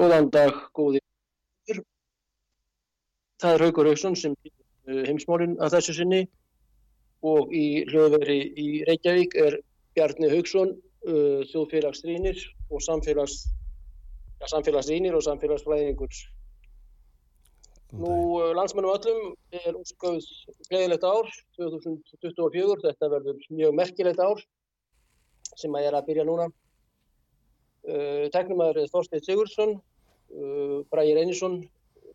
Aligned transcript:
Góðan 0.00 0.30
dag, 0.32 0.54
góði. 0.72 1.00
Það 3.40 3.54
er 3.54 3.62
Haugur 3.66 3.88
Haugsson 3.90 4.14
sem 4.16 4.34
er 4.88 5.00
heimsmálinn 5.10 5.58
að 5.60 5.74
þessu 5.74 5.94
sinni 5.98 6.20
og 7.20 7.50
í 7.52 7.82
hljóðveri 7.90 8.36
í 8.56 8.64
Reykjavík 8.88 9.36
er 9.42 9.58
Bjarni 9.98 10.30
Haugsson, 10.32 10.72
uh, 11.04 11.42
þjóðfélagsrýnir 11.50 12.40
og 12.72 12.80
samfélags, 12.86 13.42
ja, 14.40 14.48
samfélagsrýnir 14.54 15.18
og 15.18 15.26
samfélagsfræðingur. 15.26 16.22
Nú 18.00 18.14
uh, 18.38 18.48
landsmennum 18.56 18.94
öllum 18.94 19.60
er 19.60 19.76
útskauð 19.82 20.24
gleðilegt 20.70 21.04
ár, 21.04 21.28
2024, 21.60 22.80
þetta 22.88 23.12
verður 23.18 23.44
mjög 23.52 23.76
merkilegt 23.82 24.24
ár 24.24 24.40
sem 25.60 25.76
að 25.76 25.84
ég 25.84 25.92
er 25.92 26.00
að 26.00 26.08
byrja 26.08 26.28
núna. 26.32 26.48
Uh, 27.84 28.26
Teknumæður 28.32 28.80
er 28.86 28.92
Þorstein 28.92 29.28
Sigursson, 29.28 29.78
Bræði 30.30 31.14
Reynisson 31.16 31.60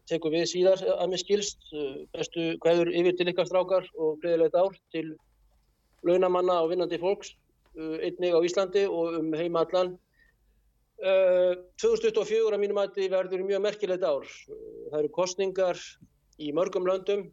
tekur 0.10 0.34
við 0.36 0.46
síðar 0.52 0.82
að 0.96 1.10
mér 1.12 1.22
skilst, 1.22 1.66
uh, 1.74 2.04
bestu 2.14 2.54
hverður 2.64 2.94
yfir 2.94 3.18
til 3.18 3.30
ykkar 3.32 3.50
strákar 3.50 3.90
og 3.98 4.20
gleðilegt 4.22 4.58
ár 4.58 4.78
til 4.94 5.08
launamanna 6.06 6.60
og 6.62 6.72
vinnandi 6.72 7.02
fólks, 7.02 7.34
einnig 7.76 8.36
á 8.38 8.40
Íslandi 8.46 8.86
og 8.88 9.18
um 9.20 9.34
heima 9.36 9.66
allan. 9.66 9.96
2024 11.02 12.54
að 12.54 12.62
mínum 12.62 12.78
aðti 12.80 13.10
verður 13.12 13.42
mjög 13.44 13.64
merkilegt 13.66 14.06
ár. 14.06 14.30
Það 14.92 15.00
eru 15.00 15.10
kostningar 15.18 15.82
í 16.40 16.54
mörgum 16.56 16.88
löndum, 16.88 17.26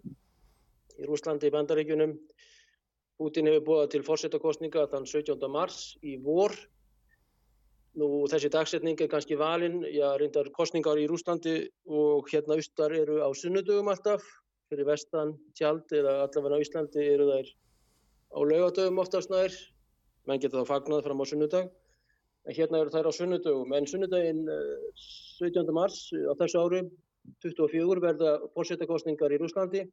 í 0.98 1.06
Rúslandi, 1.06 1.46
í 1.46 1.55
Bandaríkunum. 1.55 2.17
Putin 3.20 3.48
hefur 3.50 3.67
búið 3.69 3.92
til 3.92 4.02
fórsetakostninga 4.06 4.89
þann 4.91 5.06
17. 5.06 5.46
mars 5.52 5.92
í 6.02 6.17
vor 6.24 6.56
Nú 8.01 8.07
þessi 8.33 8.48
dagsetning 8.48 9.01
er 9.05 9.09
kannski 9.12 9.37
valinn, 9.37 9.83
já 9.93 10.15
reyndar 10.17 10.48
kostningar 10.57 10.97
í 10.97 11.05
Rúslandi 11.11 11.59
og 11.85 12.31
hérna 12.33 12.57
austar 12.57 12.95
eru 12.97 13.19
á 13.21 13.29
sunnudögum 13.37 13.91
alltaf, 13.93 14.25
fyrir 14.73 14.89
vestan 14.89 15.35
tjald 15.59 15.93
eða 15.93 16.15
allavega 16.23 16.57
á 16.57 16.65
Íslandi 16.65 17.05
eru 17.05 17.27
þær 17.29 17.51
á 18.33 18.39
laugadögum 18.48 19.03
oftast 19.05 19.29
nær, 19.33 19.53
menn 20.25 20.41
geta 20.41 20.63
þá 20.63 20.70
fagnað 20.70 21.05
fram 21.05 21.20
á 21.20 21.27
sunnudag, 21.29 21.69
en 22.48 22.57
hérna 22.57 22.81
eru 22.81 22.95
þær 22.95 23.11
á 23.11 23.19
sunnudögum, 23.19 23.77
en 23.77 23.91
sunnudaginn 23.91 24.47
17. 24.48 25.61
Eh, 25.61 25.77
mars 25.77 25.98
á 26.17 26.33
þessu 26.41 26.65
ári, 26.65 26.81
24 27.45 28.01
verða 28.07 28.39
fórsetakostningar 28.57 29.37
í 29.37 29.43
Rúslandi 29.43 29.85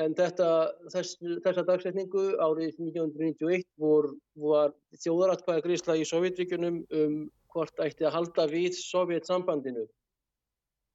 En 0.00 0.14
þetta, 0.16 0.48
þess, 0.92 1.18
þessa 1.44 1.64
dagsetningu 1.68 2.30
árið 2.40 2.78
1991 2.80 3.66
vor, 3.80 4.08
var 4.40 4.72
þjóðaratkvæða 5.04 5.64
grísla 5.66 5.96
í 6.00 6.06
Sovjetríkunum 6.08 6.78
um 6.96 7.18
hvort 7.52 7.82
ætti 7.84 8.06
að 8.08 8.14
halda 8.16 8.46
við 8.48 8.78
Sovjetsambandinu. 8.78 9.84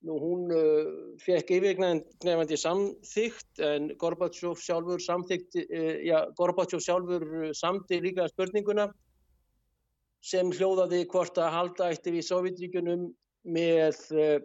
Nú 0.07 0.17
hún 0.21 0.49
uh, 0.53 0.89
fekk 1.21 1.55
yfirgnefandi 1.57 2.57
samþygt 2.57 3.61
en 3.65 3.91
Gorbachev 4.01 4.57
sjálfur 4.61 5.01
uh, 5.01 6.25
Gorbachev 6.37 6.81
sjálfur 6.81 7.53
samti 7.57 8.01
líka 8.01 8.27
spurninguna 8.29 8.87
sem 10.25 10.49
hljóðaði 10.53 11.03
hvort 11.09 11.37
að 11.37 11.53
halda 11.53 11.89
ætti 11.93 12.13
við 12.17 12.27
Sovjetríkunum 12.29 13.09
með 13.45 14.01
uh, 14.13 14.37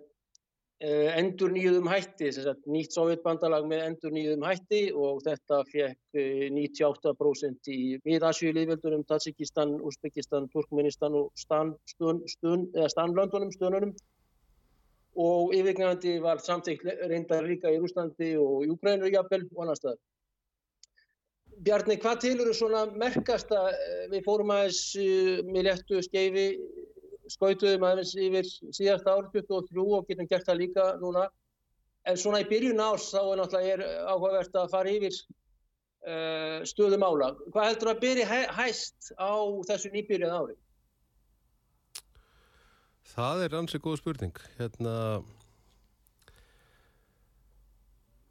endur 0.83 1.53
nýjuðum 1.55 1.87
hætti, 1.87 2.33
nýtt 2.67 2.97
sovjetbandalag 2.97 3.69
með 3.71 3.83
endur 3.87 4.15
nýjuðum 4.15 4.47
hætti 4.49 4.81
og 4.99 5.21
þetta 5.23 5.61
fekk 5.69 6.19
98% 6.57 7.71
eh, 7.71 7.77
í 7.77 7.99
miðasjúlífjöldunum, 8.09 9.05
Tatsikistan, 9.07 9.77
Uzbekistan, 9.79 10.49
Turkmenistan 10.51 11.15
og 11.15 11.31
Stanlöndunum, 11.39 13.53
stönunum 13.55 13.95
og 15.23 15.55
yfirgnægandi 15.55 16.17
var 16.25 16.43
samtíkt 16.43 16.89
reyndar 17.07 17.47
líka 17.47 17.71
í 17.71 17.79
Rúslandi 17.79 18.33
og 18.41 18.65
Júgrænu 18.67 19.13
jafnvel 19.13 19.47
og 19.53 19.63
annar 19.63 19.79
staðar. 19.79 20.01
Bjarni, 21.63 21.99
hvað 22.01 22.23
til 22.25 22.39
eru 22.41 22.55
svona 22.57 22.89
merkasta, 22.91 23.69
eh, 23.71 24.09
við 24.11 24.27
fórum 24.27 24.51
aðeins 24.51 24.97
með 25.47 25.69
léttu 25.69 26.03
skeifi 26.03 26.49
skautuðum 27.33 27.87
aðeins 27.89 28.15
yfir 28.19 28.49
síðast 28.49 29.09
ár 29.09 29.29
23 29.33 29.87
og 29.99 30.09
getum 30.09 30.29
gert 30.31 30.49
það 30.49 30.61
líka 30.63 30.89
núna. 31.03 31.29
En 32.09 32.19
svona 32.19 32.43
í 32.43 32.49
byrjun 32.51 32.83
árs 32.83 33.13
þá 33.13 33.21
er 33.23 33.41
náttúrulega 33.41 33.89
áhugavert 34.11 34.59
að 34.59 34.73
fara 34.73 34.93
yfir 34.93 35.15
uh, 35.15 36.59
stöðum 36.69 37.07
ála. 37.07 37.31
Hvað 37.53 37.69
heldur 37.71 37.93
að 37.93 38.03
byrja 38.03 38.27
hæ, 38.29 38.39
hæst 38.59 39.13
á 39.15 39.33
þessu 39.69 39.93
nýbyrjuð 39.95 40.35
ári? 40.41 40.59
Það 43.13 43.45
er 43.45 43.57
ansið 43.61 43.85
góð 43.85 43.99
spurning. 44.01 44.43
Hérna, 44.59 44.95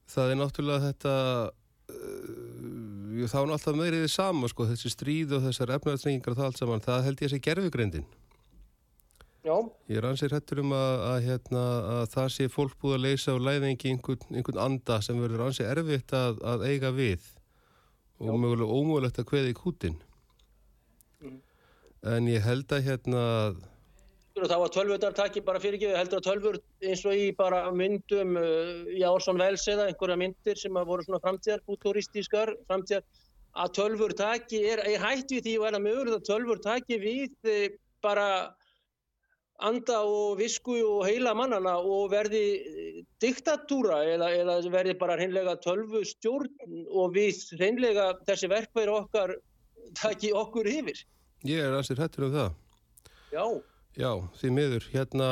það 0.09 0.33
er 0.33 0.39
náttúrulega 0.41 0.87
þetta, 0.89 1.15
uh, 1.93 3.27
þá 3.29 3.37
er 3.43 3.51
náttúrulega 3.53 3.83
meiriðið 3.83 4.11
sama 4.15 4.49
sko, 4.51 4.67
þessi 4.71 4.91
stríð 4.91 5.37
og 5.37 5.45
þessar 5.47 5.77
efnaðsningar 5.77 6.33
og 6.33 6.41
það 6.41 6.49
allt 6.49 6.63
saman, 6.63 6.83
það 6.87 7.07
held 7.07 7.23
ég 7.23 7.29
að 7.29 7.35
sé 7.35 7.41
gerfugrindin. 7.47 8.09
Já. 9.41 9.55
Ég 9.89 9.97
er 9.97 10.05
ansið 10.05 10.35
hættur 10.35 10.59
um 10.61 10.73
að, 10.77 10.91
að, 11.07 11.15
hérna, 11.25 11.61
að 11.95 12.03
það 12.13 12.27
sé 12.35 12.45
fólk 12.53 12.75
búið 12.81 12.97
að 12.97 13.05
leysa 13.07 13.33
og 13.33 13.41
læðingi 13.47 13.89
einhvern, 13.95 14.27
einhvern 14.37 14.61
anda 14.61 14.99
sem 15.01 15.17
verður 15.17 15.47
ansið 15.47 15.71
erfitt 15.71 16.13
að, 16.13 16.37
að 16.45 16.65
eiga 16.69 16.91
við 16.93 17.25
og 18.21 18.29
Já. 18.29 18.35
mögulega 18.43 18.77
ómögulegt 18.77 19.17
að 19.17 19.27
kveða 19.31 19.49
í 19.49 19.57
kútin. 19.57 19.97
Mm. 21.23 21.41
En 22.13 22.29
ég 22.29 22.45
held 22.45 22.77
að 22.77 22.85
hérna... 22.85 23.25
Það 24.37 24.61
var 24.61 24.71
tölvöðartaki 24.77 25.41
bara 25.43 25.59
fyrir 25.59 25.79
ekki, 25.79 25.89
heldur 25.97 26.21
að 26.21 26.27
tölvur 26.29 26.61
eins 26.85 27.01
og 27.09 27.17
í 27.17 27.25
bara 27.35 27.65
myndum 27.75 28.37
í 28.39 29.01
Ársson 29.03 29.41
Vels 29.41 29.65
eða 29.69 29.89
einhverja 29.89 30.21
myndir 30.21 30.61
sem 30.61 30.77
að 30.79 30.87
voru 30.93 31.03
svona 31.03 31.19
framtíðar, 31.25 31.65
futuristískar 31.67 32.53
framtíðar, 32.69 33.03
að 33.59 33.73
tölvurtaki 33.75 34.61
er, 34.69 34.85
er 34.87 35.03
hætt 35.03 35.33
við 35.33 35.49
því 35.49 35.57
að 35.67 35.83
mögulega 35.83 36.23
tölvurtaki 36.29 37.01
við 37.01 37.51
eh, 37.51 37.73
bara 38.05 38.29
anda 39.65 40.01
og 40.07 40.39
visku 40.39 40.75
og 40.79 41.05
heila 41.05 41.33
mannana 41.37 41.77
og 41.79 42.11
verði 42.11 42.43
diktatúra 43.21 44.01
eða, 44.15 44.31
eða 44.41 44.57
verði 44.73 44.95
bara 44.99 45.17
hreinlega 45.19 45.57
tölvu 45.63 46.03
stjórn 46.07 46.49
og 46.89 47.15
við 47.15 47.43
hreinlega 47.59 48.11
þessi 48.27 48.49
verkværi 48.51 48.93
okkar 48.95 49.35
taki 49.99 50.31
okkur 50.37 50.69
yfir. 50.71 51.03
Ég 51.47 51.65
er 51.65 51.75
aðsir 51.77 52.01
hættur 52.01 52.27
um 52.29 52.35
það. 52.35 52.55
Já. 53.31 53.45
Já, 53.99 54.11
því 54.39 54.51
miður. 54.55 54.87
Hérna, 54.93 55.29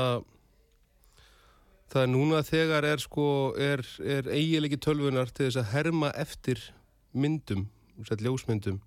það 1.91 2.05
er 2.05 2.11
núna 2.14 2.41
þegar 2.46 2.87
er 2.90 3.03
sko, 3.03 3.28
er, 3.55 3.85
er 4.03 4.29
eiginleiki 4.29 4.79
tölvunar 4.84 5.31
til 5.31 5.47
þess 5.47 5.61
að 5.64 5.72
herma 5.73 6.14
eftir 6.20 6.64
myndum, 7.16 7.67
sér 8.08 8.22
ljósmyndum, 8.26 8.81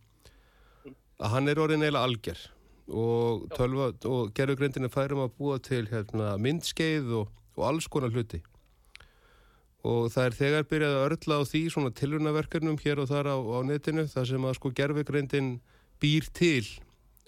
að 1.23 1.33
hann 1.35 1.51
er 1.51 1.61
orðin 1.63 1.87
eiginlega 1.87 2.11
algjör 2.11 2.43
og, 2.89 3.47
og 3.53 4.33
gerðugrindin 4.37 4.89
er 4.89 4.93
færum 4.93 5.23
að 5.25 5.37
búa 5.39 5.59
til 5.63 5.85
hérna, 5.91 6.35
myndskeið 6.43 7.13
og, 7.21 7.29
og 7.59 7.69
alls 7.69 7.89
konar 7.93 8.15
hluti. 8.15 8.43
Og 9.83 10.09
það 10.15 10.29
er 10.29 10.39
þegar 10.39 10.69
byrjað 10.71 10.97
að 10.97 11.05
örla 11.09 11.39
á 11.43 11.51
því 11.51 11.63
svona 11.75 11.95
tilvunarverkernum 11.99 12.79
hér 12.83 13.03
og 13.03 13.11
þar 13.11 13.33
á, 13.35 13.37
á 13.39 13.59
netinu 13.67 14.07
þar 14.11 14.29
sem 14.31 14.45
að 14.47 14.59
sko 14.59 14.71
gerðugrindin 14.79 15.57
býr 16.03 16.29
til 16.35 16.67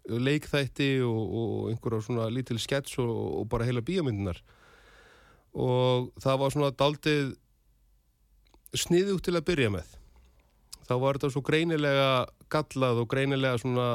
leikþætti 0.04 0.90
og, 1.06 1.22
og 1.40 1.70
einhverja 1.72 2.04
svona 2.04 2.28
lítil 2.30 2.60
skets 2.62 2.98
og 3.00 3.46
bara 3.50 3.66
heila 3.66 3.82
bíomyndinar 3.82 4.42
og 5.54 6.10
það 6.20 6.40
var 6.42 6.52
svona 6.52 6.70
daldið 6.74 7.34
sniðugt 8.74 9.28
til 9.28 9.36
að 9.38 9.46
byrja 9.46 9.70
með. 9.70 9.90
Þá 10.84 10.94
var 11.00 11.16
þetta 11.16 11.30
svo 11.32 11.42
greinilega 11.46 12.08
gallað 12.52 13.02
og 13.04 13.10
greinilega 13.10 13.60
svona 13.62 13.88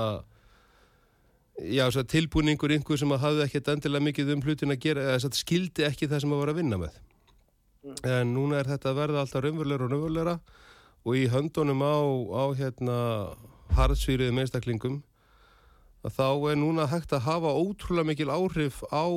já, 1.68 1.86
tilbúningur 2.04 2.72
einhver 2.72 3.00
sem 3.00 3.12
hafði 3.12 3.46
ekkert 3.46 3.74
endilega 3.74 4.06
mikið 4.06 4.34
um 4.36 4.42
hlutin 4.46 4.74
að 4.74 4.82
gera, 4.86 5.06
eða 5.16 5.32
skildi 5.36 5.86
ekki 5.88 6.08
það 6.08 6.24
sem 6.24 6.34
að 6.34 6.42
vera 6.44 6.56
að 6.56 6.62
vinna 6.62 6.80
með. 6.82 6.98
Mm. 7.80 8.00
En 8.12 8.34
núna 8.36 8.60
er 8.60 8.70
þetta 8.70 8.92
að 8.92 9.00
verða 9.00 9.22
alltaf 9.24 9.44
raunverulegra 9.44 9.86
og 9.86 9.94
raunverulegra 9.94 10.40
og 11.06 11.16
í 11.16 11.28
höndunum 11.32 11.84
á, 11.84 11.98
á 12.36 12.44
hérna 12.60 12.98
hardsvíriðum 13.78 14.42
einstaklingum 14.42 14.98
að 16.04 16.16
þá 16.16 16.28
er 16.52 16.60
núna 16.60 16.88
hægt 16.92 17.14
að 17.16 17.26
hafa 17.28 17.56
ótrúlega 17.56 18.08
mikil 18.08 18.32
áhrif 18.32 18.82
á 18.92 19.08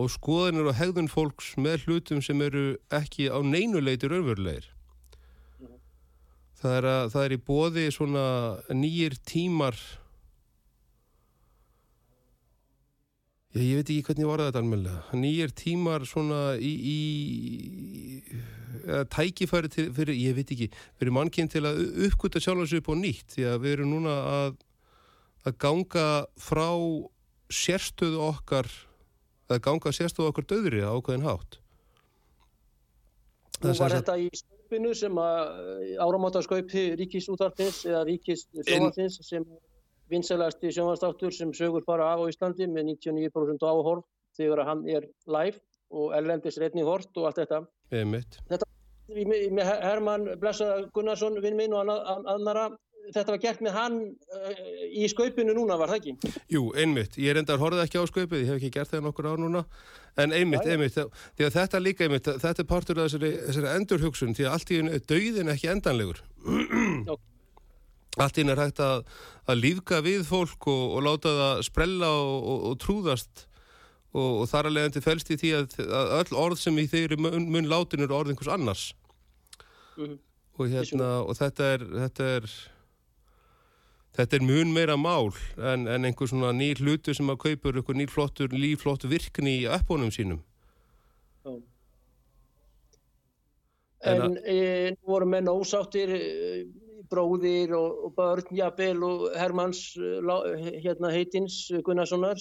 og 0.00 0.10
skoðinir 0.12 0.70
og 0.70 0.76
hegðun 0.78 1.10
fólks 1.10 1.54
með 1.60 1.86
hlutum 1.86 2.20
sem 2.24 2.40
eru 2.44 2.76
ekki 2.94 3.28
á 3.28 3.38
neinuleiti 3.44 4.08
raunverulegir. 4.08 4.68
Það 6.60 6.76
er, 6.76 6.86
að, 6.92 7.06
það 7.14 7.24
er 7.24 7.32
í 7.32 7.40
bóði 7.40 7.84
svona 7.94 8.24
nýjir 8.76 9.16
tímar 9.24 9.78
Já, 13.50 13.62
ég 13.66 13.80
veit 13.80 13.88
ekki 13.90 14.02
hvernig 14.06 14.22
ég 14.22 14.30
var 14.30 14.42
þetta 14.44 14.60
almenlega. 14.62 15.00
Nýjir 15.18 15.52
tímar 15.58 16.04
svona 16.06 16.40
í, 16.62 16.70
í 16.70 16.98
eða, 18.84 19.04
tækifæri 19.10 19.70
til, 19.72 19.88
fyrir, 19.96 20.14
ég 20.14 20.36
veit 20.36 20.52
ekki, 20.54 20.68
fyrir 21.00 21.14
mannkinn 21.16 21.50
til 21.50 21.64
að 21.66 21.80
uppgöta 22.06 22.42
sjálfans 22.42 22.76
upp 22.78 22.92
og 22.92 23.00
nýtt 23.00 23.34
því 23.34 23.48
að 23.50 23.64
við 23.64 23.74
erum 23.74 23.90
núna 23.96 24.14
að, 24.34 24.60
að 25.50 25.58
ganga 25.66 26.06
frá 26.38 26.68
sérstöðu 27.50 28.22
okkar 28.28 28.70
að 29.50 29.64
ganga 29.66 29.92
sérstöðu 29.94 30.30
okkar 30.30 30.46
döðri 30.52 30.84
á 30.86 30.94
ákveðin 30.94 31.26
hátt. 31.26 31.58
Nú 33.60 33.74
var 33.76 33.96
þetta 33.98 34.14
í 34.22 34.28
sköpinu 34.30 34.94
sem 34.96 35.18
að 35.20 35.98
áramáttaskaupi 36.06 36.84
ríkisútartins 37.00 37.82
eða 37.88 38.04
ríkis 38.06 38.46
sjónvartins 38.54 39.18
sem 39.26 39.44
vinsælasti 40.10 40.72
sjónvarstáttur 40.74 41.34
sem 41.34 41.52
sögur 41.56 41.86
bara 41.86 42.12
af 42.14 42.24
á 42.24 42.30
Íslandi 42.30 42.68
með 42.70 42.94
99% 42.96 43.66
áhorf 43.66 44.04
þegar 44.36 44.66
hann 44.68 44.84
er 44.88 45.08
live 45.26 45.60
og 45.90 46.12
erlendis 46.16 46.58
reyning 46.60 46.86
hort 46.86 47.16
og 47.18 47.30
allt 47.30 47.40
þetta. 47.42 47.64
Einmitt. 47.90 48.38
Þetta 48.50 48.66
með 49.10 49.72
Herman 49.82 50.28
Blessaða 50.40 50.86
Gunnarsson, 50.94 51.40
vinn 51.42 51.56
minn 51.58 51.74
og 51.74 51.88
annara, 52.30 52.68
þetta 53.10 53.34
var 53.34 53.40
gert 53.42 53.62
með 53.64 53.74
hann 53.74 53.96
uh, 54.06 54.60
í 54.86 55.08
skaupinu 55.10 55.54
núna, 55.56 55.78
var 55.80 55.90
það 55.90 56.12
ekki? 56.12 56.34
Jú, 56.52 56.68
einmitt. 56.78 57.18
Ég 57.18 57.34
reyndar 57.34 57.58
horfið 57.58 57.82
ekki 57.84 57.98
á 57.98 58.04
skaupið, 58.10 58.44
ég 58.44 58.52
hef 58.52 58.60
ekki 58.60 58.72
gert 58.76 58.92
það 58.92 59.08
nokkur 59.08 59.30
ár 59.32 59.42
núna, 59.42 59.64
en 60.20 60.36
einmitt, 60.36 60.62
Æ, 60.62 60.76
einmitt, 60.76 61.00
því 61.38 61.48
að 61.48 61.56
þetta 61.58 61.82
líka 61.82 62.06
einmitt, 62.06 62.30
þetta 62.44 62.62
er 62.62 62.70
partur 62.70 63.02
af 63.02 63.10
þessari, 63.10 63.32
þessari 63.48 63.74
endurhugsun, 63.74 64.36
því 64.38 64.46
að 64.46 64.54
allt 64.54 64.70
í 64.70 64.80
einu 64.80 65.02
döiðin 65.10 65.54
ekki 65.56 65.72
endanlegur. 65.74 66.22
Já. 67.08 67.16
Allt 68.18 68.38
í 68.38 68.42
einu 68.42 68.56
er 68.56 68.64
hægt 68.64 68.80
að, 68.82 69.04
að 69.46 69.60
lífka 69.60 70.00
við 70.02 70.24
fólk 70.26 70.66
og, 70.72 70.96
og 70.96 71.04
láta 71.06 71.34
það 71.36 71.62
sprella 71.68 72.08
og, 72.10 72.48
og, 72.70 72.74
trúðast 72.82 73.46
og 74.10 74.42
þar 74.50 74.66
að 74.66 74.74
leiðandi 74.74 75.04
fælst 75.04 75.30
í 75.30 75.38
því 75.38 75.52
að, 75.60 75.76
að 75.86 76.16
öll 76.18 76.40
orð 76.42 76.58
sem 76.58 76.80
í 76.82 76.88
þeirri 76.90 77.20
mun, 77.20 77.46
mun 77.54 77.70
látin 77.70 78.02
eru 78.02 78.16
orð 78.18 78.32
einhvers 78.32 78.50
annars. 78.50 78.88
Mm 79.96 80.04
-hmm. 80.06 80.18
Og 80.58 80.68
hérna, 80.68 81.22
og 81.22 81.36
þetta 81.38 81.72
er, 81.74 81.86
þetta 82.02 82.24
er, 82.36 82.50
Þetta 84.10 84.36
er 84.36 84.42
mun 84.42 84.72
meira 84.74 84.96
mál 84.98 85.30
en, 85.56 85.86
en 85.86 86.04
einhver 86.04 86.28
svona 86.28 86.50
nýr 86.56 86.80
hlutu 86.82 87.14
sem 87.14 87.30
að 87.30 87.42
kaupur 87.44 87.78
einhver 87.78 87.98
nýr 87.98 88.10
flottur, 88.10 88.50
líflottur 88.50 89.12
virkni 89.12 89.60
í 89.62 89.68
appónum 89.70 90.10
sínum. 90.10 90.40
Já. 91.44 91.52
En, 94.10 94.22
en 94.22 94.36
e, 94.48 94.56
nú 94.96 95.12
voru 95.12 95.28
menn 95.30 95.48
ósáttir, 95.52 96.10
e, 96.16 96.64
bróðir 97.10 97.72
og, 97.76 98.02
og 98.06 98.12
börn, 98.16 98.50
jafnvel 98.56 99.04
og 99.06 99.24
Hermanns 99.38 99.80
hérna, 100.84 101.10
heitins 101.14 101.62
Gunnarssonar, 101.86 102.40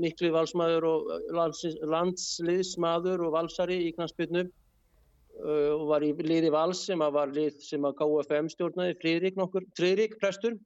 miklu 0.00 0.30
valsmaður 0.34 0.86
og 0.88 1.12
lands, 1.36 1.64
landsliðsmaður 1.82 3.26
og 3.26 3.36
valsari 3.36 3.80
í 3.88 3.92
knastbyrnu 3.96 4.44
uh, 4.46 5.70
og 5.76 5.86
var 5.92 6.06
í 6.06 6.12
liði 6.16 6.52
vals 6.54 6.84
sem 6.88 7.02
að 7.04 7.16
var 7.18 7.34
lið 7.34 7.62
sem 7.64 7.84
að 7.84 7.96
KFM 8.00 8.52
stjórnaði, 8.54 8.98
Fríðrik 9.02 9.40
nokkur, 9.40 9.66
Fríðrik 9.78 10.18
prestur. 10.22 10.58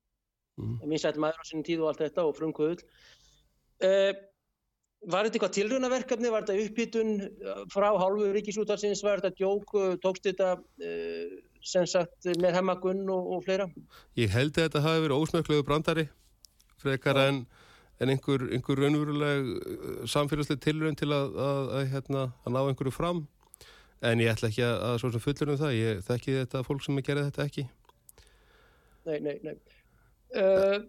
Mm. 0.60 0.82
minnsætt 0.84 1.16
maður 1.16 1.40
á 1.40 1.48
sinni 1.48 1.64
tíð 1.64 1.80
og 1.80 1.86
allt 1.88 2.02
þetta 2.02 2.26
og 2.28 2.34
frumkvöðul 2.36 2.82
uh, 3.88 4.12
Var 5.02 5.26
þetta 5.26 5.34
eitthvað 5.34 5.54
tilrönaverkefni, 5.56 6.28
var 6.30 6.44
þetta 6.44 6.66
upphittun 6.68 7.08
frá 7.72 7.88
hálfu 7.98 8.28
ríkisútarsins, 8.36 9.00
var 9.02 9.18
þetta 9.18 9.40
djók, 9.40 9.72
tókst 10.04 10.28
þetta 10.28 10.50
uh, 10.60 11.32
sem 11.66 11.86
sagt 11.88 12.28
með 12.42 12.56
hemmagunn 12.58 13.04
og, 13.12 13.28
og 13.36 13.44
fleira? 13.46 13.68
Ég 14.18 14.32
held 14.34 14.56
að 14.56 14.68
þetta 14.68 14.84
hafi 14.86 15.04
verið 15.06 15.22
ósmöklegu 15.22 15.66
brandari 15.66 16.06
frekar 16.82 17.18
ja. 17.18 17.28
en, 17.30 17.42
en 18.02 18.14
einhver, 18.14 18.46
einhver 18.52 18.82
raunveruleg 18.82 20.08
samfélagsleg 20.10 20.62
tilrönd 20.62 20.98
til 21.00 21.12
að, 21.14 21.36
að, 21.36 21.70
að, 21.78 21.84
hérna, 21.94 22.24
að 22.42 22.56
ná 22.56 22.62
einhverju 22.64 22.94
fram. 22.94 23.26
En 24.02 24.22
ég 24.22 24.32
ætla 24.32 24.50
ekki 24.50 24.64
að 24.66 24.96
svo 24.98 25.12
sem 25.14 25.22
fullur 25.22 25.52
um 25.54 25.60
það, 25.60 25.76
ég 25.78 26.02
þekki 26.08 26.40
þetta 26.40 26.64
fólk 26.66 26.82
sem 26.82 26.98
gerði 27.06 27.28
þetta 27.28 27.46
ekki. 27.46 27.68
Nei, 29.06 29.18
nei, 29.22 29.36
nei. 29.46 29.54
Uh, 30.32 30.82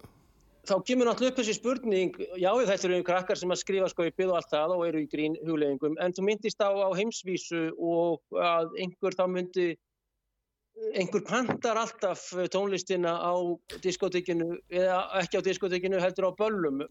þá 0.64 0.74
kemur 0.88 1.08
náttúrulega 1.08 1.34
upp 1.34 1.40
þessi 1.40 1.56
spurning. 1.58 2.18
Já 2.40 2.50
þetta 2.56 2.88
eru 2.88 3.00
krakkar 3.06 3.38
sem 3.38 3.54
að 3.54 3.60
skrifa 3.62 3.90
skaupið 3.92 4.32
og 4.32 4.38
allt 4.40 4.52
það 4.52 4.76
og 4.76 4.84
eru 4.88 5.02
í 5.04 5.08
grín 5.10 5.36
hugleggingum 5.44 5.98
en 6.02 6.14
þú 6.16 6.26
myndist 6.28 6.62
á, 6.64 6.70
á 6.72 6.90
heimsvísu 6.96 7.66
og 7.76 8.38
að 8.40 8.74
einhver 8.82 9.16
þá 9.18 9.26
myndi 9.30 9.68
einhver 10.94 11.22
pantar 11.26 11.78
alltaf 11.78 12.22
tónlistina 12.50 13.14
á 13.22 13.32
diskotekinu 13.82 14.56
eða 14.70 14.98
ekki 15.20 15.38
á 15.38 15.42
diskotekinu 15.46 16.00
heldur 16.02 16.30
á 16.30 16.32
böllum. 16.38 16.82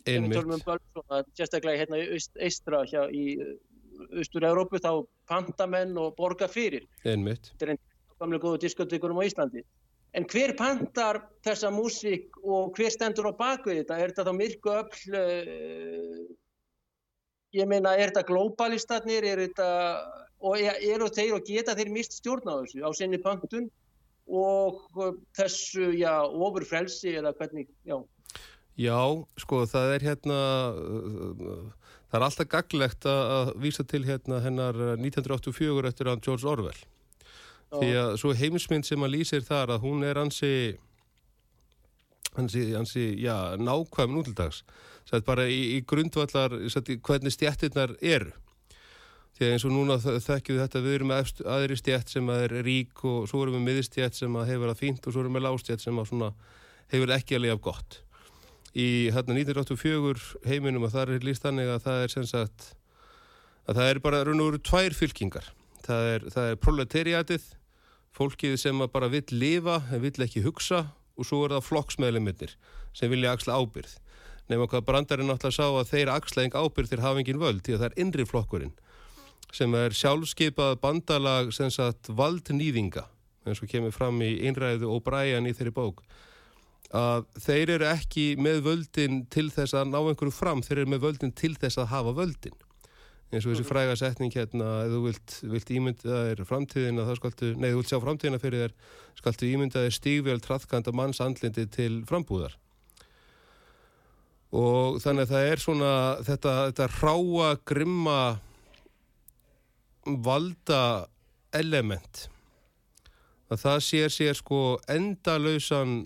Sérstaklega 1.35 1.83
hérna 1.83 1.99
í 1.99 2.19
Eistra 2.47 2.83
í 3.11 3.25
Östur-Európu 4.23 4.79
þá 4.83 5.05
pantamenn 5.29 5.97
og 5.99 6.15
borga 6.17 6.47
fyrir. 6.51 6.87
Þetta 7.03 7.67
er 7.67 7.73
einn 7.75 7.81
gamlega 8.19 8.45
góðu 8.45 8.63
diskotekunum 8.63 9.19
á 9.19 9.27
Íslandi. 9.27 9.63
En 10.13 10.27
hver 10.29 10.53
pantar 10.57 11.23
þessa 11.45 11.71
músík 11.73 12.37
og 12.43 12.75
hver 12.77 12.93
stendur 12.93 13.31
á 13.31 13.33
bakvið 13.33 13.79
þetta? 13.81 13.97
Er 13.97 14.11
þetta 14.13 14.25
þá 14.27 14.33
myrku 14.37 14.73
öll, 14.73 14.89
uh, 15.17 16.19
ég 17.53 17.69
meina, 17.69 17.93
er 17.95 18.11
þetta 18.11 18.25
globalistarnir, 18.27 19.25
er 19.27 19.43
þetta, 19.45 19.69
og 20.43 20.59
eru 20.59 21.09
þeir 21.13 21.37
og 21.37 21.47
geta 21.47 21.75
þeir 21.77 21.91
mist 21.93 22.17
stjórn 22.19 22.49
á 22.49 22.55
þessu 22.61 22.83
á 22.83 22.89
sinni 22.97 23.19
pantun 23.21 23.69
og 24.27 24.81
þessu, 25.37 25.91
já, 25.99 26.23
ofur 26.23 26.65
frelsi 26.67 27.15
eða 27.19 27.33
hvernig, 27.37 27.67
já. 27.87 27.99
Já, 28.79 28.97
sko, 29.37 29.65
það 29.69 29.91
er 29.97 30.05
hérna, 30.07 30.37
það 32.09 32.17
er 32.17 32.25
alltaf 32.25 32.49
gaglegt 32.49 33.05
að 33.09 33.51
vísa 33.61 33.85
til 33.85 34.01
hérna 34.07 34.39
hennar 34.41 34.79
1984 34.95 35.91
eftir 35.91 36.09
hann 36.09 36.23
George 36.25 36.49
Orwell. 36.49 36.81
Því 37.73 37.91
að 37.97 38.15
svo 38.21 38.33
heimsmynd 38.37 38.85
sem 38.85 39.05
að 39.05 39.13
lýsir 39.15 39.45
þar 39.45 39.75
að 39.75 39.85
hún 39.85 40.03
er 40.05 40.19
ansi 40.21 40.53
ansi, 42.39 42.65
ansi 42.77 43.05
já, 43.21 43.55
nákvæm 43.59 44.13
nútildags 44.15 44.63
Sætt 45.09 45.25
bara 45.27 45.45
í, 45.51 45.59
í 45.75 45.79
grundvallar 45.87 46.55
sætt, 46.71 46.93
hvernig 47.03 47.33
stjættirnar 47.35 47.95
eru. 47.99 48.31
Því 49.33 49.47
að 49.47 49.55
eins 49.55 49.65
og 49.67 49.73
núna 49.73 49.97
þekkjum 49.99 50.55
við 50.55 50.61
þetta 50.61 50.81
við 50.85 50.95
erum 50.97 51.09
með 51.09 51.31
aðri 51.55 51.77
stjætt 51.79 52.13
sem 52.13 52.29
að 52.29 52.43
er 52.45 52.53
rík 52.67 53.03
og 53.09 53.25
svo 53.29 53.41
erum 53.43 53.57
við 53.57 53.65
miðstjætt 53.67 54.19
sem 54.19 54.37
að 54.37 54.51
hefur 54.53 54.71
að 54.71 54.79
fínt 54.83 55.07
og 55.09 55.15
svo 55.15 55.23
erum 55.23 55.39
við 55.39 55.45
lástjætt 55.47 55.83
sem 55.83 55.99
að 55.99 56.09
svona 56.11 56.29
hefur 56.93 57.13
ekki 57.17 57.37
að 57.37 57.43
lifa 57.47 57.59
gott. 57.67 57.97
Í 58.73 58.87
hérna 59.13 59.35
1984 59.41 60.47
heiminum 60.49 60.85
að 60.87 60.95
það 60.95 61.15
er 61.17 61.27
líst 61.27 61.47
þannig 61.47 61.73
að 61.73 61.83
það 61.87 62.05
er 62.05 62.13
sem 62.13 62.29
sagt 62.29 62.69
að 63.67 63.81
það 63.81 63.89
er 63.89 64.01
bara 64.05 64.23
raun 64.23 64.43
og 64.45 64.51
veru 64.51 64.63
tvær 64.69 64.97
fylkingar. 64.97 65.51
Það 65.83 66.09
er, 66.13 66.27
er 66.45 66.61
proletariatið 66.61 67.49
fólkið 68.13 68.55
sem 68.61 68.85
bara 68.93 69.09
vill 69.11 69.27
lifa 69.33 69.81
en 69.89 70.05
vill 70.05 70.15
ekki 70.23 70.45
hugsa 70.45 70.85
og 71.17 71.27
svo 71.27 71.43
er 71.45 71.55
það 71.55 71.67
flokksmeðlumirnir 71.69 72.55
sem 72.97 73.11
vilja 73.11 73.33
axla 73.35 73.59
ábyrð 73.59 73.97
nefnum 74.49 74.69
hvað 74.69 74.85
brandarinn 74.87 75.29
náttúrulega 75.31 75.55
sá 75.55 75.67
að 75.69 75.91
þeir 75.93 76.11
axla 76.13 76.43
eng 76.45 76.57
ábyrð 76.57 76.91
þeir 76.91 77.05
hafa 77.05 77.23
engin 77.23 77.41
völd 77.41 77.63
því 77.63 77.75
að 77.75 77.83
það 77.83 77.89
er 77.89 78.03
innri 78.03 78.27
flokkurinn 78.27 78.73
sem 79.53 79.75
er 79.77 79.95
sjálfskeipað 79.95 80.79
bandalag 80.81 81.53
sem 81.55 81.71
sagt 81.71 82.09
valdnýðinga 82.09 83.05
eins 83.47 83.61
og 83.63 83.71
kemur 83.71 83.93
fram 83.95 84.21
í 84.23 84.35
einræðu 84.47 84.89
og 84.91 85.03
bræjan 85.05 85.47
í 85.47 85.55
þeirri 85.55 85.75
bók 85.75 86.03
að 86.93 87.25
þeir 87.41 87.75
eru 87.77 87.87
ekki 87.89 88.25
með 88.41 88.61
völdin 88.67 89.23
til 89.33 89.49
þess 89.53 89.75
að 89.77 89.89
ná 89.93 89.99
einhverju 90.01 90.35
fram 90.35 90.61
þeir 90.65 90.83
eru 90.83 90.93
með 90.93 91.05
völdin 91.07 91.33
til 91.35 91.53
þess 91.57 91.81
að 91.81 91.91
hafa 91.93 92.15
völdin 92.19 92.57
eins 93.33 93.47
og 93.47 93.53
þessi 93.53 93.65
fræga 93.67 93.95
setning 93.97 94.33
hérna 94.33 94.69
ef 94.85 94.91
þú 94.93 94.99
vilt, 95.07 95.35
vilt 95.53 95.71
ímynda 95.73 96.19
þér 96.29 96.43
framtíðina 96.49 97.05
þá 97.07 97.13
skaltu, 97.19 97.49
nei 97.57 97.71
þú 97.71 97.79
vilt 97.79 97.91
sjá 97.91 97.99
framtíðina 98.03 98.41
fyrir 98.41 98.63
þér 98.63 98.75
skaltu 99.19 99.49
ímynda 99.49 99.85
þér 99.85 99.95
stígvél 99.97 100.43
trafkanda 100.43 100.93
manns 100.95 101.21
andlindi 101.23 101.65
til 101.73 102.03
frambúðar. 102.09 102.57
Og 104.53 104.99
þannig 105.01 105.25
að 105.25 105.33
það 105.33 105.49
er 105.49 105.63
svona 105.63 105.93
þetta, 106.27 106.55
þetta 106.69 106.89
ráa 106.99 107.49
grimma 107.65 108.19
valda 110.05 110.83
element. 111.57 112.27
Að 113.49 113.63
það 113.65 113.83
sér 113.87 114.13
sér 114.13 114.37
sko 114.37 114.63
endalausan 114.89 116.03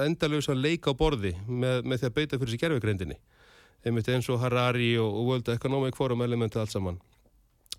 endalösa 0.00 0.54
leika 0.54 0.94
á 0.94 0.94
borði 0.96 1.34
með, 1.46 1.84
með 1.84 2.00
því 2.00 2.08
að 2.08 2.16
beita 2.16 2.38
fyrir 2.40 2.54
sér 2.54 2.62
gerfegreindinni 2.64 3.16
einmitt 3.86 4.10
eins 4.12 4.28
og 4.28 4.40
Harari 4.42 4.92
og, 5.00 5.08
og 5.08 5.26
World 5.30 5.48
Economic 5.54 5.96
Forum 5.96 6.22
elementi 6.26 6.60
allt 6.60 6.74
saman. 6.74 7.00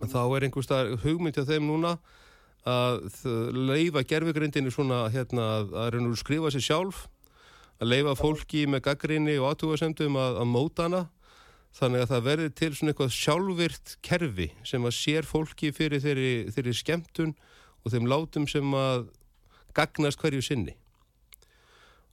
Þá 0.01 0.22
er 0.25 0.48
einhverstað 0.48 0.96
hugmyndi 1.03 1.43
á 1.46 1.50
þeim 1.50 1.67
núna 1.70 1.96
að 2.65 3.08
leifa 3.53 4.03
gerfegreindinni 4.05 4.74
svona 4.74 5.08
hérna, 5.13 5.48
að, 5.62 5.74
að 5.81 6.15
skrifa 6.22 6.51
sér 6.53 6.65
sjálf 6.65 7.08
að 7.81 7.89
leifa 7.89 8.13
fólki 8.17 8.67
með 8.70 8.84
gaggrinni 8.89 9.39
og 9.41 9.51
aðtúasemdum 9.51 10.17
að, 10.22 10.38
að 10.43 10.50
móta 10.50 10.86
hana. 10.86 11.01
Þannig 11.72 12.03
að 12.03 12.12
það 12.12 12.25
verði 12.25 12.50
til 12.60 12.70
svona 12.75 12.91
eitthvað 12.91 13.13
sjálfvirt 13.15 13.93
kerfi 14.03 14.48
sem 14.67 14.86
að 14.86 14.98
sér 14.98 15.27
fólki 15.27 15.72
fyrir 15.74 16.03
þeirri, 16.03 16.34
þeirri 16.51 16.74
skemmtun 16.75 17.34
og 17.81 17.93
þeim 17.93 18.10
látum 18.12 18.48
sem 18.50 18.75
að 18.75 19.08
gagnast 19.77 20.20
hverju 20.20 20.43
sinni 20.43 20.75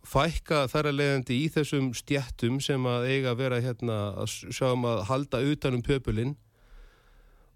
fækka 0.09 0.65
þar 0.73 0.91
að 0.91 0.99
leiðandi 0.99 1.39
í 1.39 1.49
þessum 1.53 1.89
stjættum 1.97 2.61
sem 2.65 2.85
að 2.89 3.09
eiga 3.13 3.33
að 3.33 3.41
vera 3.43 3.63
hérna 3.65 3.99
að 4.23 4.37
sjá 4.57 4.71
um 4.73 4.87
að 4.89 5.03
halda 5.11 5.41
utanum 5.51 5.85
pöpulinn 5.85 6.37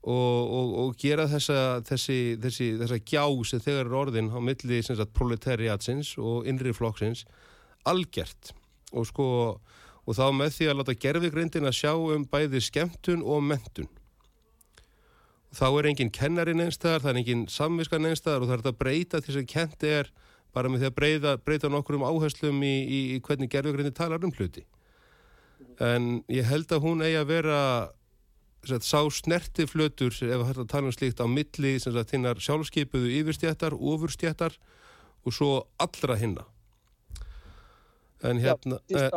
og, 0.03 0.41
og, 0.43 0.73
og 0.83 0.97
gera 1.01 1.29
þessa 1.31 1.81
þessi, 1.87 2.19
þessi, 2.43 2.69
þessa 2.81 2.99
gjá 3.01 3.25
sem 3.49 3.63
þegar 3.63 3.87
er 3.87 3.99
orðin 4.03 4.33
á 4.35 4.39
milli 4.43 4.83
proletariatsins 5.15 6.17
og 6.19 6.49
innri 6.51 6.75
flokksins 6.77 7.25
algjert 7.89 8.53
og 8.93 9.09
sko 9.09 9.29
og 10.03 10.17
þá 10.19 10.25
með 10.35 10.57
því 10.57 10.69
að 10.69 10.79
láta 10.81 10.99
gerðvigrindin 11.05 11.69
að 11.69 11.79
sjá 11.79 11.93
um 11.95 12.25
bæði 12.27 12.63
skemmtun 12.67 13.23
og 13.23 13.45
mentun 13.47 13.91
þá 15.53 15.67
er 15.69 15.89
engin 15.91 16.11
kennarin 16.11 16.65
einstæðar, 16.65 17.05
það 17.05 17.13
er 17.13 17.21
engin 17.23 17.47
samviskan 17.53 18.09
einstæðar 18.09 18.45
og 18.45 18.51
það 18.51 18.59
er 18.59 18.71
að 18.73 18.79
breyta 18.81 19.21
til 19.21 19.29
þess 19.29 19.41
að 19.43 19.51
kent 19.53 19.87
er 19.87 20.11
bara 20.53 20.71
með 20.71 20.85
því 20.85 20.91
að 20.91 20.97
breyta, 20.99 21.35
breyta 21.41 21.71
nokkur 21.73 21.99
um 21.99 22.07
áherslum 22.07 22.63
í, 22.65 22.75
í, 22.83 23.01
í 23.17 23.19
hvernig 23.25 23.51
gerðvigrindin 23.53 23.97
talar 23.97 24.25
um 24.25 24.33
hluti. 24.37 24.65
En 25.83 26.23
ég 26.31 26.47
held 26.47 26.73
að 26.73 26.85
hún 26.85 27.05
eigi 27.05 27.19
að 27.21 27.31
vera 27.31 27.59
sagt, 28.67 28.87
sá 28.87 29.01
snerti 29.11 29.67
flötur 29.67 30.13
ef 30.13 30.47
það 30.47 30.65
tala 30.71 30.91
um 30.91 30.95
slíkt 30.95 31.23
á 31.23 31.27
milli 31.27 31.77
þinnar 31.81 32.43
sjálfskeipuðu 32.43 33.11
yfirstjættar, 33.21 33.75
ofurstjættar 33.75 34.59
og 35.25 35.35
svo 35.35 35.53
allra 35.83 36.19
hinna. 36.19 36.47
En 38.23 38.39
hérna... 38.39 38.79
Já, 38.91 39.11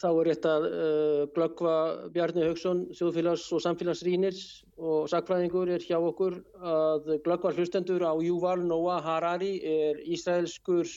þá 0.00 0.06
er 0.10 0.30
þetta 0.32 0.54
uh, 0.66 1.24
glöggva 1.36 1.74
Bjarni 2.14 2.44
Haugsson, 2.46 2.84
þjóðfélags- 2.96 3.48
og 3.56 3.64
samfélagsrýnir 3.64 4.38
og 4.76 5.10
sakfræðingur 5.12 5.72
er 5.74 5.84
hjá 5.84 5.96
okkur 5.98 6.40
að 6.60 7.12
glöggvar 7.26 7.56
hlustendur 7.56 8.04
á 8.04 8.12
Yuval 8.20 8.60
Noah 8.66 9.02
Harari 9.04 9.56
er 9.64 10.00
ísraelskur 10.04 10.88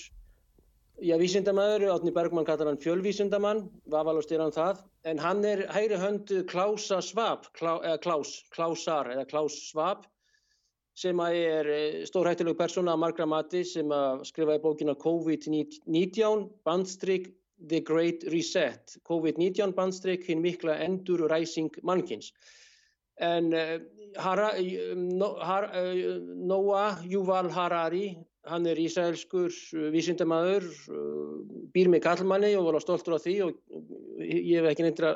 Já, 1.00 1.16
vísindamæður, 1.16 1.86
Átni 1.94 2.12
Bergman 2.12 2.44
kallar 2.44 2.68
hann 2.68 2.80
fjölvísindamann, 2.84 3.62
vafalust 3.88 4.34
er 4.36 4.42
hann 4.44 4.52
það, 4.52 4.82
en 5.08 5.22
hann 5.24 5.46
er 5.48 5.62
hægri 5.72 5.96
höndu 5.96 6.42
Klása 6.50 6.98
Svab, 7.00 7.46
Klá, 7.56 7.78
eða 7.88 8.02
Klás, 8.04 8.34
Klásar 8.52 9.08
eða 9.14 9.24
Klás 9.30 9.56
Svab, 9.70 10.04
sem 11.00 11.22
er 11.24 11.70
eh, 11.72 12.02
stórhættileg 12.10 12.58
persóna 12.60 12.98
að 12.98 13.04
margra 13.06 13.30
mati 13.32 13.64
sem 13.64 13.88
að 13.96 14.26
skrifa 14.28 14.58
í 14.58 14.64
bókina 14.66 14.98
COVID-19 15.00 16.50
bandstrykk 16.68 17.32
The 17.68 17.82
Great 17.82 18.24
Reset. 18.32 18.98
COVID-19 19.10 19.76
bandstrykk 19.76 20.30
hinn 20.30 20.42
mikla 20.44 20.80
endur 20.86 21.28
ræsing 21.30 21.72
mannkins 21.84 22.32
en 23.20 23.54
uh, 23.54 23.80
Hara, 24.18 24.52
no, 24.96 25.36
Har, 25.40 25.64
uh, 25.76 26.20
Noah 26.36 27.04
Yuval 27.06 27.52
Harari 27.52 28.18
hann 28.48 28.66
er 28.66 28.80
ísælskur 28.80 29.52
uh, 29.52 29.90
vísindamæður 29.94 30.66
býr 31.76 31.90
með 31.92 32.04
kallmanni 32.08 32.54
og 32.58 32.70
var 32.70 32.80
stoltur 32.84 33.20
á 33.20 33.20
því 33.22 33.36
og 33.46 33.60
ég 34.24 34.56
hef 34.58 34.70
ekki 34.72 34.86
nefndra 34.88 35.12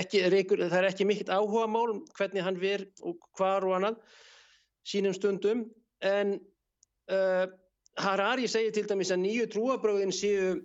ekki, 0.00 0.22
það 0.28 0.76
er 0.82 0.90
ekki 0.90 1.08
mikill 1.08 1.32
áhuga 1.34 1.66
mál 1.72 1.96
hvernig 2.18 2.44
hann 2.44 2.60
verð 2.60 3.02
og 3.02 3.16
hvar 3.38 3.66
og 3.66 3.78
annan 3.80 3.96
sínum 4.86 5.16
stundum. 5.16 5.66
En 6.00 6.36
uh, 7.10 7.46
Harari 8.00 8.46
segir 8.48 8.76
til 8.76 8.86
dæmis 8.88 9.10
að 9.12 9.24
nýju 9.24 9.48
trúabröðin 9.52 10.14
séu 10.14 10.60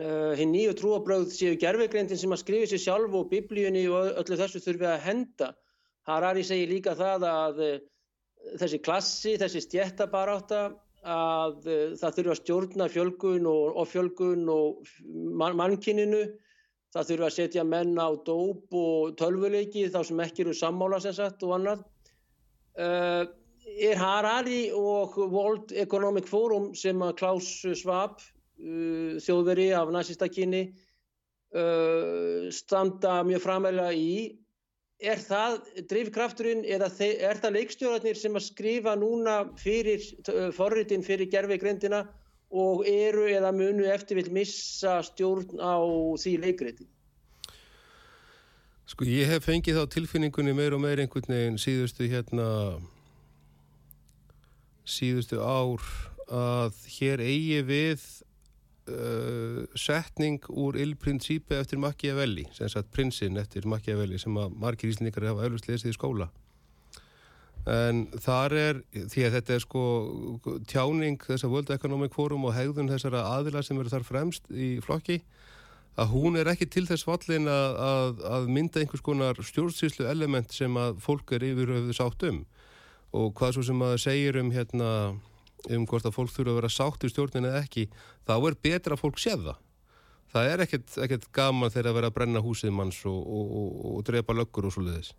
uh, 0.00 0.32
hinn 0.38 0.52
nýju 0.54 0.76
trúabröð 0.78 1.28
séu 1.34 1.58
gerfegreindin 1.60 2.20
sem 2.20 2.34
að 2.34 2.42
skrifa 2.44 2.70
sér 2.70 2.82
sjálf 2.84 3.16
og 3.18 3.28
biblíunni 3.32 3.84
og 3.90 4.14
öllu 4.22 4.38
þessu 4.40 4.62
þurfi 4.64 4.88
að 4.90 5.04
henda. 5.08 5.50
Harari 6.08 6.44
segir 6.44 6.72
líka 6.72 6.96
það 6.98 7.28
að 7.30 7.60
uh, 7.66 7.76
þessi 8.60 8.80
klassi, 8.84 9.36
þessi 9.40 9.64
stjættabaráta 9.64 10.64
að 11.04 11.68
uh, 11.68 11.92
það 12.00 12.18
þurfi 12.18 12.34
að 12.34 12.40
stjórna 12.40 12.88
fjölgun 12.92 13.50
og, 13.50 13.76
og 13.80 13.90
fjölgun 13.92 14.48
og 14.52 14.96
man, 15.04 15.56
mannkininu 15.60 16.24
það 16.94 17.08
þurfi 17.10 17.26
að 17.26 17.36
setja 17.38 17.64
menn 17.66 17.96
á 17.98 18.08
dóp 18.26 18.74
og 18.78 19.16
tölvuleiki 19.18 19.88
þá 19.90 20.02
sem 20.06 20.20
ekki 20.22 20.44
eru 20.44 20.54
sammála 20.54 21.00
sem 21.02 21.16
sagt 21.16 21.42
og 21.46 21.56
annað. 21.58 21.82
Uh, 22.74 23.24
er 23.64 23.98
Harari 23.98 24.68
og 24.74 25.16
World 25.18 25.72
Economic 25.72 26.28
Forum 26.30 26.72
sem 26.78 27.00
að 27.02 27.16
Klaus 27.20 27.48
Schwab, 27.64 28.20
þjóðveri 28.58 29.68
af 29.76 29.92
nazistakynni, 29.94 30.64
uh, 31.54 32.48
standa 32.54 33.22
mjög 33.26 33.44
framæla 33.44 33.90
í. 33.98 34.40
Er 35.04 35.18
það 35.20 35.58
drifkrafturinn 35.90 36.62
eða 36.64 36.88
er 37.02 37.40
það 37.42 37.56
leikstjórnarnir 37.58 38.16
sem 38.16 38.38
að 38.38 38.46
skrifa 38.46 38.94
núna 38.96 39.40
fyrir 39.60 40.04
forritin 40.54 41.02
fyrir 41.04 41.28
gerfegrindina 41.32 42.04
og 42.54 42.86
eru 42.86 43.26
eða 43.28 43.50
munu 43.52 43.84
eftir 43.90 44.20
vil 44.20 44.30
missa 44.32 45.00
stjórn 45.02 45.58
á 45.58 45.76
því 46.22 46.34
leikritin? 46.46 46.88
Sko 48.86 49.06
ég 49.08 49.30
hef 49.32 49.46
fengið 49.48 49.80
þá 49.80 49.92
tilfinningunni 49.94 50.54
meir 50.56 50.76
og 50.76 50.82
meir 50.84 51.00
einhvern 51.02 51.32
veginn 51.32 51.60
síðustu 51.60 52.06
hérna 52.12 52.48
síðustu 54.84 55.40
ár 55.40 55.82
að 56.28 56.76
hér 56.98 57.22
eigi 57.24 57.62
við 57.64 58.04
uh, 58.90 59.64
setning 59.78 60.44
úr 60.50 60.78
il-prinsípi 60.80 61.56
eftir 61.58 61.80
Machiavelli, 61.82 62.46
sem 62.56 62.70
sagt 62.70 62.92
prinsinn 62.94 63.40
eftir 63.40 63.68
Machiavelli 63.70 64.20
sem 64.20 64.36
að 64.40 64.56
margir 64.60 64.92
íslendingar 64.92 65.30
hafa 65.30 65.46
auðvist 65.46 65.68
lesið 65.70 65.92
í 65.92 65.98
skóla. 65.98 66.30
En 67.64 68.04
þar 68.20 68.52
er, 68.60 68.80
því 68.92 69.22
að 69.24 69.36
þetta 69.38 69.54
er 69.54 69.62
sko 69.64 69.84
tjáning 70.68 71.22
þess 71.22 71.46
að 71.46 71.54
World 71.54 71.70
Economic 71.72 72.12
Forum 72.12 72.44
og 72.44 72.52
hegðun 72.52 72.90
þessara 72.92 73.24
aðila 73.38 73.62
sem 73.64 73.78
eru 73.80 73.92
þar 73.92 74.04
fremst 74.04 74.50
í 74.52 74.74
flokki 74.84 75.22
að 75.96 76.10
hún 76.10 76.36
er 76.36 76.50
ekki 76.50 76.66
til 76.68 76.84
þess 76.88 77.06
fallin 77.06 77.48
að, 77.48 77.76
að, 77.86 78.22
að 78.36 78.48
mynda 78.52 78.82
einhvers 78.82 79.04
konar 79.04 79.38
stjórnsýslu 79.38 80.08
element 80.10 80.52
sem 80.52 80.76
að 80.76 80.98
fólk 81.04 81.32
er 81.36 81.46
yfir 81.46 81.70
höfuð 81.70 81.96
sátt 81.96 82.26
um. 82.28 82.42
Og 83.14 83.30
hvað 83.38 83.56
svo 83.56 83.64
sem 83.68 83.84
að 83.86 83.96
segir 84.02 84.40
um 84.40 84.50
hérna 84.52 84.90
um 85.72 85.86
hvort 85.88 86.06
að 86.08 86.16
fólk 86.16 86.32
þurfa 86.34 86.52
að 86.52 86.58
vera 86.60 86.72
sátt 86.72 87.04
í 87.06 87.10
stjórnin 87.12 87.48
eða 87.48 87.62
ekki, 87.64 87.86
þá 88.26 88.34
er 88.36 88.58
betra 88.66 88.96
að 88.96 89.04
fólk 89.04 89.20
séð 89.22 89.48
það. 89.48 89.60
Það 90.34 90.48
er 90.50 90.62
ekkert, 90.64 90.96
ekkert 91.04 91.28
gaman 91.36 91.70
þegar 91.70 91.90
að 91.90 91.96
vera 91.98 92.10
að 92.10 92.16
brenna 92.16 92.42
húsið 92.42 92.72
manns 92.74 92.98
og, 93.06 93.20
og, 93.22 93.52
og, 93.60 93.76
og 93.92 94.06
drepa 94.08 94.34
löggur 94.34 94.66
og 94.66 94.74
svo 94.74 94.82
leiðis. 94.82 95.12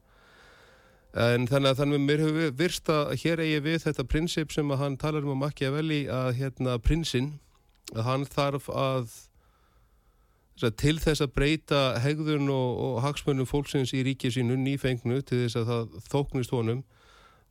En 1.15 1.47
þannig 1.47 1.71
að 1.71 1.77
þannig 1.79 2.01
að 2.01 2.07
mér 2.09 2.23
hefur 2.25 2.57
virst 2.59 2.89
að 2.91 3.13
hér 3.21 3.41
eigi 3.45 3.61
við 3.63 3.77
þetta 3.85 4.03
prinsip 4.11 4.51
sem 4.51 4.73
að 4.75 4.81
hann 4.81 4.97
talar 4.99 5.23
um 5.23 5.31
að 5.37 5.43
makja 5.45 5.71
veli 5.71 6.01
að 6.11 6.33
hérna 6.41 6.75
prinsinn, 6.83 7.29
að 7.95 8.03
hann 8.09 8.25
þarf 8.27 8.67
að 8.67 9.15
til 10.79 10.97
þess 10.99 11.23
að 11.23 11.33
breyta 11.35 11.79
hegðun 12.03 12.51
og 12.51 12.99
hagsmönnum 13.03 13.47
fólksins 13.47 13.91
í 13.95 14.03
ríkið 14.07 14.37
sínu 14.37 14.55
nýfengnu 14.59 15.21
til 15.23 15.41
þess 15.45 15.59
að 15.59 15.71
það 15.71 15.97
þóknist 16.11 16.53
honum 16.55 16.83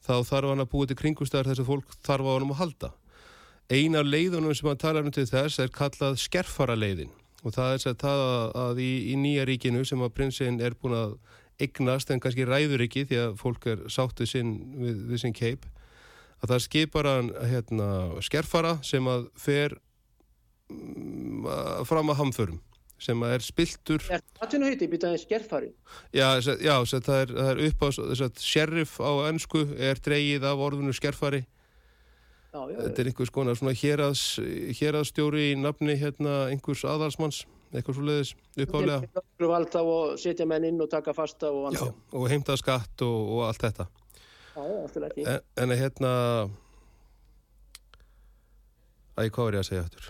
þá 0.05 0.15
þarf 0.29 0.53
hann 0.53 0.65
að 0.65 0.71
búa 0.73 0.89
til 0.91 0.99
kringustæðar 1.01 1.51
þess 1.51 1.65
að 1.65 1.71
fólk 1.71 1.99
þarf 2.05 2.29
á 2.29 2.35
honum 2.35 2.55
að 2.55 2.61
halda. 2.61 2.91
Einar 3.73 4.05
leiðunum 4.05 4.55
sem 4.55 4.69
hann 4.69 4.81
talar 4.81 5.07
um 5.07 5.15
til 5.15 5.27
þess 5.29 5.63
er 5.63 5.73
kallað 5.73 6.19
skerfara 6.21 6.77
leiðin 6.77 7.15
og 7.45 7.53
það 7.53 7.75
er 7.75 7.97
það 8.01 8.21
að, 8.25 8.51
að 8.65 8.81
í, 8.81 8.91
í 9.13 9.17
nýja 9.21 9.47
ríkinu 9.49 9.85
sem 9.89 10.03
að 10.05 10.15
prinsinn 10.17 10.61
er 10.65 10.77
búin 10.81 10.97
að 10.97 11.17
eignast 11.61 12.11
en 12.11 12.21
kannski 12.23 12.47
ræður 12.49 12.85
ekki 12.87 13.05
því 13.09 13.21
að 13.21 13.35
fólk 13.41 13.67
er 13.71 13.83
sáttið 13.93 14.31
sinn 14.31 14.53
við, 14.81 15.03
við 15.11 15.23
sinn 15.23 15.37
keip 15.37 15.67
að 16.43 16.55
það 16.55 16.63
skipar 16.67 17.09
hann 17.09 17.33
hérna, 17.49 17.89
skerfara 18.25 18.77
sem 18.85 19.07
að 19.09 19.29
fer 19.39 19.77
um, 20.73 21.47
fram 21.89 22.11
að 22.13 22.21
hamförum 22.21 22.63
sem 23.05 23.25
er 23.29 23.45
spiltur 23.45 24.05
Er 24.09 24.23
það 24.23 24.47
atvinnuheiti 24.47 24.89
býtaði 24.91 25.23
skerfari? 25.23 25.73
Já, 26.15 26.29
já 26.41 26.77
það, 26.85 27.11
er, 27.19 27.35
það 27.35 27.51
er 27.51 27.65
upp 27.69 27.85
á 27.85 27.89
sheriff 28.41 29.01
á 29.01 29.13
ennsku 29.29 29.67
er 29.77 30.01
dreyið 30.05 30.47
af 30.49 30.63
orðinu 30.69 30.95
skerfari. 30.97 31.45
Já, 32.55 32.61
já, 32.71 32.79
Þetta 32.79 33.03
er 33.03 33.11
einhvers 33.11 33.35
konar 33.35 33.59
svona 33.59 33.75
hérads, 33.75 34.23
héradsstjóri 34.79 35.51
í 35.51 35.59
nafni 35.59 35.97
hérna 35.99 36.45
einhvers 36.53 36.85
aðalsmanns 36.87 37.43
eitthvað 37.75 37.97
svo 37.99 38.05
leiðis 38.07 38.33
uppálega 38.63 39.23
Vald 39.43 39.75
á 39.75 39.83
að 39.83 40.13
setja 40.23 40.47
menn 40.47 40.67
inn 40.69 40.81
og 40.83 40.91
taka 40.93 41.15
fasta 41.17 41.51
og, 41.51 41.75
já, 41.75 41.89
og 42.15 42.27
heimta 42.31 42.57
skatt 42.61 43.03
og, 43.03 43.33
og 43.35 43.47
allt 43.49 43.67
þetta. 43.67 43.89
En, 44.55 45.41
en 45.65 45.75
hérna 45.75 46.13
Æ, 49.15 49.31
hvað 49.31 49.49
er 49.49 49.57
ég 49.59 49.63
að 49.63 49.69
segja 49.69 49.83
eftir? 49.87 50.07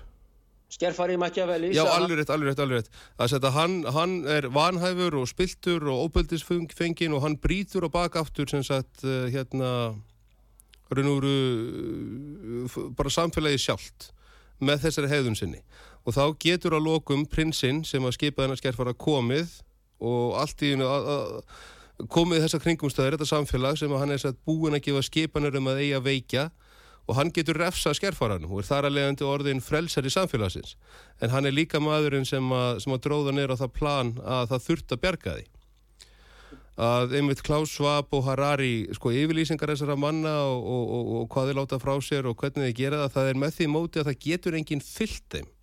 Skerfari 0.75 1.17
Machiavelli 1.21 1.71
Já, 1.75 1.85
alveg 1.87 2.19
rétt, 2.19 2.33
alveg 2.35 2.51
rétt, 2.51 2.63
alveg 2.65 2.83
rétt. 2.83 2.91
Að 3.19 3.31
setja, 3.35 3.53
hann, 3.55 3.77
hann 3.95 4.17
er 4.31 4.49
vanhæfur 4.55 5.21
og 5.21 5.29
spiltur 5.31 5.87
og 5.93 6.09
óböldisfengin 6.09 7.15
og 7.15 7.23
hann 7.25 7.39
brítur 7.39 7.87
og 7.87 7.95
bakaftur 7.95 8.51
sem 8.51 8.65
sagt 8.67 9.05
uh, 9.07 9.29
hérna 9.33 9.71
raun 10.95 11.13
og 11.13 11.23
veru 11.23 11.37
uh, 12.65 12.81
bara 12.99 13.13
samfélagi 13.13 13.63
sjálft 13.67 14.11
með 14.65 14.87
þessari 14.87 15.13
hefðun 15.13 15.39
sinni. 15.39 15.63
Og 16.05 16.17
þá 16.17 16.25
getur 16.43 16.77
að 16.77 16.89
lokum 16.89 17.25
prinsinn 17.31 17.83
sem 17.87 18.05
að 18.05 18.19
skipa 18.19 18.45
þennar 18.45 18.61
skerfara 18.61 18.97
komið 18.97 19.61
og 20.05 20.35
allt 20.43 20.63
í 20.67 20.75
komið 22.11 22.45
þessar 22.45 22.63
kringumstöður, 22.65 23.15
þetta 23.15 23.29
samfélag 23.31 23.79
sem 23.79 23.93
hann 23.95 24.13
er 24.13 24.21
satt 24.21 24.39
búin 24.47 24.75
að 24.75 24.89
gefa 24.89 25.05
skipanur 25.07 25.55
um 25.61 25.71
að 25.71 25.85
eiga 25.85 26.01
veikja 26.03 26.49
og 27.05 27.19
hann 27.19 27.33
getur 27.35 27.59
refsa 27.61 27.93
skerfaranum 27.97 28.53
og 28.53 28.63
er 28.63 28.69
þar 28.69 28.89
að 28.89 28.97
leiðandi 28.99 29.27
orðin 29.29 29.65
frelsar 29.65 30.07
í 30.07 30.13
samfélagsins. 30.13 30.77
En 31.21 31.33
hann 31.35 31.49
er 31.49 31.57
líka 31.57 31.81
maðurinn 31.83 32.29
sem 32.29 32.53
að, 32.55 32.81
sem 32.85 32.95
að 32.97 33.03
dróða 33.07 33.35
neyra 33.37 33.59
á 33.59 33.63
það 33.65 33.75
plan 33.77 34.15
að 34.25 34.49
það 34.55 34.65
þurft 34.69 34.97
að 34.97 35.03
berga 35.05 35.37
því. 35.37 35.47
Að 36.85 37.13
einmitt 37.21 37.45
Klaus 37.47 37.71
Schwab 37.71 38.15
og 38.17 38.25
Harari 38.27 38.89
sko 38.97 39.13
yfirlýsingar 39.15 39.71
þessara 39.71 39.95
manna 40.01 40.33
og, 40.49 40.65
og, 40.65 40.87
og, 40.97 41.13
og 41.21 41.29
hvað 41.31 41.51
þeir 41.51 41.61
láta 41.61 41.79
frá 41.83 41.95
sér 42.03 42.27
og 42.27 42.41
hvernig 42.41 42.73
þeir 42.73 42.79
gera 42.81 43.03
það, 43.05 43.13
það 43.15 43.29
er 43.31 43.43
með 43.45 43.59
því 43.59 43.69
móti 43.71 44.01
að 44.01 44.09
það 44.11 44.25
getur 44.25 44.59
enginn 44.59 44.83
fyllt 44.83 45.29
þeim 45.37 45.54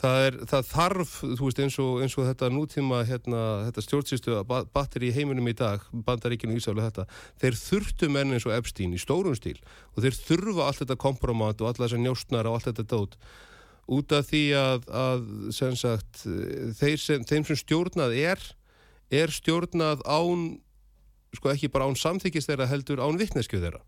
það, 0.00 0.18
er, 0.26 0.36
það 0.50 0.68
þarf, 0.70 1.14
þú 1.22 1.48
veist 1.48 1.62
eins 1.64 1.78
og, 1.82 2.02
eins 2.04 2.16
og 2.18 2.28
þetta 2.28 2.50
nútíma 2.52 3.00
hérna, 3.08 3.42
þetta 3.68 3.84
stjórnsýstu 3.86 4.36
batteri 4.74 5.10
í 5.10 5.14
heiminum 5.16 5.48
í 5.50 5.56
dag 5.56 5.84
bandaríkinu 6.06 6.58
Ísaflu 6.58 6.84
þetta 6.84 7.06
þeir 7.42 7.58
þurftu 7.60 8.10
menn 8.12 8.36
eins 8.36 8.46
og 8.48 8.54
Epstein 8.56 8.94
í 8.96 9.00
stórum 9.00 9.36
stíl 9.38 9.58
og 9.94 10.04
þeir 10.04 10.20
þurfa 10.20 10.68
allt 10.68 10.82
þetta 10.84 10.98
kompromat 11.06 11.62
og 11.62 11.70
alla 11.70 11.86
þessar 11.86 12.04
njóstnar 12.04 12.50
og 12.50 12.58
allt 12.58 12.70
þetta 12.70 12.86
dót. 12.92 13.18
Út 13.86 14.12
af 14.16 14.30
því 14.32 14.44
að, 14.58 14.86
að 14.90 15.26
sem 15.54 15.74
sagt, 15.78 16.24
sem, 16.98 17.22
þeim 17.22 17.44
sem 17.46 17.60
stjórnað 17.60 18.16
er 18.18 18.46
er 19.14 19.30
stjórnað 19.30 20.02
án 20.02 20.56
sko 21.36 21.52
ekki 21.52 21.70
bara 21.70 21.86
án 21.86 21.98
samþykist 21.98 22.50
þeirra 22.50 22.66
heldur 22.70 23.02
án 23.02 23.18
vittnesku 23.20 23.60
þeirra. 23.60 23.82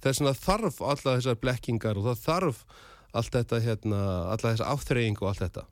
Þess 0.00 0.22
að 0.24 0.38
þarf 0.44 0.80
alla 0.80 1.16
þessar 1.18 1.40
blekkingar 1.40 1.98
og 2.00 2.06
það 2.08 2.22
þarf 2.24 2.62
allt 3.16 3.34
þetta 3.34 3.60
hérna, 3.64 4.00
alla 4.32 4.52
þessa 4.52 4.70
áþreying 4.74 5.18
og 5.20 5.30
allt 5.30 5.44
þetta. 5.46 5.66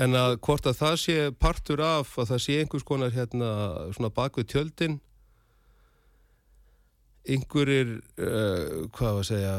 En 0.00 0.16
að 0.16 0.38
hvort 0.40 0.66
að 0.66 0.78
það 0.80 0.94
sé 1.02 1.16
partur 1.36 1.82
af 1.84 2.14
að 2.18 2.30
það 2.32 2.44
sé 2.46 2.58
einhvers 2.60 2.86
konar 2.88 3.12
hérna 3.12 3.48
svona 3.92 4.12
bakvið 4.14 4.48
tjöldin 4.54 5.00
einhverjir 7.28 7.98
uh, 8.18 8.88
hvað 8.90 9.18
var 9.18 9.20
að 9.20 9.28
segja 9.28 9.56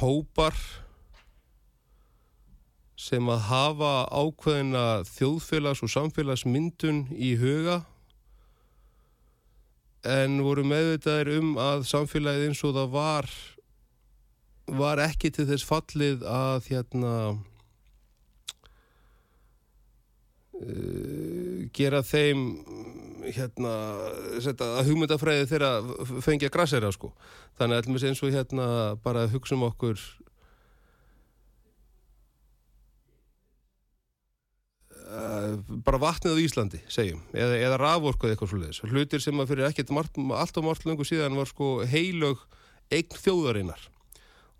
hópar 0.00 0.58
sem 3.04 3.28
að 3.28 3.46
hafa 3.48 3.92
ákveðina 4.12 4.84
þjóðfélags- 5.08 5.82
og 5.84 5.92
samfélagsmyndun 5.92 7.06
í 7.16 7.34
huga 7.40 7.82
en 10.04 10.38
voru 10.44 10.64
meðvitaðir 10.68 11.38
um 11.38 11.56
að 11.60 11.86
samfélagið 11.88 12.50
eins 12.50 12.62
og 12.64 12.76
það 12.76 12.94
var 12.94 13.30
var 14.66 15.02
ekki 15.04 15.30
til 15.34 15.46
þess 15.48 15.66
fallið 15.68 16.24
að 16.28 16.70
hérna 16.70 17.12
uh, 20.60 21.68
gera 21.76 22.02
þeim 22.06 22.46
hérna 23.24 23.72
setja, 24.44 24.66
að 24.80 24.90
hugmyndafræði 24.90 25.48
þeirra 25.48 25.70
fengja 26.24 26.52
grassera 26.52 26.90
sko. 26.92 27.12
Þannig 27.58 27.80
að 27.80 28.08
eins 28.10 28.22
og 28.24 28.34
hérna 28.34 28.66
bara 29.04 29.26
hugsa 29.32 29.56
um 29.56 29.64
okkur 29.68 30.00
uh, 35.08 35.54
bara 35.86 36.02
vatnið 36.02 36.36
á 36.36 36.42
Íslandi 36.44 36.82
segjum, 36.88 37.22
eða, 37.32 37.56
eða 37.60 37.80
raforku 37.80 38.28
eða 38.28 38.36
eitthvað 38.36 38.52
svolítið, 38.52 38.92
hlutir 38.92 39.24
sem 39.24 39.40
að 39.40 39.50
fyrir 39.52 39.68
ekkert 39.70 39.94
allt 39.94 40.60
og 40.60 40.68
margt 40.68 40.86
lengur 40.88 41.08
síðan 41.08 41.38
var 41.38 41.50
sko 41.50 41.74
heilög 41.88 42.44
eign 42.92 43.20
þjóðarinnar 43.24 43.90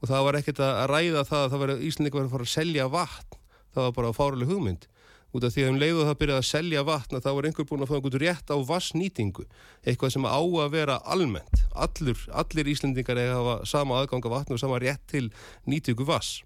og 0.04 0.10
það 0.10 0.26
var 0.28 0.38
ekkert 0.40 0.60
að 0.64 0.80
ræða 0.92 1.24
það 1.30 1.44
að 1.44 1.54
það 1.54 1.62
var 1.64 1.72
Íslandingar 1.88 2.20
var 2.20 2.28
að 2.28 2.34
fara 2.34 2.48
að 2.48 2.52
selja 2.54 2.88
vatn. 2.92 3.40
Það 3.74 3.86
var 3.88 3.96
bara 3.96 4.14
fáruleg 4.14 4.52
hugmynd. 4.52 4.88
Út 5.34 5.44
af 5.48 5.50
því 5.50 5.64
að 5.64 5.70
um 5.72 5.78
leiðu 5.82 6.06
það 6.06 6.18
byrjaði 6.20 6.42
að 6.44 6.50
selja 6.52 6.82
vatn 6.86 7.18
að 7.18 7.24
það 7.24 7.36
var 7.36 7.48
einhver 7.48 7.68
búin 7.70 7.82
að 7.82 7.90
fá 7.90 7.94
einhvern 7.96 8.20
rétt 8.22 8.52
á 8.54 8.56
vassnýtingu 8.68 9.46
eitthvað 9.82 10.14
sem 10.14 10.28
á 10.30 10.38
að 10.38 10.74
vera 10.76 11.00
almennt. 11.10 11.64
Allur, 11.74 12.20
allir 12.30 12.70
Íslandingar 12.70 13.18
að 13.18 13.32
hafa 13.34 13.56
sama 13.66 13.98
aðgang 13.98 14.28
af 14.28 14.36
vatn 14.36 14.54
og 14.54 14.62
sama 14.62 14.78
rétt 14.84 15.02
til 15.10 15.32
nýtingu 15.66 16.06
vass 16.06 16.44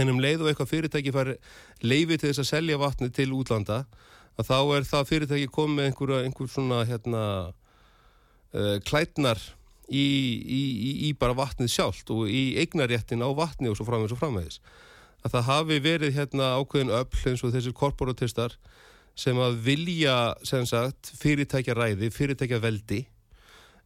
en 0.00 0.12
um 0.12 0.20
leið 0.20 0.44
og 0.44 0.50
eitthvað 0.50 0.72
fyrirtæki 0.72 1.12
fari 1.14 1.36
leiði 1.84 2.18
til 2.18 2.30
þess 2.30 2.42
að 2.42 2.50
selja 2.50 2.80
vatni 2.80 3.10
til 3.14 3.30
útlanda 3.36 3.84
að 4.36 4.50
þá 4.50 4.58
er 4.76 4.88
það 4.88 5.10
fyrirtæki 5.10 5.52
komið 5.52 5.88
einhver, 5.88 6.12
einhver 6.24 6.50
svona 6.52 6.82
hérna 6.88 7.22
uh, 7.48 8.76
klætnar 8.84 9.40
í, 9.88 10.06
í, 10.42 10.62
í, 11.08 11.12
bara 11.18 11.36
vatnið 11.36 11.70
sjálft 11.72 12.10
og 12.14 12.26
í 12.30 12.56
eignaréttin 12.62 13.22
á 13.22 13.30
vatni 13.36 13.70
og 13.70 13.78
svo 13.78 13.86
framvegis 13.86 14.16
og 14.16 14.22
framvegis 14.22 14.60
að 15.24 15.36
það 15.36 15.48
hafi 15.50 15.78
verið 15.82 16.16
hérna 16.16 16.52
ákveðin 16.60 16.94
öll 16.94 17.22
eins 17.30 17.44
og 17.46 17.54
þessir 17.54 17.74
korporatistar 17.76 18.56
sem 19.16 19.38
að 19.40 19.60
vilja 19.64 20.16
sem 20.44 20.66
sagt 20.68 21.12
fyrirtækja 21.18 21.76
ræði, 21.76 22.10
fyrirtækja 22.12 22.60
veldi 22.62 23.06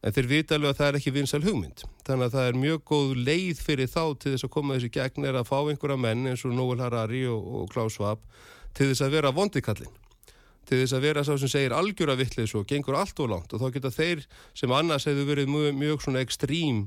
en 0.01 0.15
þeir 0.15 0.29
vita 0.29 0.57
alveg 0.57 0.73
að 0.73 0.79
það 0.79 0.87
er 0.87 0.97
ekki 0.97 1.13
vinsal 1.13 1.41
hugmynd. 1.45 1.83
Þannig 2.07 2.27
að 2.27 2.35
það 2.35 2.47
er 2.49 2.59
mjög 2.63 2.83
góð 2.89 3.11
leið 3.21 3.61
fyrir 3.61 3.91
þá 3.91 4.03
til 4.17 4.33
þess 4.33 4.47
að 4.47 4.53
koma 4.55 4.77
þessi 4.77 4.93
gegn 4.97 5.27
er 5.29 5.37
að 5.37 5.49
fá 5.51 5.57
einhverja 5.61 6.01
menn 6.01 6.31
eins 6.31 6.45
og 6.47 6.55
Noel 6.57 6.81
Harari 6.81 7.21
og, 7.29 7.41
og 7.61 7.67
Klaus 7.73 7.97
Schwab 7.97 8.23
til 8.77 8.89
þess 8.89 9.05
að 9.05 9.19
vera 9.19 9.33
vondikallin. 9.35 10.00
Til 10.71 10.79
þess 10.79 10.95
að 10.95 11.03
vera 11.03 11.21
sá 11.27 11.33
sem 11.35 11.51
segir 11.51 11.73
algjöra 11.75 12.15
vittlis 12.15 12.53
og 12.55 12.63
gengur 12.69 12.95
allt 12.95 13.17
og 13.19 13.27
langt 13.27 13.51
og 13.51 13.59
þá 13.59 13.73
geta 13.75 13.89
þeir 13.91 14.21
sem 14.55 14.71
annars 14.71 15.03
hefur 15.09 15.27
verið 15.27 15.49
mjög, 15.51 15.73
mjög 15.75 16.05
svona 16.05 16.23
ekstrím 16.23 16.85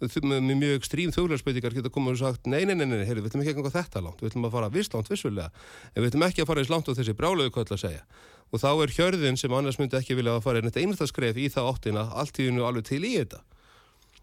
með 0.00 0.54
mjög 0.56 0.78
ekstrím 0.78 1.12
þjóðlarspöytikar 1.12 1.74
geta 1.76 1.92
komið 1.92 2.14
og 2.14 2.20
sagt 2.22 2.48
nei, 2.48 2.64
nei, 2.64 2.72
nei, 2.72 2.86
nei, 2.88 3.04
heyri, 3.04 3.20
við 3.20 3.28
ætlum 3.28 3.42
ekki 3.42 3.52
að 3.52 3.58
ganga 3.58 3.72
þetta 3.74 4.00
langt, 4.00 4.22
við 4.22 4.30
ætlum 4.30 4.46
að 4.48 4.54
fara 4.54 4.70
vist 4.72 4.96
langt 4.96 5.10
vissulega, 5.12 5.50
en 5.92 6.00
við 6.00 6.08
ætlum 6.08 6.24
ekki 6.24 6.40
að 6.40 6.48
fara 6.48 6.64
eins 6.64 6.72
langt 6.72 6.88
á 6.88 6.96
þessi 6.96 7.16
brálegu 7.18 7.52
köll 7.52 7.66
að 7.68 7.82
segja. 7.84 8.02
Og 8.50 8.62
þá 8.64 8.70
er 8.72 8.94
hjörðin 8.96 9.36
sem 9.36 9.52
annars 9.52 9.76
myndi 9.78 9.98
ekki 10.00 10.16
vilja 10.16 10.38
að 10.38 10.46
fara 10.48 10.64
einasta 10.64 11.06
skref 11.06 11.36
í 11.36 11.50
það 11.52 11.68
áttina 11.74 12.08
allt 12.16 12.40
í 12.40 12.48
hennu 12.48 12.64
alveg 12.64 12.88
til 12.88 13.04
í 13.04 13.12
þetta. 13.18 13.44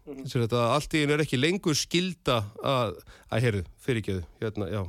Mm 0.08 0.24
-hmm. 0.24 0.58
allt 0.58 0.94
í 0.94 1.00
hennu 1.04 1.14
er 1.14 1.22
ekki 1.22 1.38
lengur 1.38 1.76
skilda 1.78 2.42
að, 2.58 2.98
að 3.30 3.42
heyru, 3.46 3.64
fyrirgeðu, 3.78 4.24
hérna, 4.42 4.68
já. 4.74 4.82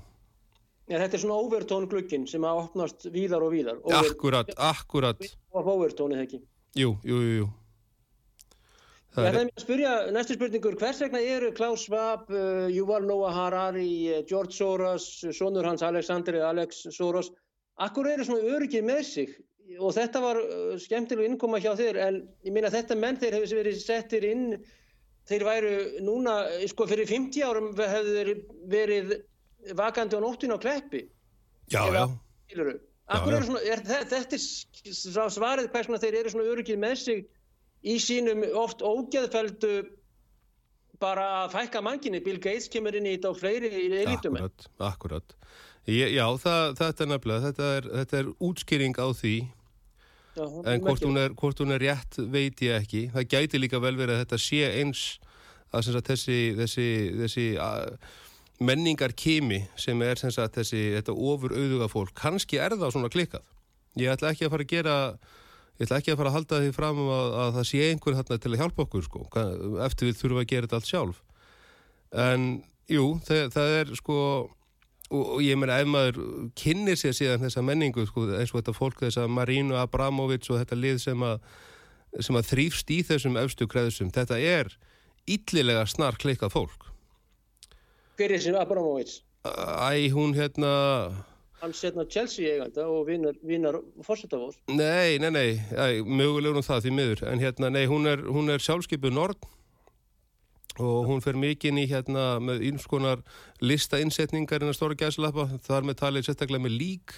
Já, 0.90 0.98
þetta 0.98 1.18
er 1.18 1.22
svona 1.22 1.38
overtón 1.38 1.86
glukkin 1.90 2.26
sem 2.30 2.46
að 2.50 2.64
opnast 2.64 3.06
víðar 3.14 3.44
og 3.46 3.54
víðar. 3.54 3.78
Over, 3.86 4.08
akkurat, 4.10 4.48
akkurat. 4.58 5.20
Overtónið 5.54 6.24
ekki. 6.24 6.40
Jú, 6.80 6.96
jú, 7.06 7.20
jú, 7.22 7.34
jú. 7.44 7.50
Það 9.14 9.28
er 9.28 9.36
mér 9.36 9.52
að 9.52 9.64
spyrja, 9.64 9.92
næstu 10.14 10.36
spurningur, 10.38 10.78
hvers 10.80 11.02
vegna 11.02 11.22
eru 11.26 11.52
Klaus 11.58 11.84
Schwab, 11.86 12.28
uh, 12.30 12.66
Yuval 12.74 13.06
Noah 13.10 13.34
Harari, 13.34 13.92
uh, 14.14 14.24
George 14.30 14.54
Soros, 14.58 15.08
sonur 15.36 15.66
hans 15.66 15.86
Alexander 15.86 16.40
Alex 16.46 16.84
Soros, 16.94 17.32
akkur 17.82 18.10
eru 18.10 18.26
svona 18.26 18.54
öryggir 18.58 18.86
með 18.86 19.02
sig 19.10 19.38
og 19.78 19.94
þetta 19.98 20.22
var 20.24 20.42
uh, 20.42 20.76
skemmtileg 20.82 21.30
innkoma 21.30 21.62
hjá 21.62 21.72
þér 21.78 22.02
en 22.06 22.22
ég 22.46 22.54
minna 22.54 22.72
þetta 22.74 22.98
menn 22.98 23.18
þeir 23.22 23.40
hefur 23.40 23.62
verið 23.62 23.82
settir 23.82 24.26
inn, 24.30 24.46
þeir 25.30 25.46
væru 25.46 25.74
núna, 26.06 26.38
sko 26.70 26.88
fyrir 26.90 27.10
50 27.10 27.46
árum 27.46 27.74
hefðu 27.78 28.16
þeir 28.16 28.34
verið 28.70 29.18
vakandi 29.76 30.18
á 30.18 30.22
nóttinu 30.24 30.58
á 30.58 30.60
kleppi. 30.62 31.06
Já, 31.70 31.84
Eða, 31.86 32.06
já. 32.54 32.80
Akkur 33.10 33.34
eru 33.34 33.46
svona, 33.48 33.62
er, 33.66 33.82
þetta 33.82 34.38
er 34.38 35.32
svarið 35.34 35.70
hvers 35.74 35.88
vegna 35.90 36.02
þeir 36.02 36.18
eru 36.20 36.34
svona 36.34 36.50
öryggir 36.52 36.78
með 36.82 37.00
sig 37.02 37.24
í 37.82 37.96
sínum 38.02 38.44
oft 38.60 38.84
ógeðfeldu 38.86 39.72
bara 41.02 41.26
að 41.44 41.56
fækka 41.56 41.82
manginni 41.82 42.20
Bill 42.22 42.38
Gates 42.44 42.68
kemur 42.72 42.98
inn 43.00 43.08
í 43.08 43.16
þetta 43.16 43.32
og 43.32 43.40
fleiri 43.40 43.72
í 43.72 43.88
elitum 44.04 44.38
Akkurat, 44.38 44.68
akkurat. 44.92 45.38
Ég, 45.90 46.12
Já, 46.14 46.26
það, 46.44 46.76
þetta 46.82 47.06
er 47.06 47.10
nefnilega 47.14 47.46
þetta 47.48 47.70
er, 47.78 47.90
þetta 48.02 48.20
er 48.20 48.32
útskýring 48.50 49.00
á 49.00 49.08
því. 49.16 49.36
Já, 50.38 50.44
en 50.46 50.84
hvort 50.86 51.06
hún, 51.08 51.18
er, 51.18 51.34
hvort 51.40 51.64
hún 51.64 51.74
er 51.74 51.82
rétt 51.82 52.20
veit 52.30 52.62
ég 52.62 52.76
ekki. 52.84 53.08
Það 53.16 53.30
gæti 53.34 53.62
líka 53.64 53.82
vel 53.82 53.96
verið 53.98 54.20
að 54.20 54.24
þetta 54.26 54.42
sé 54.44 54.62
eins 54.84 55.06
að 55.74 55.88
sagt, 55.88 56.12
þessi, 56.12 56.38
þessi, 56.60 56.88
þessi 57.24 57.48
að, 57.64 57.96
menningar 58.60 59.14
kimi 59.16 59.64
sem 59.80 60.02
er 60.04 60.20
sagt, 60.20 60.58
þessi 60.58 61.00
ofur 61.14 61.56
auðuga 61.56 61.88
fólk 61.92 62.16
kannski 62.18 62.60
er 62.60 62.76
það 62.76 62.96
svona 62.96 63.12
klikkað. 63.14 63.46
Ég 64.00 64.12
ætla 64.14 64.34
ekki 64.34 64.48
að 64.48 64.54
fara 64.54 64.66
að 64.66 64.74
gera 64.74 64.98
ég 65.80 65.88
ætla 65.88 66.00
ekki 66.02 66.14
að 66.14 66.20
fara 66.20 66.32
að 66.32 66.38
halda 66.38 66.62
því 66.64 66.76
fram 66.76 67.02
um 67.06 67.12
að, 67.16 67.34
að 67.44 67.52
það 67.58 67.68
sé 67.72 67.82
einhver 67.88 68.18
hérna 68.20 68.38
til 68.38 68.52
að 68.52 68.62
hjálpa 68.64 68.86
okkur 68.86 69.08
sko, 69.08 69.26
eftir 69.86 70.10
við 70.10 70.20
þurfum 70.20 70.42
að 70.44 70.50
gera 70.52 70.68
þetta 70.68 70.80
allt 70.80 70.92
sjálf. 70.92 71.22
En 72.28 72.48
jú, 72.92 73.06
það, 73.26 73.44
það 73.56 73.76
er 73.80 73.94
sko 74.00 74.20
og, 75.10 75.24
og 75.24 75.40
ég 75.46 75.58
meina 75.60 75.80
ef 75.82 75.90
maður 75.90 76.20
kynir 76.60 77.00
sér 77.00 77.16
síðan 77.18 77.46
þessa 77.46 77.64
menningu 77.66 78.06
sko, 78.10 78.28
eins 78.36 78.54
og 78.54 78.60
þetta 78.60 78.76
fólk 78.78 79.02
þess 79.06 79.22
að 79.24 79.34
Marínu 79.38 79.80
Abramovic 79.80 80.50
og 80.52 80.62
þetta 80.62 80.80
lið 80.84 81.02
sem 81.06 81.26
að, 81.26 81.42
sem 82.20 82.38
að 82.38 82.52
þrýfst 82.52 82.94
í 82.94 83.02
þessum 83.08 83.40
efstu 83.42 83.70
kreðsum, 83.70 84.14
þetta 84.14 84.40
er 84.42 84.76
yllilega 85.30 85.88
snar 85.90 86.20
klikkað 86.20 86.56
fólk 86.58 86.89
Hver 88.20 88.34
er 88.36 88.42
sem 88.44 88.56
Abramovits? 88.60 89.22
Æ, 89.48 90.12
hún 90.12 90.34
hérna 90.36 90.72
Hann 91.62 91.74
setna 91.74 92.04
Chelsea 92.04 92.52
eiganda 92.54 92.84
og 92.88 93.08
vinar, 93.08 93.38
vinar 93.44 93.78
fórsetafós. 94.04 94.58
Nei, 94.68 95.18
nei, 95.24 95.30
nei, 95.32 95.50
æ, 95.72 96.04
mögulegur 96.04 96.60
um 96.60 96.66
það 96.66 96.84
því 96.86 96.94
miður 96.98 97.24
en 97.32 97.40
hérna, 97.40 97.70
nei, 97.72 97.86
hún 97.88 98.12
er, 98.12 98.26
hún 98.28 98.52
er 98.52 98.60
sjálfskeipu 98.60 99.12
Nord 99.16 99.48
og 100.80 101.08
hún 101.08 101.24
fer 101.24 101.40
mikinn 101.40 101.80
í 101.80 101.88
hérna 101.88 102.42
með 102.44 102.68
einskonar 102.68 103.24
listainnsetningar 103.64 104.64
en 104.64 104.74
að 104.74 104.80
stóra 104.82 105.00
gæslappa, 105.00 105.48
þar 105.64 105.88
með 105.88 106.00
talið 106.04 106.28
sérstaklega 106.28 106.68
með 106.68 106.76
lík 106.76 107.18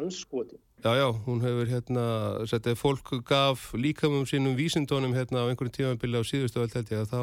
Anskoti. 0.00 0.56
Já, 0.80 0.94
já, 0.96 1.08
hún 1.26 1.44
hefur 1.44 1.68
hérna, 1.68 2.04
setja, 2.48 2.72
fólk 2.72 3.18
gaf 3.28 3.74
líkamum 3.76 4.24
sínum 4.24 4.56
vísindónum 4.56 5.12
hérna 5.12 5.44
á 5.44 5.48
einhverjum 5.52 5.76
tímanbili 5.76 6.16
á 6.16 6.24
síðustu 6.24 6.64
held 6.64 6.88
ég 6.88 7.02
að 7.04 7.10
þá, 7.12 7.20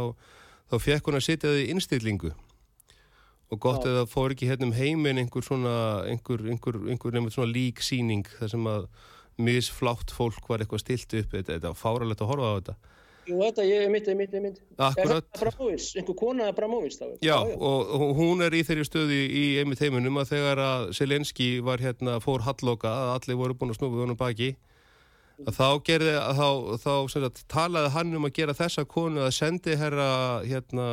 þá 0.70 0.76
fekk 0.84 1.10
hún 1.10 1.18
að 1.18 1.26
setja 1.26 1.54
þau 1.54 1.64
í 1.64 1.72
innstillingu 1.74 2.38
og 3.52 3.62
gott 3.64 3.86
Já. 3.86 3.92
eða 3.94 4.08
fór 4.12 4.34
ekki 4.36 4.50
hérna 4.50 4.68
um 4.68 4.76
heiminn 4.76 5.22
einhver 5.22 5.46
svona, 5.46 6.04
einhver, 6.10 6.44
einhver, 6.52 6.82
einhver 6.92 7.16
nefnir 7.16 7.36
svona 7.36 7.54
líksýning 7.54 8.28
þar 8.40 8.52
sem 8.52 8.68
að 8.68 8.88
misflátt 9.38 10.12
fólk 10.12 10.50
var 10.50 10.64
eitthvað 10.64 10.84
stilt 10.84 11.14
upp, 11.22 11.34
þetta, 11.36 11.56
þetta 11.56 11.72
var 11.72 11.80
fáralegt 11.80 12.24
að 12.24 12.32
horfa 12.32 12.52
á 12.52 12.58
þetta. 12.58 12.78
Jú, 13.28 13.36
þetta 13.42 13.66
ég 13.68 13.84
er 13.84 13.92
mitt, 13.92 14.08
ég 14.08 14.16
er 14.16 14.20
mitt, 14.20 14.34
ég 14.34 14.40
er 14.40 14.46
mitt. 14.46 14.60
Er 14.72 14.84
Akkurat. 14.88 15.26
þetta 15.28 15.42
Abramovits? 15.42 15.88
Einhver 16.00 16.18
kona 16.20 16.48
Abramovits 16.52 17.00
þá? 17.00 17.08
Já, 17.26 17.36
og 17.38 17.92
og 17.98 18.16
hún 18.18 18.44
er 18.46 18.56
í 18.56 18.64
þeirri 18.68 18.88
stöði 18.88 19.20
í 19.28 19.44
einmitt 19.62 19.84
heiminum 19.84 20.20
að 20.22 20.32
þegar 20.32 20.64
að 20.64 20.88
Selenski 20.98 21.50
var 21.64 21.84
hérna, 21.84 22.18
fór 22.24 22.46
halloka, 22.48 22.88
að 22.88 23.14
allir 23.18 23.40
voru 23.42 23.58
búin 23.60 23.76
að 23.76 23.80
snúfa 23.82 24.04
honum 24.06 24.20
baki, 24.20 24.54
að 25.44 25.60
þá 25.60 25.68
gerði, 25.90 26.16
að 26.18 26.40
þá, 26.40 26.50
þá 26.86 26.94
sem 27.14 27.26
sagt, 27.28 27.44
talaði 27.52 27.94
hann 27.98 28.16
um 28.18 28.30
að 28.30 28.36
gera 28.40 28.58
þessa 28.58 28.88
konu 28.90 29.26
að 29.28 29.36
sendi 29.38 29.76
herra 29.78 30.10
hérna 30.48 30.88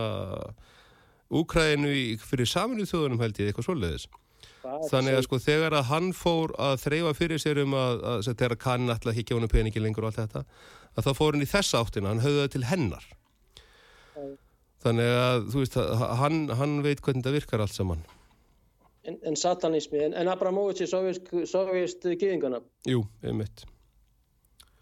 Úkræðinu 1.33 1.95
fyrir 2.21 2.49
saminuð 2.49 2.91
þjóðunum 2.93 3.23
held 3.25 3.41
ég, 3.41 3.51
eitthvað 3.51 3.69
svoleiðis. 3.69 4.07
Þannig 4.65 5.19
að 5.19 5.25
sko 5.27 5.39
þegar 5.45 5.77
að 5.77 5.89
hann 5.91 6.09
fór 6.17 6.55
að 6.61 6.79
þreyfa 6.85 7.13
fyrir 7.19 7.41
sér 7.43 7.61
um 7.65 7.77
að, 7.77 7.99
að, 8.09 8.29
þegar 8.31 8.57
kann 8.61 8.93
alltaf 8.93 9.21
ekki 9.21 9.37
honum 9.37 9.53
peningi 9.53 9.83
lengur 9.83 10.07
og 10.07 10.13
allt 10.13 10.23
þetta, 10.23 10.45
að 10.95 11.09
þá 11.09 11.11
fór 11.19 11.37
hann 11.37 11.45
í 11.45 11.51
þessa 11.51 11.83
áttina, 11.85 12.13
hann 12.13 12.25
höfði 12.25 12.41
það 12.41 12.53
til 12.55 12.65
hennar. 12.71 13.07
Þannig 14.85 15.13
að 15.21 15.47
þú 15.53 15.63
veist, 15.63 15.79
hann, 16.21 16.41
hann 16.61 16.75
veit 16.85 17.05
hvernig 17.05 17.27
það 17.27 17.39
virkar 17.39 17.65
allt 17.65 17.77
saman. 17.77 18.05
En, 19.05 19.19
en 19.29 19.37
satanismi, 19.37 20.01
en, 20.07 20.17
en 20.17 20.33
Abramovits 20.33 20.85
er 20.85 20.93
sovjast 21.49 22.09
gyðingana, 22.09 22.63
Jú, 22.89 23.05
einmitt. 23.25 23.67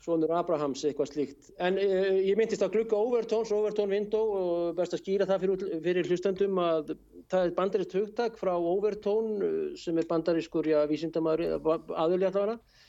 Svonur 0.02 0.32
Abrahams, 0.34 0.82
eitthvað 0.86 1.12
slíkt. 1.12 1.50
En 1.62 1.78
uh, 1.78 2.18
ég 2.18 2.38
myndist 2.38 2.64
að 2.64 2.76
glugga 2.76 2.98
Overtones, 2.98 3.52
Overtone 3.54 3.94
Window 3.94 4.36
og 4.38 4.78
best 4.78 4.96
að 4.96 5.04
skýra 5.04 5.28
það 5.30 5.44
fyrir, 5.46 5.66
fyrir 5.86 6.10
hlustendum 6.10 6.62
að 6.62 6.94
það 7.32 7.48
er 7.48 7.56
bandarist 7.58 7.96
hugtak 7.96 8.38
frá 8.40 8.52
Overtone 8.56 9.36
uh, 9.42 9.60
sem 9.78 9.98
er 10.00 10.08
bandariskur, 10.10 10.68
já, 10.68 10.80
vísindamæður, 10.90 11.60
aðurlega 11.94 12.32
allavega. 12.32 12.80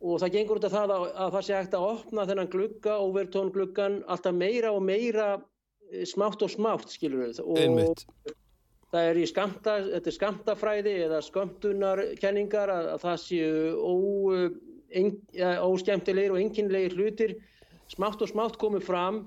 Og 0.00 0.20
það 0.22 0.36
gengur 0.38 0.60
út 0.60 0.64
af 0.64 0.72
það 0.72 0.92
að, 0.94 1.06
að 1.12 1.34
það 1.34 1.42
sé 1.46 1.56
hægt 1.58 1.74
að 1.76 1.86
opna 1.90 2.26
þennan 2.28 2.52
glugga, 2.52 3.00
Overtone 3.04 3.52
gluggan, 3.52 3.98
alltaf 4.08 4.36
meira 4.36 4.70
og 4.72 4.84
meira 4.84 5.26
eh, 5.36 6.06
smátt 6.08 6.44
og 6.44 6.52
smátt, 6.52 6.88
skilur 6.92 7.26
við. 7.26 7.42
Og, 7.44 7.58
Einmitt. 7.60 8.06
það 8.92 9.10
er 9.10 9.20
í 9.20 9.26
skamta, 9.28 9.76
þetta 9.90 10.10
er 10.12 10.16
skamtafræði 10.16 10.94
eða 11.04 11.20
skömmtunarkenningar 11.26 12.72
að, 12.72 12.88
að 12.94 13.04
það 13.04 13.20
séu 13.26 13.52
ó, 13.76 13.92
óskemmtilegir 14.90 16.34
og 16.34 16.40
enginlegir 16.40 16.96
hlutir 16.98 17.36
smátt 17.90 18.22
og 18.22 18.30
smátt 18.30 18.58
komið 18.60 18.82
fram 18.86 19.22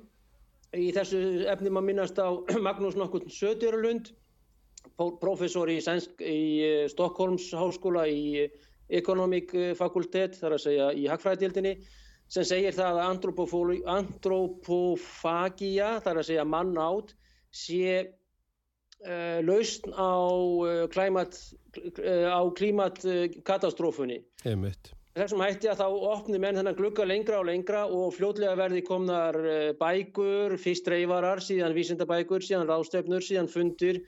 í 0.73 0.91
þessu 0.95 1.45
efnum 1.51 1.77
að 1.79 1.87
minnast 1.89 2.19
á 2.19 2.29
Magnús 2.67 2.97
nokkurn 2.99 3.29
Söderlund 3.31 4.11
professor 4.97 5.69
í, 5.71 5.79
í 5.79 6.61
eh, 6.63 6.87
Stockholms 6.91 7.53
háskóla 7.55 8.07
í 8.09 8.49
Economic 8.93 9.51
Fakultet, 9.79 10.35
þar 10.37 10.51
að 10.57 10.63
segja 10.65 10.93
í 10.93 11.07
Hagfræðildinni, 11.09 11.77
sem 12.29 12.43
segir 12.45 12.73
það 12.75 12.99
að 12.99 13.07
antropofagia, 13.93 15.89
þar 16.03 16.17
að 16.19 16.27
segja 16.27 16.45
mann 16.45 16.77
átt, 16.77 17.15
sé 17.53 18.03
uh, 18.03 19.39
lausn 19.45 19.93
á, 19.95 20.13
uh, 20.19 20.87
klimat, 20.93 21.39
uh, 21.79 22.27
á 22.33 22.41
klimatkatastrófunni. 22.59 24.19
Einmitt. 24.45 24.93
Þessum 25.13 25.43
hætti 25.45 25.69
að 25.69 25.81
þá 25.83 26.05
opni 26.09 26.39
menn 26.41 26.57
þennan 26.57 26.77
glugga 26.77 27.05
lengra 27.05 27.37
og 27.37 27.45
lengra 27.45 27.83
og 27.85 28.15
fljótlega 28.15 28.55
verði 28.57 28.81
komnar 28.87 29.37
eh, 29.45 29.69
bækur, 29.77 30.55
fyrst 30.57 30.89
reyfarar, 30.89 31.41
síðan 31.43 31.75
vísindabækur, 31.77 32.41
síðan 32.41 32.65
ráðstöfnur, 32.71 33.21
síðan 33.21 33.51
fundir. 33.51 34.01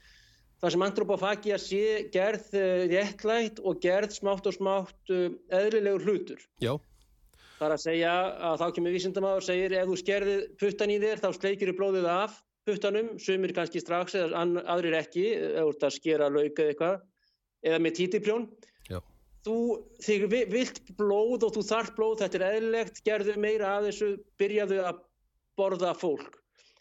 Það 0.64 0.74
sem 0.74 0.86
antropofagia 0.88 1.62
sé 1.62 1.84
gerð 2.16 2.58
eh, 2.58 2.88
réttlætt 2.90 3.62
og 3.62 3.78
gerð 3.86 4.18
smátt 4.18 4.50
og 4.50 4.58
smátt 4.58 5.14
eh, 5.14 5.30
eðlilegur 5.54 6.10
hlutur. 6.10 6.42
Já, 6.64 6.74
Það 7.56 7.68
er 7.70 7.74
að 7.78 7.84
segja 7.86 8.14
að 8.50 8.58
þá 8.60 8.66
kemur 8.76 8.94
vísindamaður 8.96 9.44
og 9.44 9.46
segir 9.46 9.74
ef 9.78 9.86
þú 9.88 9.98
skerðið 10.02 10.40
puttan 10.60 10.92
í 10.92 10.98
þér 11.00 11.22
þá 11.22 11.28
sleikir 11.38 11.70
þú 11.72 11.76
blóðið 11.78 12.08
af 12.12 12.40
puttanum, 12.66 13.12
sumir 13.22 13.54
kannski 13.56 13.80
strax 13.80 14.18
eða 14.18 14.42
aðrir 14.74 14.98
ekki, 14.98 15.28
eða 15.62 15.92
skera 15.94 16.28
lauk 16.34 16.58
eða 16.58 16.74
eitthvað, 16.74 16.98
eða 17.64 17.80
með 17.86 17.96
títiprjón. 18.00 18.48
Þú, 19.46 19.58
þig 20.02 20.24
vi- 20.32 20.46
vilt 20.50 20.80
blóð 20.98 21.44
og 21.46 21.52
þú 21.54 21.62
þarf 21.68 21.92
blóð, 21.98 22.22
þetta 22.24 22.40
er 22.40 22.46
eðlilegt, 22.48 23.02
gerðu 23.06 23.36
meira 23.38 23.76
af 23.78 23.84
þessu, 23.86 24.08
byrjaðu 24.42 24.80
að 24.90 25.02
borða 25.60 25.92
fólk. 25.94 26.40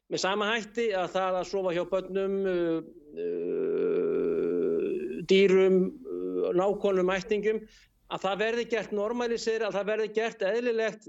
Með 0.08 0.22
sama 0.22 0.48
hætti 0.54 0.86
að 0.96 1.10
það 1.12 1.36
að 1.40 1.50
sofa 1.50 1.74
hjá 1.76 1.84
börnum, 1.90 2.34
uh, 2.48 2.78
uh, 3.24 4.86
dýrum, 5.28 5.78
uh, 6.08 6.48
nákonum, 6.56 7.12
ættingum, 7.12 7.60
að 8.12 8.24
það 8.24 8.40
verði 8.44 8.64
gert 8.72 8.92
normalisir, 8.96 9.64
að 9.64 9.76
það 9.78 9.90
verði 9.92 10.08
gert 10.16 10.46
eðlilegt 10.48 11.08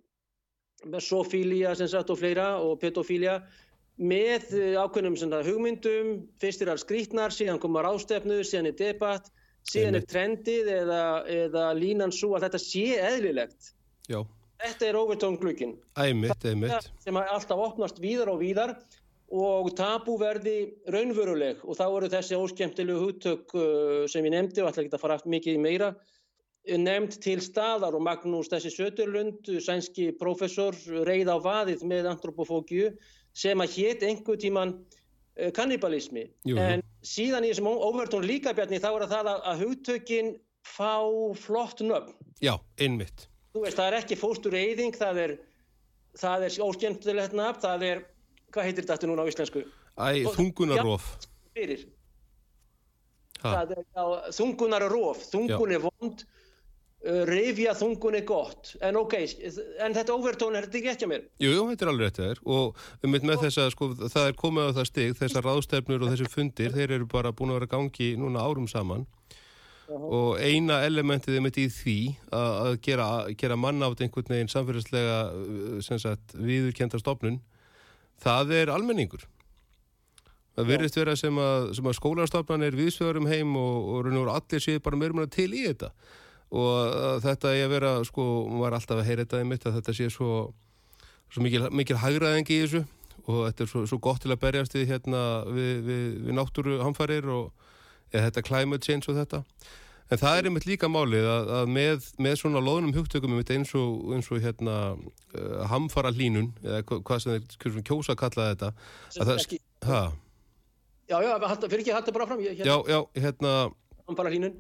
með 0.85 1.01
sofília 1.07 1.75
sem 1.75 1.87
sagt 1.91 2.11
og 2.11 2.19
fleira 2.19 2.49
og 2.59 2.79
pedofília 2.81 3.39
með 3.95 4.51
ákveðnum 4.75 5.15
hugmyndum, 5.47 6.27
fyrst 6.41 6.61
er 6.61 6.73
alls 6.73 6.83
skrítnar, 6.83 7.31
síðan 7.31 7.61
koma 7.63 7.83
rástefnu, 7.85 8.41
síðan 8.43 8.73
er 8.73 8.75
debatt, 8.79 9.31
síðan 9.69 9.99
er 9.99 10.06
trendið 10.10 10.69
eða, 10.82 11.04
eða 11.32 11.69
línan 11.78 12.13
svo 12.13 12.36
að 12.38 12.47
þetta 12.47 12.62
sé 12.62 12.86
eðlilegt. 13.01 13.71
já, 14.10 14.19
Þetta 14.62 14.88
er 14.88 14.99
einmitt. 16.54 16.91
sem 17.04 17.17
alltaf 17.19 17.63
opnast 17.67 17.99
víðar 18.01 18.32
og 18.32 18.39
víðar 18.41 18.75
og 19.36 19.71
tabú 19.75 20.17
verði 20.21 20.75
raunveruleg. 20.93 21.63
Og 21.65 21.78
þá 21.78 21.86
eru 21.88 22.10
þessi 22.13 22.38
óskemmtilegu 22.39 23.01
hugtök 23.01 23.56
uh, 23.58 24.04
sem 24.12 24.25
ég 24.25 24.36
nefndi 24.36 24.63
og 24.63 24.69
ætla 24.69 24.86
ekki 24.86 24.95
að 24.95 25.01
fara 25.01 25.17
aftur 25.17 25.34
mikið 25.34 25.60
meira 25.63 25.89
eh, 26.67 26.78
nefnd 26.78 27.17
til 27.25 27.39
staðar. 27.43 27.97
Og 27.97 28.06
Magnús 28.06 28.51
þessi 28.54 28.71
Söderlund, 28.75 29.49
sænski 29.65 30.12
professor, 30.19 30.78
reið 31.10 31.34
á 31.34 31.38
vaðið 31.41 31.84
með 31.89 32.12
antropofókju 32.13 32.93
sem 33.36 33.60
að 33.60 33.73
hétt 33.75 34.06
einhver 34.08 34.39
tíman 34.39 34.78
uh, 34.78 35.04
kannibalismi. 35.55 36.25
Jú, 36.47 36.55
jú. 36.55 36.59
En 36.61 36.83
síðan 37.05 37.45
í 37.45 37.51
þessum 37.51 37.71
overtón 37.73 38.27
líka 38.27 38.53
bjarni 38.55 38.81
þá 38.83 38.89
er 38.93 39.07
það 39.11 39.31
að, 39.33 39.63
hugtökin 39.63 40.35
fá 40.65 40.93
flott 41.39 41.83
nöfn. 41.85 42.15
Já, 42.43 42.55
einmitt. 42.81 43.27
Þú 43.55 43.65
veist, 43.65 43.79
það 43.79 43.89
er 43.89 43.97
ekki 44.01 44.17
fóstur 44.19 44.55
eyðing, 44.57 44.95
það 44.99 45.21
er, 45.25 45.35
það 46.19 46.47
er 46.47 46.57
óskemmtilegt 46.65 47.35
nafn, 47.37 47.61
það 47.63 47.85
er, 47.89 48.05
hvað 48.51 48.69
heitir 48.69 48.87
þetta 48.89 49.11
núna 49.11 49.27
á 49.27 49.29
íslensku? 49.31 49.63
Æ, 49.95 50.25
þungunarof. 50.35 51.11
Fyrir. 51.55 51.85
Ha, 53.43 53.51
Það 53.51 53.75
er 53.75 53.81
já, 53.83 54.05
þungunar 54.39 54.83
er 54.87 54.93
rof, 54.95 55.21
þungun 55.29 55.73
er 55.75 55.83
vond, 55.83 56.23
uh, 57.05 57.21
rifja 57.29 57.75
þungun 57.77 58.17
er 58.19 58.25
gott. 58.27 58.73
En 58.83 58.99
ok, 58.99 59.15
en 59.85 59.95
þetta 59.95 60.15
overtón 60.15 60.57
er 60.57 60.67
þetta 60.67 60.81
ekki 60.81 60.93
ekki 60.93 61.07
að 61.07 61.11
mér. 61.13 61.27
Jú, 61.43 61.51
jú, 61.53 61.65
þetta 61.71 61.85
er 61.85 61.91
alveg 61.93 62.09
rétt 62.09 62.21
að 62.21 62.31
þér 62.31 62.41
og 62.57 62.85
um 63.05 63.13
mitt 63.15 63.27
með 63.27 63.43
þess 63.45 63.61
að 63.63 63.73
sko, 63.75 63.91
það 64.05 64.29
er 64.29 64.39
komið 64.41 64.71
á 64.71 64.75
það 64.79 64.89
stig, 64.91 65.17
þessar 65.21 65.47
ráðstefnur 65.49 66.05
og 66.05 66.13
þessi 66.13 66.31
fundir, 66.31 66.73
þeir 66.75 66.97
eru 66.99 67.09
bara 67.11 67.33
búin 67.35 67.53
að 67.53 67.61
vera 67.61 67.73
gangi 67.75 68.15
núna 68.19 68.45
árum 68.45 68.67
saman 68.71 69.05
og 69.85 70.39
eina 70.41 70.79
elementið 70.85 71.37
er 71.37 71.43
mitt 71.45 71.57
í 71.61 71.67
því 71.69 71.99
að, 72.33 72.53
að 72.65 72.77
gera, 72.87 73.07
gera 73.37 73.57
mannátt 73.59 74.01
einhvern 74.01 74.31
veginn 74.33 74.49
samfélagslega 74.49 75.19
uh, 75.29 75.77
sem 75.85 76.01
sagt, 76.01 76.33
viðurkenda 76.33 76.99
stofnun, 77.01 77.39
það 78.21 78.55
er 78.63 78.73
almenningur. 78.73 79.27
Það 80.55 80.69
verðist 80.71 80.97
vera 80.97 81.15
sem 81.19 81.37
að, 81.41 81.69
sem 81.75 81.87
að 81.89 81.97
skólastofnanir 81.97 82.77
viðsvegar 82.79 83.19
um 83.19 83.27
heim 83.27 83.57
og, 83.59 83.89
og 84.07 84.29
allir 84.31 84.63
séu 84.63 84.79
bara 84.79 84.97
meira 84.97 85.17
meira 85.17 85.31
til 85.31 85.49
í 85.51 85.65
þetta 85.67 85.91
og 86.51 86.69
að 87.10 87.23
þetta 87.25 87.53
er 87.55 87.65
að 87.65 87.73
vera, 87.75 87.93
sko, 88.05 88.25
er 88.67 88.75
alltaf 88.77 88.99
að 89.01 89.08
heyra 89.10 89.25
þetta 89.25 89.41
í 89.41 89.47
mitt 89.49 89.65
að 89.65 89.79
þetta 89.79 89.95
sé 89.97 90.10
svo 90.13 90.29
svo 91.34 91.41
mikil, 91.41 91.65
mikil 91.73 91.97
hagraðing 91.97 92.49
í 92.53 92.60
þessu 92.65 92.84
og 93.25 93.39
þetta 93.47 93.63
er 93.65 93.71
svo, 93.71 93.86
svo 93.89 93.97
gott 93.97 94.21
til 94.21 94.31
að 94.36 94.43
berjast 94.43 94.75
við, 94.77 94.86
hérna, 94.93 95.21
við, 95.49 95.71
við, 95.88 96.03
við 96.27 96.38
náttúru 96.38 96.77
hamfarir 96.84 97.25
og 97.34 97.49
eða 98.13 98.27
þetta 98.29 98.43
climate 98.45 98.86
change 98.86 99.10
og 99.10 99.17
þetta 99.17 99.39
en 100.13 100.19
það 100.21 100.38
er 100.38 100.47
einmitt 100.51 100.67
líka 100.69 100.86
málið 100.91 101.25
að, 101.25 101.47
að 101.60 101.71
með, 101.73 102.10
með 102.21 102.36
svona 102.38 102.62
loðnum 102.62 102.93
hugtökum 102.93 103.34
einmitt 103.34 103.49
eins 103.55 103.71
og, 103.73 104.13
eins 104.13 104.29
og 104.29 104.43
hérna 104.45 104.75
uh, 104.93 105.63
hamfara 105.71 106.12
hlínun 106.13 106.51
eða 106.62 106.84
hva- 106.86 107.01
hvað 107.10 107.23
sem 107.23 107.39
þeir 107.58 107.81
kjósa 107.89 108.13
að 108.13 108.21
kalla 108.21 108.45
þetta 108.51 108.69
Sem 109.10 109.25
að 109.25 109.31
það, 109.31 109.41
ekki- 109.47 109.62
Já, 111.05 111.19
já, 111.21 111.34
fyrir 111.69 111.81
ekki 111.84 111.93
halda 111.93 112.13
bara 112.15 112.25
fram. 112.25 112.39
Ég, 112.41 112.62
Já, 112.65 112.75
já, 112.89 112.99
hérna, 113.21 113.51
Hann 114.08 114.15
bara 114.17 114.29
hlínun. 114.34 114.55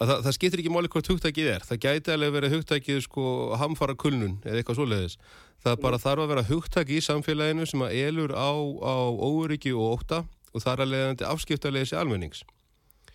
Að 0.00 0.08
það, 0.10 0.22
það 0.24 0.34
skiptir 0.36 0.62
ekki 0.62 0.72
máli 0.72 0.90
hvort 0.92 1.10
hugtækið 1.12 1.48
er. 1.54 1.64
Það 1.68 1.80
gæti 1.84 2.12
alveg 2.14 2.34
verið 2.36 2.54
hugtækið 2.56 3.00
sko 3.04 3.24
hamfara 3.60 3.96
kulnun 4.00 4.38
eða 4.46 4.60
eitthvað 4.62 4.78
svoleiðis. 4.80 5.16
Það 5.60 5.80
bara 5.84 6.00
þarf 6.00 6.24
að 6.24 6.30
vera 6.32 6.44
hugtæki 6.48 6.96
í 6.96 7.04
samfélaginu 7.04 7.66
sem 7.68 7.84
að 7.84 7.96
elur 8.00 8.32
á, 8.32 8.48
á 8.80 8.96
óryggi 9.12 9.74
og 9.76 10.00
óta 10.00 10.22
og 10.54 10.64
þar 10.64 10.84
að 10.86 10.92
leiðandi 10.94 11.28
afskiptalegi 11.28 11.98
almennings. 12.00 12.42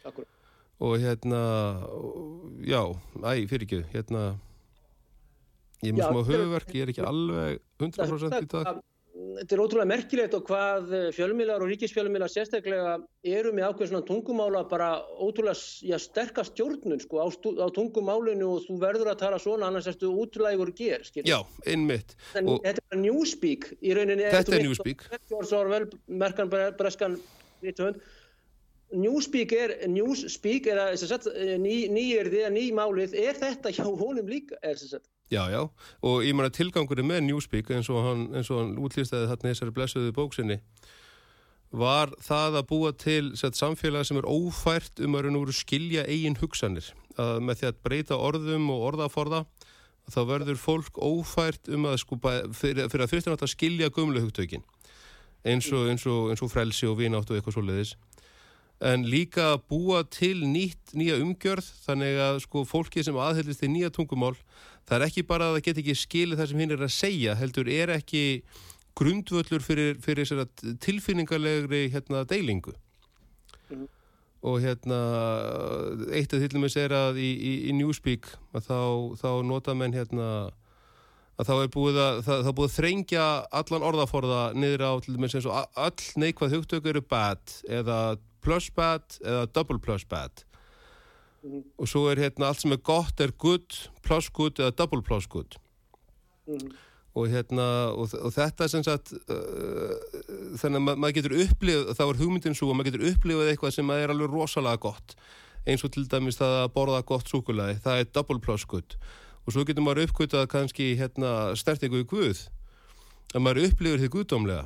Akkur. 0.06 0.28
Og 0.86 0.98
hérna, 1.02 1.40
já, 2.68 2.82
æ, 3.24 3.32
fyrir 3.50 3.64
ekki, 3.66 3.80
hérna, 3.96 4.24
ég 5.82 5.90
er 5.90 5.96
með 5.96 6.10
smá 6.12 6.20
er- 6.22 6.30
höfuverk, 6.30 6.74
ég 6.76 6.84
er 6.86 6.92
ekki 6.94 7.06
alveg 7.08 7.62
100% 7.80 8.44
í 8.44 8.50
dag. 8.52 8.82
Þetta 9.16 9.56
er 9.56 9.62
ótrúlega 9.64 9.88
merkilegt 9.88 10.34
og 10.36 10.42
hvað 10.50 10.90
eh, 10.92 11.06
fjölmiðlar 11.16 11.64
og 11.64 11.70
ríkisfjölmiðlar 11.72 12.32
sérstaklega 12.34 12.96
eru 13.32 13.54
með 13.56 13.70
ákveð 13.70 13.92
svona 13.94 14.08
tungumála 14.10 14.64
bara 14.68 14.90
ótrúlega 15.24 15.56
já, 15.88 15.96
sterkast 16.04 16.52
stjórnun 16.52 17.00
sko, 17.00 17.22
á, 17.24 17.28
á 17.32 17.68
tungumálinu 17.72 18.50
og 18.58 18.66
þú 18.66 18.76
verður 18.82 19.14
að 19.14 19.22
tala 19.24 19.40
svona 19.40 19.70
annars 19.70 19.88
ertu 19.88 20.12
útlægur 20.12 20.74
ger. 20.76 21.08
skilur. 21.08 21.30
Já, 21.32 21.40
einmitt. 21.64 22.18
En 22.36 22.52
og- 22.52 22.60
þetta 22.68 22.84
er 22.92 23.02
newspeak 23.06 23.70
í 23.80 23.96
rauninni. 23.96 24.28
Þetta 24.36 24.60
er 24.60 24.68
Orwell, 25.62 25.88
merkan 26.08 26.52
bre- 26.52 26.76
breskan. 26.76 27.16
Newspeak 28.96 29.52
er, 29.58 29.72
eða 30.76 30.98
sagt, 31.10 31.28
eh, 31.32 31.56
ný, 31.58 31.88
nýyrði 31.90 32.44
eða 32.44 32.52
nýmálið, 32.54 33.16
er 33.18 33.34
þetta 33.40 33.72
hjá 33.74 33.86
honum 33.88 34.28
líka? 34.28 34.60
Er, 34.62 34.76
sem 34.76 34.88
sagt, 34.92 35.08
Já, 35.34 35.42
já, 35.50 35.64
og 36.06 36.22
ég 36.22 36.36
meina 36.38 36.54
tilgangurinn 36.54 37.08
með 37.10 37.24
Newspeak 37.26 37.72
eins 37.74 37.88
og 37.90 38.04
hann, 38.06 38.28
og 38.54 38.60
hann 38.62 38.76
útlýstaði 38.78 39.32
þarna 39.32 39.52
þessari 39.52 39.74
blessuðu 39.74 40.12
bóksinni 40.14 40.60
var 41.76 42.12
það 42.24 42.60
að 42.60 42.68
búa 42.70 42.92
til 42.96 43.32
sett, 43.36 43.58
samfélag 43.58 44.06
sem 44.08 44.20
er 44.22 44.28
ófært 44.30 45.02
um 45.04 45.18
að 45.18 45.26
og 45.26 45.56
skilja 45.58 46.06
eigin 46.08 46.38
hugsanir. 46.40 46.92
Að 47.18 47.42
með 47.42 47.60
því 47.60 47.68
að 47.68 47.82
breyta 47.88 48.20
orðum 48.22 48.70
og 48.72 48.86
orðaforða 48.92 49.42
þá 50.14 50.20
verður 50.30 50.62
fólk 50.62 51.00
ófært 51.02 51.68
um 51.74 51.90
að 51.90 51.98
bæ- 52.22 52.54
fyrir, 52.54 52.90
fyrir 52.92 53.06
að 53.08 53.12
fyrstum 53.16 53.34
að 53.36 53.50
skilja 53.50 53.90
gumlu 53.90 54.22
hugtökin. 54.22 54.64
Eins 55.46 55.68
og, 55.74 55.90
eins 55.90 56.06
og, 56.06 56.30
eins 56.30 56.42
og 56.42 56.52
frelsi 56.54 56.88
og 56.90 57.00
vinátt 57.02 57.30
og 57.30 57.38
eitthvað 57.38 57.58
svoleiðis 57.58 57.96
en 58.82 59.06
líka 59.08 59.54
að 59.56 59.62
búa 59.72 60.04
til 60.12 60.42
nýtt, 60.44 60.92
nýja 60.94 61.16
umgjörð 61.24 61.68
þannig 61.86 62.18
að 62.20 62.40
sko 62.44 62.66
fólki 62.68 63.04
sem 63.08 63.16
aðhyllist 63.16 63.62
til 63.64 63.70
nýja 63.72 63.90
tungumál 63.96 64.36
það 64.86 64.98
er 65.00 65.06
ekki 65.08 65.24
bara 65.28 65.48
að 65.50 65.56
það 65.60 65.64
get 65.70 65.78
ekki 65.84 65.96
skilið 65.96 66.42
það 66.42 66.50
sem 66.52 66.60
hinn 66.60 66.72
er 66.76 66.84
að 66.86 66.92
segja 66.96 67.36
heldur 67.40 67.70
er 67.72 67.94
ekki 67.96 68.24
grundvöllur 68.96 69.64
fyrir, 69.64 69.98
fyrir 70.04 70.28
tilfinningarlegri 70.80 71.90
hérna, 71.94 72.26
deilingu 72.28 72.74
Mhm. 73.72 73.88
og 74.46 74.60
hérna 74.62 75.00
eitt 76.14 76.34
af 76.34 76.38
því 76.40 76.48
til 76.50 76.54
dæmis 76.60 76.76
er 76.78 76.94
að 76.94 77.18
í, 77.18 77.32
í, 77.34 77.54
í 77.70 77.74
Newspeak 77.74 78.28
að 78.54 78.68
þá, 78.68 78.80
þá 79.18 79.30
nota 79.48 79.74
menn 79.74 79.96
hérna 79.96 80.28
að 81.40 81.50
þá 81.50 81.54
er 81.64 81.72
búið 81.74 81.98
að, 82.00 82.20
það, 82.28 82.44
það 82.46 82.56
búið 82.60 82.70
að 82.70 82.76
þrengja 82.78 83.26
allan 83.60 83.88
orðaforða 83.90 84.42
niður 84.56 84.86
á 84.86 84.92
til 85.04 85.16
dæmis 85.18 85.36
eins 85.36 85.48
og 85.50 85.58
a- 85.64 85.88
öll 85.90 86.22
neikvæð 86.22 86.54
hugtök 86.60 86.86
eru 86.94 87.02
bad 87.02 87.42
eða 87.68 87.98
plus 88.46 88.70
bad 88.78 89.18
eða 89.26 89.48
double 89.58 89.80
plus 89.82 90.06
bad 90.06 90.46
Mhm. 91.46 91.60
og 91.78 91.86
svo 91.86 92.08
er 92.10 92.18
hérna 92.18 92.48
allt 92.50 92.62
sem 92.64 92.72
er 92.74 92.80
gott 92.82 93.20
er 93.22 93.30
good, 93.38 93.76
plus 94.02 94.30
good 94.34 94.58
eða 94.58 94.72
double 94.80 95.04
plus 95.06 95.28
good. 95.30 95.54
Mm, 96.48 96.72
og 97.16 97.28
hérna 97.30 97.66
og, 97.94 98.10
og 98.18 98.32
þetta 98.34 98.66
sem 98.72 98.82
sagt 98.84 99.14
uh, 99.14 99.94
þannig 100.58 100.80
að 100.80 100.86
ma 100.88 100.96
maður 101.04 101.18
getur 101.20 101.36
upplifað 101.44 101.94
þá 102.00 102.02
er 102.08 102.20
hugmyndin 102.24 102.58
svo 102.58 102.72
að 102.72 102.80
maður 102.80 102.90
getur 102.90 103.06
upplifað 103.12 103.52
eitthvað 103.52 103.76
sem 103.78 103.94
er 103.94 104.14
alveg 104.16 104.34
rosalega 104.34 104.82
gott. 104.88 105.16
Eins 105.70 105.86
og 105.86 105.94
til 105.94 106.08
dæmis 106.10 106.38
það 106.42 106.56
að 106.64 106.74
borða 106.80 107.04
gott 107.14 107.30
súkulagi 107.30 107.78
það 107.86 108.02
er 108.02 108.10
double 108.18 108.40
plus 108.42 108.66
good. 108.66 108.98
Og 109.46 109.54
svo 109.54 109.68
getur 109.70 109.86
maður 109.86 110.08
uppkvitað 110.08 110.50
kannski 110.50 110.96
hérna 110.98 111.54
stertingu 111.58 112.02
í 112.02 112.10
Guð. 112.10 112.48
Að 113.36 113.46
maður 113.46 113.68
upplifir 113.70 114.02
því 114.02 114.10
guðdómlega 114.18 114.66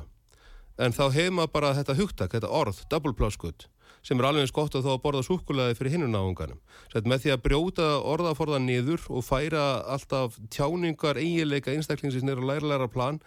en 0.78 0.94
þá 0.96 1.04
hefur 1.10 1.36
maður 1.36 1.52
bara 1.56 1.74
þetta 1.80 1.98
hugtak, 1.98 2.34
þetta 2.36 2.54
orð 2.60 2.82
double 2.90 3.14
good 3.38 3.66
sem 4.06 4.16
er 4.16 4.30
alveg 4.30 4.46
eins 4.46 4.54
gott 4.56 4.74
að 4.76 4.86
þá 4.86 4.92
að 4.94 5.02
borða 5.04 5.22
súkulagi 5.26 5.76
fyrir 5.76 5.92
hinnum 5.92 6.12
náunganum. 6.14 6.60
Sett 6.92 7.08
með 7.08 7.24
því 7.24 7.32
að 7.34 7.42
brjóta 7.44 7.88
orðaforða 8.08 8.60
niður 8.64 9.04
og 9.12 9.24
færa 9.26 9.64
alltaf 9.92 10.38
tjáningar 10.48 11.20
eiginleika 11.20 11.74
einstaklingsins 11.74 12.24
nýra 12.24 12.46
lærilega 12.48 12.88
plan 12.88 13.20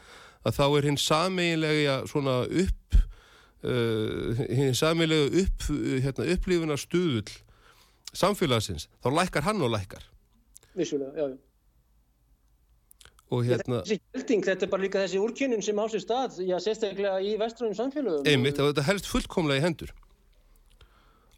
að 0.44 0.58
þá 0.58 0.66
er 0.66 0.88
hinn 0.90 1.00
sameiginlega 1.00 2.00
svona 2.10 2.40
upp 2.48 2.98
uh, 3.64 4.44
hinn 4.50 4.76
sameiginlega 4.78 5.44
upp, 5.44 5.70
hérna, 6.08 6.30
upplifuna 6.36 6.80
stuðull 6.80 7.38
samfélagsins, 8.14 8.90
þá 9.02 9.10
lækkar 9.14 9.48
hann 9.48 9.62
og 9.66 9.74
lækkar 9.74 10.10
vissulega, 10.78 11.14
já, 11.18 11.30
já. 11.30 11.53
Og 13.34 13.48
hérna, 13.48 13.82
Þessi 13.82 14.00
gilding, 14.14 14.46
þetta 14.46 14.68
er 14.68 14.72
bara 14.72 14.86
líka 14.86 15.02
þessi 15.02 15.22
úrkynnin 15.24 15.64
sem 15.66 15.80
á 15.82 15.86
sér 15.90 16.04
stað, 16.04 16.40
já, 16.46 16.56
sérstaklega 16.62 17.18
í 17.24 17.34
vestrunum 17.42 17.76
samfélögum. 17.78 18.28
einmitt, 18.30 18.60
og 18.62 18.72
þetta 18.72 18.88
helst 18.92 19.10
fullkomlega 19.10 19.64
í 19.64 19.66
hendur 19.66 19.94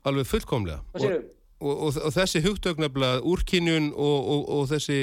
alveg 0.06 0.30
fullkomlega 0.30 0.82
Hvað 0.94 1.06
séru? 1.06 1.22
og, 1.60 1.76
og, 1.88 2.00
og 2.08 2.16
þessi 2.16 2.42
hugtök 2.46 2.82
nefnilega 2.84 3.22
úrkynjun 3.26 3.92
og, 3.94 4.18
og, 4.36 4.50
og 4.58 4.66
þessi 4.74 5.00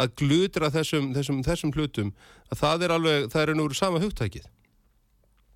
að 0.00 0.12
glutra 0.20 0.70
þessum, 0.74 1.12
þessum, 1.16 1.40
þessum 1.46 1.72
hlutum 1.74 2.12
að 2.52 2.60
það 2.60 2.86
er 2.86 2.96
alveg, 2.98 3.30
það 3.32 3.46
er 3.46 3.58
nú 3.58 3.68
sama 3.74 4.02
hugtækið 4.02 4.50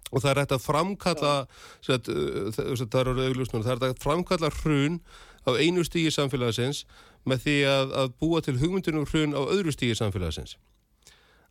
og 0.08 0.22
það 0.24 0.30
er 0.30 0.40
hægt 0.40 0.54
að 0.56 0.64
framkalla 0.64 1.34
set, 1.84 2.08
uh, 2.08 2.48
það 2.54 3.00
er 3.02 3.10
orðið 3.12 3.26
augljósnum, 3.28 3.64
það 3.66 3.74
er 3.74 3.82
hægt 3.82 3.90
að 3.90 4.06
framkalla 4.06 4.52
hrun 4.62 5.02
á 5.44 5.50
einu 5.60 5.84
stígi 5.84 6.12
samfélagsins 6.14 6.84
með 7.28 7.44
því 7.44 7.58
að, 7.68 7.94
að 8.02 8.16
búa 8.20 8.40
til 8.44 8.56
hugmyndinu 8.60 9.04
hrun 9.08 9.36
á 9.36 9.42
öðru 9.44 9.74
stígi 9.74 9.98
samfélagsins 10.00 10.56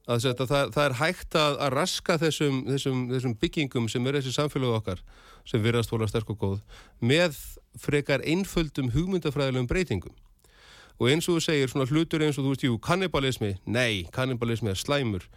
að 0.08 0.28
að 0.32 0.44
það, 0.48 0.70
það 0.76 0.86
er 0.86 0.96
hægt 1.02 1.36
að, 1.36 1.58
að 1.66 1.74
raska 1.76 2.18
þessum, 2.22 2.62
þessum, 2.68 3.02
þessum 3.12 3.34
byggingum 3.42 3.90
sem 3.92 4.08
er 4.08 4.20
þessi 4.20 4.36
samfélag 4.38 4.78
okkar 4.80 5.02
sem 5.48 5.64
virðast 5.64 5.92
vola 5.92 6.08
sterk 6.08 6.32
og 6.32 6.40
góð 6.40 6.62
með 7.04 7.36
frekar 7.78 8.24
einföldum 8.24 8.94
hugmyndafræðilegum 8.96 9.68
breytingum. 9.70 10.16
Og 10.98 11.12
eins 11.12 11.28
og 11.28 11.38
þú 11.38 11.44
segir 11.46 11.70
svona 11.70 11.86
hlutur 11.92 12.24
eins 12.26 12.40
og 12.40 12.48
þú 12.48 12.54
veist, 12.54 12.66
jú, 12.66 12.80
kannibalismi 12.82 13.52
nei, 13.70 14.08
kannibalismi 14.16 14.72
er 14.74 14.80
slæmur. 14.80 15.28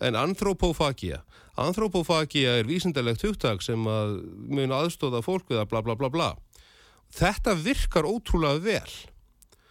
En 0.00 0.16
anthropofagia 0.16 1.24
anthropofagia 1.60 2.60
er 2.60 2.68
vísindalegt 2.68 3.24
hugtak 3.26 3.64
sem 3.64 3.88
að 3.90 4.20
mun 4.48 4.72
aðstóða 4.72 5.20
fólk 5.24 5.50
við 5.50 5.64
að 5.64 5.72
bla 5.72 5.82
bla 5.84 5.96
bla 5.98 6.12
bla. 6.12 6.30
Þetta 7.10 7.56
virkar 7.58 8.06
ótrúlega 8.08 8.62
vel. 8.64 8.94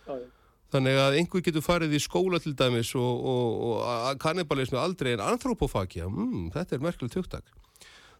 Já, 0.05 0.17
já. 0.19 0.27
Þannig 0.69 0.99
að 1.01 1.15
einhver 1.17 1.41
getur 1.41 1.65
farið 1.65 1.95
í 1.97 2.01
skóla 2.03 2.38
til 2.41 2.53
dæmis 2.58 2.91
og, 2.97 3.23
og, 3.32 3.55
og 3.71 4.19
kannibalismi 4.21 4.77
aldrei 4.77 5.15
en 5.15 5.23
anthropofagia, 5.25 6.05
mm, 6.05 6.51
þetta 6.53 6.77
er 6.77 6.84
merkilegt 6.86 7.17
hugtak. 7.17 7.49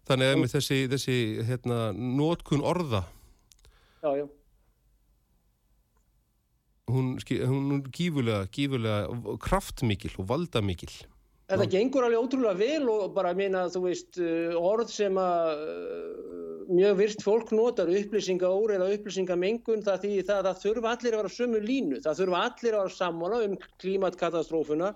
Þannig 0.10 0.32
að 0.32 0.42
með 0.42 0.54
þessi, 0.56 0.80
þessi 0.90 1.18
hérna, 1.46 1.80
nótkun 1.94 2.66
orða, 2.66 3.04
Já, 4.00 4.16
já. 4.16 4.26
hún, 6.88 7.18
er 7.20 7.90
gífulega, 7.92 8.46
gífulega 8.48 9.36
kraftmikil 9.44 10.14
og 10.18 10.30
valdamikil. 10.32 10.94
Þetta 11.50 11.66
gengur 11.74 12.06
alveg 12.06 12.22
ótrúlega 12.22 12.60
vel 12.60 12.90
og 12.94 13.14
bara 13.16 13.34
meina, 13.34 13.64
þú 13.74 13.80
veist, 13.88 14.20
uh, 14.22 14.54
orð 14.60 14.92
sem 14.94 15.16
að 15.18 15.64
uh, 15.64 16.66
mjög 16.70 16.98
virt 17.00 17.24
fólk 17.26 17.54
notar, 17.58 17.90
upplýsingaóri 17.90 18.76
eða 18.78 18.92
upplýsingamengun, 18.94 19.82
það 19.88 20.04
því 20.04 20.12
það, 20.28 20.44
það 20.46 20.60
þurfa 20.64 20.92
allir 20.94 21.16
að 21.16 21.22
vera 21.24 21.32
á 21.34 21.38
sömu 21.38 21.62
línu. 21.64 22.02
Það 22.06 22.20
þurfa 22.22 22.42
allir 22.46 22.78
að 22.78 22.84
vera 22.84 22.96
sammála 23.00 23.40
um 23.48 23.56
klímatkatastrófuna, 23.82 24.92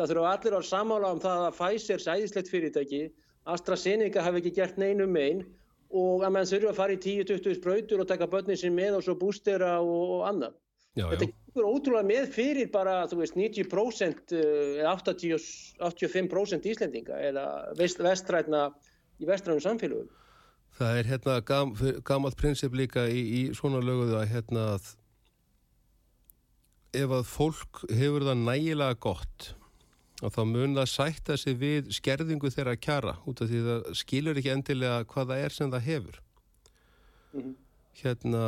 það 0.00 0.12
þurfa 0.12 0.30
allir 0.32 0.48
að 0.48 0.56
vera 0.56 0.70
sammála 0.70 1.12
um 1.12 1.22
það 1.26 1.44
að 1.44 1.58
Pfizer 1.58 2.04
sæðislegt 2.06 2.52
fyrirtæki, 2.54 3.02
AstraZeneca 3.48 4.24
hafi 4.24 4.40
ekki 4.42 4.54
gert 4.56 4.80
neinum 4.80 5.12
megin 5.12 5.44
og 5.88 6.24
að 6.24 6.32
mann 6.34 6.48
þurfa 6.48 6.72
að 6.72 6.80
fara 6.80 6.96
í 6.96 7.02
10-20 7.04 7.60
sprautur 7.60 8.02
og 8.04 8.08
taka 8.08 8.28
börnin 8.28 8.60
sín 8.60 8.76
með 8.76 8.98
og 8.98 9.04
svo 9.04 9.16
bústera 9.20 9.76
og, 9.80 10.16
og 10.16 10.24
annað. 10.28 10.56
Já, 10.96 11.04
Þetta 11.10 11.26
já, 11.28 11.32
gengur 11.32 11.66
ótrúlega 11.68 12.06
með 12.08 12.30
fyrir 12.34 12.70
bara, 12.72 13.00
þú 13.10 13.20
veist, 13.20 13.36
90% 13.36 14.32
eh, 14.34 14.78
eða 14.80 14.94
80, 14.96 15.48
85% 15.84 16.70
Íslendinga 16.72 17.18
eða 17.28 17.44
vest, 17.78 18.00
vestrætna 18.02 18.68
í 19.18 19.28
vestrænum 19.28 19.60
samfélögum. 19.62 20.08
það 20.78 20.98
er 21.00 21.08
hérna 21.10 21.40
gam, 21.42 21.74
gamalt 22.06 22.36
prinsip 22.38 22.74
líka 22.74 23.08
í, 23.10 23.20
í 23.20 23.40
svona 23.56 23.80
löguðu 23.82 24.18
að 24.20 24.28
hérna 24.30 24.64
að 24.76 24.90
ef 26.98 27.14
að 27.18 27.24
fólk 27.28 27.82
hefur 27.90 28.24
það 28.28 28.44
nægilega 28.46 28.98
gott 29.02 29.52
og 30.24 30.32
þá 30.34 30.40
mun 30.50 30.76
það 30.78 30.88
sætta 30.90 31.36
sig 31.38 31.58
við 31.60 31.90
skerðingu 31.94 32.50
þeirra 32.50 32.76
kjara 32.80 33.16
út 33.28 33.42
af 33.44 33.50
því 33.50 33.60
það 33.66 33.90
skilur 34.00 34.38
ekki 34.40 34.54
endilega 34.54 35.04
hvað 35.10 35.32
það 35.32 35.42
er 35.44 35.54
sem 35.54 35.72
það 35.74 35.88
hefur. 35.92 36.20
Mhm. 37.36 37.52
Hérna, 37.98 38.44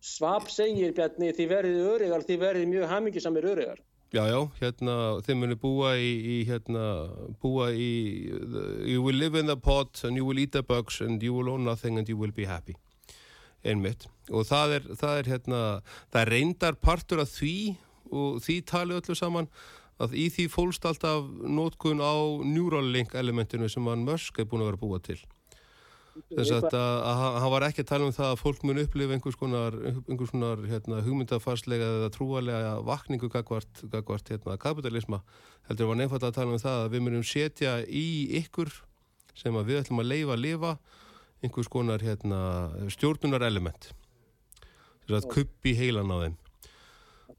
Svab 0.00 0.48
segir, 0.48 0.94
Bjarni, 0.96 1.30
þið 1.36 1.48
verðið 1.50 1.88
örygar, 1.94 2.22
þið 2.24 2.38
verðið 2.40 2.68
mjög 2.70 2.92
hamingisamir 2.94 3.48
örygar. 3.52 3.80
Já, 4.10 4.24
já, 4.26 4.40
hérna, 4.58 4.94
þeim 5.22 5.42
muni 5.44 5.56
búa 5.60 5.92
í, 6.00 6.10
í 6.18 6.36
hérna, 6.48 6.84
búa 7.38 7.68
í, 7.70 7.90
you 8.88 9.04
will 9.04 9.14
live 9.14 9.38
in 9.38 9.46
the 9.46 9.56
pot 9.56 10.00
and 10.02 10.18
you 10.18 10.24
will 10.26 10.40
eat 10.40 10.50
the 10.56 10.64
bugs 10.66 10.98
and 11.00 11.22
you 11.22 11.34
will 11.36 11.52
own 11.52 11.64
nothing 11.64 11.98
and 11.98 12.08
you 12.08 12.16
will 12.16 12.32
be 12.34 12.48
happy. 12.48 12.74
Einmitt. 13.62 14.08
Og 14.32 14.48
það 14.48 14.78
er, 14.78 14.88
það 14.98 15.20
er 15.20 15.30
hérna, 15.34 15.60
það 16.10 16.32
reyndar 16.32 16.80
partur 16.80 17.22
af 17.22 17.30
því 17.36 17.54
og 18.10 18.40
því 18.42 18.56
tali 18.66 18.96
öllu 18.96 19.14
saman 19.14 19.50
að 20.00 20.16
í 20.16 20.26
því 20.32 20.46
fólst 20.50 20.86
alltaf 20.88 21.28
nótkun 21.44 22.00
á 22.00 22.40
Neuralink 22.40 23.12
elementinu 23.14 23.68
sem 23.70 23.84
hann 23.86 24.06
Musk 24.08 24.40
er 24.40 24.48
búin 24.48 24.64
að 24.64 24.72
vera 24.72 24.80
búa 24.80 25.00
til. 25.04 25.20
Þess 26.10 26.50
að, 26.58 26.74
hann 26.74 27.52
var 27.52 27.64
ekki 27.68 27.84
að 27.84 27.88
tala 27.90 28.06
um 28.08 28.14
það 28.14 28.32
að 28.32 28.40
fólk 28.40 28.64
mun 28.66 28.80
upplifa 28.82 29.14
einhvers 29.14 29.38
konar, 29.38 29.76
einhvers 30.02 30.32
konar 30.34 30.64
hérna, 30.66 30.98
hugmyndafarslega 31.06 31.90
eða 32.00 32.10
trúalega 32.14 32.72
vakningu 32.86 33.30
gagvart, 33.30 33.82
gagvart 33.92 34.32
hérna, 34.32 34.58
kapitalisma. 34.60 35.22
Heldur 35.68 35.92
var 35.92 36.00
nefnfært 36.00 36.26
að 36.26 36.36
tala 36.40 36.56
um 36.56 36.62
það 36.62 36.82
að 36.84 36.90
við 36.96 37.04
munum 37.06 37.26
setja 37.26 37.76
í 37.86 38.06
ykkur 38.42 38.72
sem 39.38 39.54
við 39.62 39.80
ætlum 39.84 40.02
að 40.02 40.10
leifa 40.10 40.36
að 40.36 40.44
lifa 40.44 40.74
einhvers 41.40 41.70
konar 41.72 42.04
hérna, 42.04 42.40
stjórnunar 42.92 43.46
element. 43.46 43.92
Þess 45.06 45.22
að 45.22 45.30
kuppi 45.34 45.76
heilan 45.78 46.10
á 46.10 46.16
þeim. 46.26 46.38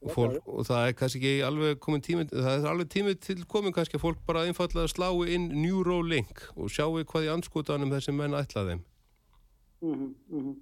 Og, 0.02 0.10
fólk, 0.16 0.48
og 0.50 0.66
það 0.66 0.88
er 0.88 0.96
kannski 0.98 1.20
ekki 1.20 1.44
alveg 1.46 1.76
komin 1.84 2.02
tími 2.02 2.24
það 2.32 2.56
er 2.56 2.72
alveg 2.72 2.88
tími 2.90 3.12
til 3.22 3.44
komin 3.46 3.74
kannski 3.76 4.00
að 4.00 4.06
fólk 4.08 4.24
bara 4.26 4.48
einfallega 4.50 4.90
slái 4.90 5.36
inn 5.36 5.52
Neuralink 5.54 6.42
og 6.56 6.72
sjáu 6.74 7.04
hvað 7.06 7.28
í 7.28 7.30
anskotanum 7.36 7.94
þessi 7.94 8.16
menn 8.18 8.34
ætla 8.34 8.64
þeim 8.66 8.82
mm 8.82 9.94
-hmm, 9.94 10.14
mm 10.30 10.42
-hmm. 10.42 10.56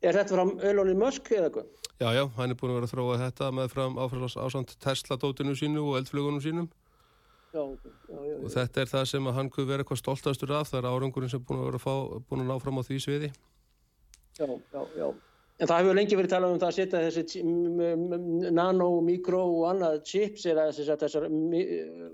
Er 0.00 0.16
þetta 0.16 0.34
frá 0.34 0.64
Elon 0.64 0.98
Musk 0.98 1.30
eða 1.30 1.44
eitthvað? 1.50 1.66
Já, 2.00 2.08
já, 2.16 2.24
hann 2.36 2.50
er 2.50 2.56
búin 2.56 2.70
að 2.70 2.74
vera 2.74 2.86
að 2.88 2.92
þróa 2.94 3.18
þetta 3.18 3.50
með 3.52 3.68
fram 3.68 3.98
áfram 3.98 4.64
Tesla-dótinu 4.80 5.56
sínu 5.56 5.80
og 5.84 5.98
eldflugunum 5.98 6.40
sínum 6.40 6.70
já, 7.52 7.60
okay. 7.60 7.92
já, 8.08 8.18
já, 8.30 8.36
og 8.44 8.50
þetta 8.50 8.80
er 8.80 8.86
það 8.86 9.04
sem 9.04 9.26
að 9.26 9.34
hann 9.34 9.50
kuð 9.50 9.66
vera 9.66 9.82
eitthvað 9.82 9.98
stoltastur 9.98 10.52
af 10.52 10.70
það 10.70 10.78
er 10.78 10.90
árangurinn 10.90 11.30
sem 11.30 11.44
búin 11.44 11.60
að 11.60 11.64
vera 11.64 11.76
að, 11.76 11.84
fá, 11.84 11.94
búin 12.28 12.40
að 12.40 12.46
ná 12.46 12.60
fram 12.62 12.78
á 12.80 12.82
því 12.82 12.98
sviði 13.04 13.32
Já, 14.38 14.46
já, 14.46 14.86
já 14.96 15.29
En 15.60 15.68
það 15.68 15.82
hefur 15.82 15.98
lengi 15.98 16.16
verið 16.16 16.32
talað 16.32 16.54
um 16.54 16.60
það 16.60 16.70
að 16.70 16.76
setja 16.78 17.00
þessi 17.04 17.40
nano, 18.56 18.88
mikro 19.04 19.42
og 19.44 19.66
annað 19.74 19.98
chips 20.08 20.46
eða 20.48 20.70
þessar 20.72 21.26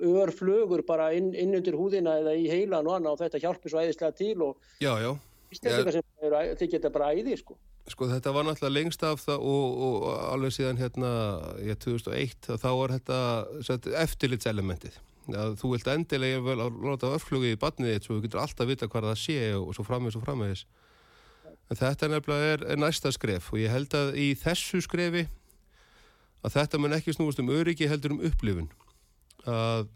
örflögur 0.02 0.82
bara 0.86 1.12
inn, 1.14 1.30
inn 1.30 1.54
undir 1.54 1.78
húðina 1.78 2.16
eða 2.24 2.34
í 2.34 2.48
heilan 2.50 2.90
og 2.90 2.98
annað 2.98 3.14
og 3.14 3.22
þetta 3.22 3.42
hjálpir 3.44 3.72
svo 3.72 3.84
æðislega 3.84 4.18
til 4.18 4.34
og 4.48 4.82
já, 4.82 4.90
já. 4.98 5.12
þið 5.54 6.70
geta 6.74 6.90
bara 6.90 7.12
æði 7.14 7.38
sko. 7.38 7.54
Sko 7.86 8.08
þetta 8.10 8.32
var 8.34 8.48
náttúrulega 8.48 8.74
lengst 8.74 9.04
af 9.06 9.22
það 9.22 9.44
og, 9.46 9.82
og 9.86 10.06
alveg 10.32 10.56
síðan 10.56 10.80
hérna 10.80 11.10
í 11.62 11.70
2001 11.84 12.48
þá 12.58 12.70
var 12.80 12.96
þetta 12.96 13.18
eftirlitselementið. 14.02 14.98
Þú 15.60 15.70
vilt 15.72 15.88
endilega 15.90 16.42
vel 16.42 16.58
að 16.64 16.82
láta 16.82 17.12
örflugi 17.14 17.54
í 17.54 17.60
badniðið 17.62 18.02
svo 18.02 18.18
þú 18.18 18.26
getur 18.26 18.42
alltaf 18.42 18.68
vita 18.70 18.90
hvað 18.90 19.08
það 19.12 19.22
sé 19.22 19.38
og 19.54 19.70
svo 19.78 19.86
framvegis 19.86 20.18
og 20.18 20.26
framvegis. 20.26 20.66
En 21.66 21.78
þetta 21.78 22.08
nefnilega 22.10 22.54
er, 22.54 22.64
er 22.74 22.78
næsta 22.78 23.10
skref 23.14 23.50
og 23.52 23.58
ég 23.58 23.72
held 23.72 23.94
að 23.98 24.14
í 24.22 24.30
þessu 24.38 24.80
skrefi 24.84 25.26
að 26.46 26.58
þetta 26.60 26.78
mun 26.78 26.94
ekki 26.94 27.14
snúast 27.16 27.42
um 27.42 27.50
öryggi 27.50 27.88
heldur 27.90 28.14
um 28.14 28.22
upplifun. 28.26 28.68
Að 29.46 29.88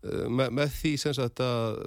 með, 0.00 0.48
með 0.56 0.74
því 0.78 0.92
sem 1.02 1.14
sagt 1.16 1.42
að 1.44 1.78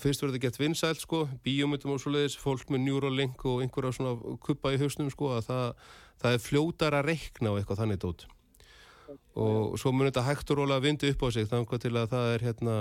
fyrst 0.00 0.24
verður 0.24 0.42
gett 0.42 0.58
vinsælt 0.58 1.00
sko, 1.00 1.22
bíómyndum 1.44 1.94
og 1.94 2.02
svo 2.02 2.12
leiðis, 2.12 2.36
fólk 2.40 2.72
með 2.74 2.84
Neuralink 2.88 3.44
og 3.46 3.62
einhverja 3.62 3.94
svona 3.94 4.36
kuppa 4.42 4.74
í 4.74 4.80
hausnum 4.82 5.10
sko 5.14 5.30
að 5.36 5.48
það, 5.48 5.88
það 6.24 6.36
er 6.36 6.44
fljótar 6.48 6.98
að 6.98 7.10
reikna 7.12 7.54
á 7.54 7.56
eitthvað 7.56 7.82
þannig 7.84 8.02
dót. 8.02 8.26
Og 9.38 9.78
svo 9.80 9.92
mun 9.94 10.10
þetta 10.10 10.26
hægt 10.26 10.50
og 10.50 10.60
róla 10.60 10.80
að 10.80 10.88
vindi 10.88 11.14
upp 11.14 11.24
á 11.24 11.28
sig 11.32 11.48
þannig 11.50 11.82
til 11.86 11.94
að 11.94 12.10
það 12.12 12.30
er 12.34 12.46
hérna 12.48 12.76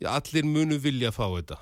já, 0.00 0.08
allir 0.14 0.46
munu 0.46 0.78
vilja 0.82 1.12
fá 1.14 1.26
þetta 1.26 1.58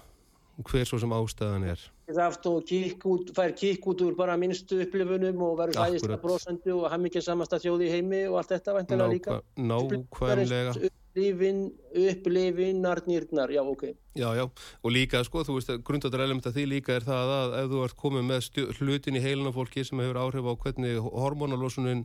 hver 0.62 0.86
svo 0.86 0.98
sem 1.02 1.12
ástæðan 1.14 1.66
er. 1.72 1.84
Það 2.04 2.34
kík 2.68 3.06
út, 3.08 3.30
fær 3.34 3.54
kík 3.56 3.86
út 3.90 4.02
úr 4.04 4.16
bara 4.16 4.36
minnstu 4.38 4.82
upplifunum 4.84 5.40
og 5.42 5.56
verður 5.58 5.80
hlæðist 5.80 6.10
að 6.10 6.20
brosendu 6.22 6.74
og 6.76 6.90
haf 6.92 7.00
mikið 7.00 7.24
samasta 7.26 7.58
þjóði 7.62 7.88
í 7.88 7.94
heimi 7.94 8.20
og 8.28 8.38
allt 8.42 8.52
þetta 8.54 8.76
vantilega 8.76 9.14
líka. 9.14 9.38
Nákvæmlega. 9.56 10.76
Upplifin, 11.14 11.64
upplifinarnirnar, 11.94 13.50
já 13.54 13.62
ok. 13.62 13.84
Já, 14.18 14.28
já, 14.34 14.44
og 14.82 14.94
líka 14.94 15.24
sko, 15.26 15.44
þú 15.46 15.58
veist 15.58 15.74
grundatur 15.86 16.22
element 16.26 16.46
að 16.46 16.58
því 16.58 16.64
líka 16.74 16.96
er 16.98 17.06
það 17.06 17.34
að 17.38 17.58
ef 17.60 17.68
þú 17.72 17.82
ert 17.86 17.98
komið 18.02 18.24
með 18.30 18.62
hlutin 18.78 19.18
í 19.18 19.22
heilina 19.22 19.54
fólki 19.54 19.86
sem 19.86 20.02
hefur 20.02 20.18
áhrif 20.22 20.50
á 20.50 20.54
hvernig 20.54 20.98
hormonalósunin 21.06 22.04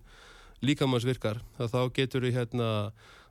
líkamanns 0.61 1.07
virkar, 1.07 1.41
þá 1.57 1.81
getur 1.95 2.25
við 2.25 2.37
hérna 2.37 2.69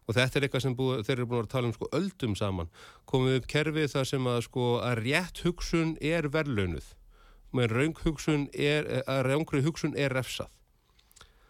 og 0.08 0.16
þetta 0.16 0.38
er 0.40 0.46
eitthvað 0.46 0.64
sem 0.64 0.76
búið, 0.78 1.02
þeir 1.06 1.16
eru 1.18 1.30
búin 1.30 1.44
að 1.44 1.50
tala 1.52 1.68
um 1.68 1.74
sko 1.76 1.88
öldum 1.98 2.36
saman, 2.38 2.70
komið 3.10 3.40
upp 3.42 3.48
kerfið 3.52 3.90
þar 3.92 4.08
sem 4.08 4.28
að 4.32 4.38
sko 4.48 4.68
að 4.80 5.02
rétt 5.04 5.42
hugsun 5.44 5.96
er 6.00 6.30
verðlaunuð, 6.32 6.92
með 7.52 7.74
raung 7.76 8.00
hugsun 8.04 8.46
er, 8.56 8.88
að 9.04 9.26
raungri 9.28 9.64
hugsun 9.66 9.96
er 9.98 10.16
refsað. 10.16 10.48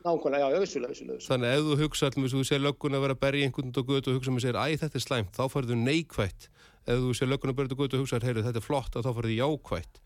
Nákvæmlega, 0.07 0.51
já, 0.55 0.59
vissulega, 0.63 0.95
vissulega. 0.95 1.23
Þannig 1.27 1.49
að 1.49 1.57
ef 1.59 1.65
þú 1.69 1.77
hugsa 1.83 2.09
allmest, 2.09 2.35
þú 2.35 2.43
sé 2.47 2.59
löggun 2.63 2.97
að 2.97 3.03
vera 3.05 3.17
að 3.17 3.23
berja 3.25 3.49
einhvern 3.49 3.73
á 3.75 3.83
götu 3.83 4.13
og 4.13 4.19
hugsa 4.19 4.35
með 4.35 4.45
sér, 4.45 4.59
æ, 4.59 4.67
þetta 4.79 4.99
er 4.99 5.05
slæmt, 5.05 5.33
þá 5.35 5.43
farið 5.53 5.73
þú 5.73 5.79
neikvætt. 5.83 6.47
Ef 6.89 7.01
þú 7.03 7.15
sé 7.19 7.27
löggun 7.29 7.53
að 7.53 7.59
berja 7.59 7.75
á 7.75 7.81
götu 7.83 7.99
og 7.99 8.05
hugsa, 8.05 8.21
heyru, 8.23 8.45
þetta 8.47 8.63
er 8.63 8.65
flott, 8.65 8.95
þá 8.95 9.11
farið 9.11 9.33
þú 9.35 9.39
jákvætt. 9.43 9.99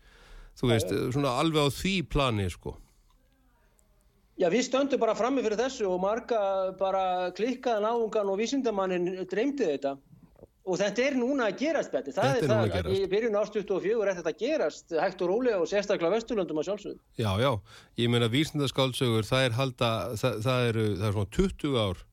Þú 0.59 0.71
veist, 0.71 0.95
svona 1.13 1.35
alveg 1.43 1.61
á 1.61 1.69
því 1.77 1.93
plani, 2.09 2.49
sko. 2.53 2.73
Já, 4.41 4.47
við 4.49 4.63
stöndum 4.65 5.01
bara 5.01 5.13
frammi 5.17 5.43
fyrir 5.45 5.59
þessu 5.59 5.85
og 5.91 5.99
marga 6.01 6.39
bara 6.79 7.29
klikkaðan 7.37 7.85
áungan 7.85 8.31
og 8.33 8.39
vísindamannin 8.39 9.11
dreymdi 9.29 9.67
þetta 9.67 9.93
og 10.63 10.79
þetta 10.79 11.03
er 11.03 11.17
núna 11.19 11.49
að 11.49 11.59
gerast 11.59 11.91
betur. 11.93 12.15
Það 12.15 12.29
þetta 12.29 12.45
er 12.45 12.53
það, 12.53 12.77
að 12.79 12.95
í 12.95 13.09
byrjun 13.11 13.37
og 13.37 13.83
fjögur 13.83 14.09
er 14.09 14.17
þetta 14.19 14.31
að 14.31 14.39
gerast 14.39 14.95
hægt 14.95 15.21
og 15.21 15.29
rólega 15.29 15.59
og 15.59 15.69
sérstaklega 15.69 16.15
vesturlöndum 16.15 16.61
að 16.61 16.69
sjálfsögðu. 16.69 16.99
Já, 17.19 17.29
já, 17.43 17.51
ég 17.99 18.11
meina 18.13 18.31
vísindaskáldsögur, 18.31 19.27
það 19.27 19.45
er 19.49 19.57
halda, 19.59 19.91
það, 20.23 20.41
það 20.47 20.71
eru, 20.71 20.87
það 20.97 21.07
er 21.09 21.15
svona 21.17 21.33
20 21.37 21.79
ár 21.83 22.03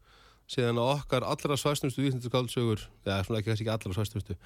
síðan 0.51 0.81
að 0.83 0.93
okkar 0.97 1.27
allra 1.31 1.59
svæstustu 1.63 2.05
vísindaskáldsögur, 2.05 2.87
já, 3.07 3.17
svona 3.23 3.41
ekki, 3.41 3.55
ekki 3.55 3.71
allra 3.71 3.97
svæstustu, 3.97 4.39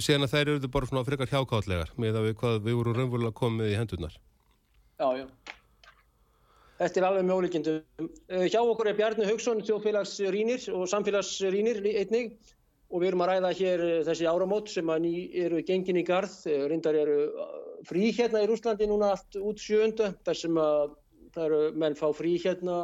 síðan 0.00 0.24
að 0.24 0.32
þær 0.32 0.54
eru 0.54 0.70
bara 0.72 0.88
svona 0.88 1.04
frekar 1.04 1.34
hjákállegar 1.34 1.92
með 2.00 2.22
að 2.22 2.30
við, 2.30 2.38
hvað, 2.40 2.62
við 2.64 2.78
vorum 2.80 2.96
raunverulega 2.96 3.36
komið 3.36 3.74
í 3.74 3.76
hendurnar. 3.76 4.16
Já, 4.96 5.10
já. 5.20 5.26
Þetta 6.82 6.98
er 7.00 7.06
alveg 7.06 7.26
með 7.28 7.36
ólíkjendum. 7.38 8.08
Hjá 8.50 8.58
okkur 8.60 8.88
er 8.90 8.96
Bjarni 8.98 9.26
Haugsson, 9.28 9.60
þjóðfélagsrýnir 9.66 10.64
og 10.74 10.88
samfélagsrýnir 10.90 11.78
einnig 11.92 12.32
og 12.92 13.00
við 13.00 13.12
erum 13.12 13.22
að 13.24 13.30
ræða 13.30 13.52
hér 13.60 13.84
þessi 14.08 14.26
áramót 14.28 14.72
sem 14.72 14.90
eru 14.90 15.62
gengin 15.68 16.00
í 16.00 16.06
garð. 16.08 16.34
Rindar 16.72 16.98
eru 16.98 17.20
frí 17.88 18.10
hérna 18.16 18.42
í 18.42 18.48
Rúslandi 18.50 18.88
núna 18.90 19.12
allt 19.14 19.38
út 19.38 19.62
sjönda 19.62 20.10
þar 20.26 20.40
sem 20.42 20.58
að 20.58 20.96
það 21.32 21.46
eru 21.46 21.62
menn 21.80 21.96
fá 21.98 22.08
frí 22.16 22.34
hérna 22.42 22.82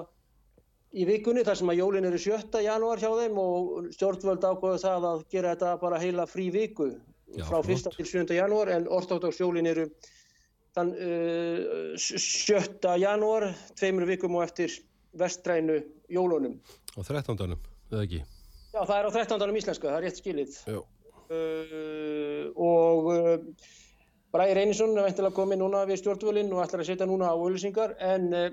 í 0.97 1.05
vikunni 1.09 1.45
þar 1.45 1.59
sem 1.61 1.71
að 1.73 1.81
jólin 1.83 2.09
eru 2.09 2.21
7. 2.23 2.63
janúar 2.65 3.03
hjá 3.03 3.11
þeim 3.19 3.41
og 3.43 3.91
stjórnvöld 3.97 4.47
ákvæðu 4.49 4.83
það 4.85 5.09
að 5.11 5.25
gera 5.35 5.55
þetta 5.55 5.73
bara 5.83 6.01
heila 6.01 6.25
frí 6.29 6.49
viku 6.55 6.89
Já, 7.37 7.45
frá 7.45 7.61
flott. 7.61 7.91
1. 7.93 7.99
til 7.99 8.09
7. 8.09 8.39
janúar 8.39 8.73
en 8.73 8.89
orðstáttagsjólin 8.89 9.69
eru 9.69 9.89
þann 10.79 10.95
uh, 10.95 11.95
7. 11.99 12.95
janúar, 13.03 13.51
tveimur 13.79 14.09
vikum 14.09 14.39
og 14.39 14.47
eftir 14.47 14.75
vestrænu 15.19 15.81
jólunum. 16.13 16.59
Á 16.95 17.01
13. 17.03 17.59
eða 17.93 18.05
ekki? 18.05 18.23
Já, 18.73 18.81
það 18.85 18.97
er 18.99 19.09
á 19.09 19.11
13. 19.17 19.59
íslenska, 19.63 19.91
það 19.91 19.99
er 19.99 20.07
rétt 20.07 20.23
skilið. 20.23 20.57
Uh, 21.29 22.47
og 22.57 23.11
uh, 23.13 23.67
Bræði 24.33 24.57
Reynisson 24.59 24.95
er 24.97 25.07
veintilega 25.09 25.37
komið 25.37 25.61
núna 25.63 25.83
við 25.89 26.03
stjórnvölinn 26.03 26.51
og 26.53 26.63
ætlar 26.65 26.85
að 26.85 26.91
setja 26.91 27.09
núna 27.09 27.31
á 27.33 27.37
auðlýsingar 27.37 27.95
en 28.05 28.27
uh, 28.37 28.49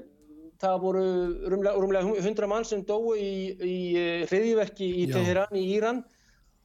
það 0.61 0.75
voru 0.83 1.05
rúmlega, 1.51 1.75
rúmlega 1.83 2.15
100 2.23 2.51
mann 2.51 2.67
sem 2.67 2.83
dói 2.87 3.19
í, 3.19 3.35
í 3.59 3.77
uh, 3.99 4.25
hriðiverki 4.29 4.87
í 4.87 5.07
Já. 5.09 5.17
Teheran 5.17 5.59
í 5.59 5.65
Íran 5.75 6.03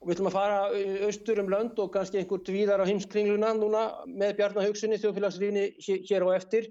og 0.00 0.08
við 0.08 0.16
ætlum 0.16 0.30
að 0.30 0.36
fara 0.36 0.58
uh, 0.72 0.98
austur 1.06 1.40
um 1.42 1.50
lönd 1.52 1.80
og 1.82 1.90
kannski 1.94 2.20
einhver 2.20 2.42
tvíðar 2.46 2.82
á 2.84 2.88
heimskringluna 2.88 3.52
núna 3.56 3.86
með 4.08 4.36
Bjarnahugsunni 4.38 5.00
þjóðfélagsrýni 5.00 5.64
hér, 5.84 6.24
á 6.24 6.28
eftir. 6.36 6.70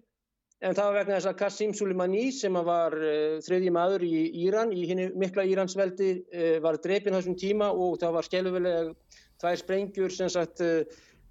En 0.59 0.75
það 0.75 0.89
var 0.89 0.95
vegna 0.97 1.15
þess 1.15 1.29
að 1.29 1.37
Qassim 1.39 1.73
Soleimani 1.77 2.23
sem 2.35 2.57
var 2.67 2.95
uh, 2.97 3.37
þriðji 3.45 3.75
maður 3.75 4.07
í 4.07 4.15
Íran 4.45 4.73
í 4.75 4.87
henni 4.89 5.09
mikla 5.15 5.45
Íransveldi 5.47 6.09
uh, 6.19 6.55
var 6.65 6.79
dreipin 6.83 7.15
þessum 7.15 7.37
tíma 7.39 7.69
og 7.71 7.99
það 8.01 8.17
var 8.17 8.27
skelvilega 8.27 8.89
tvær 9.39 9.61
sprengjur 9.61 10.11
sem 10.11 10.31
sagt 10.33 10.59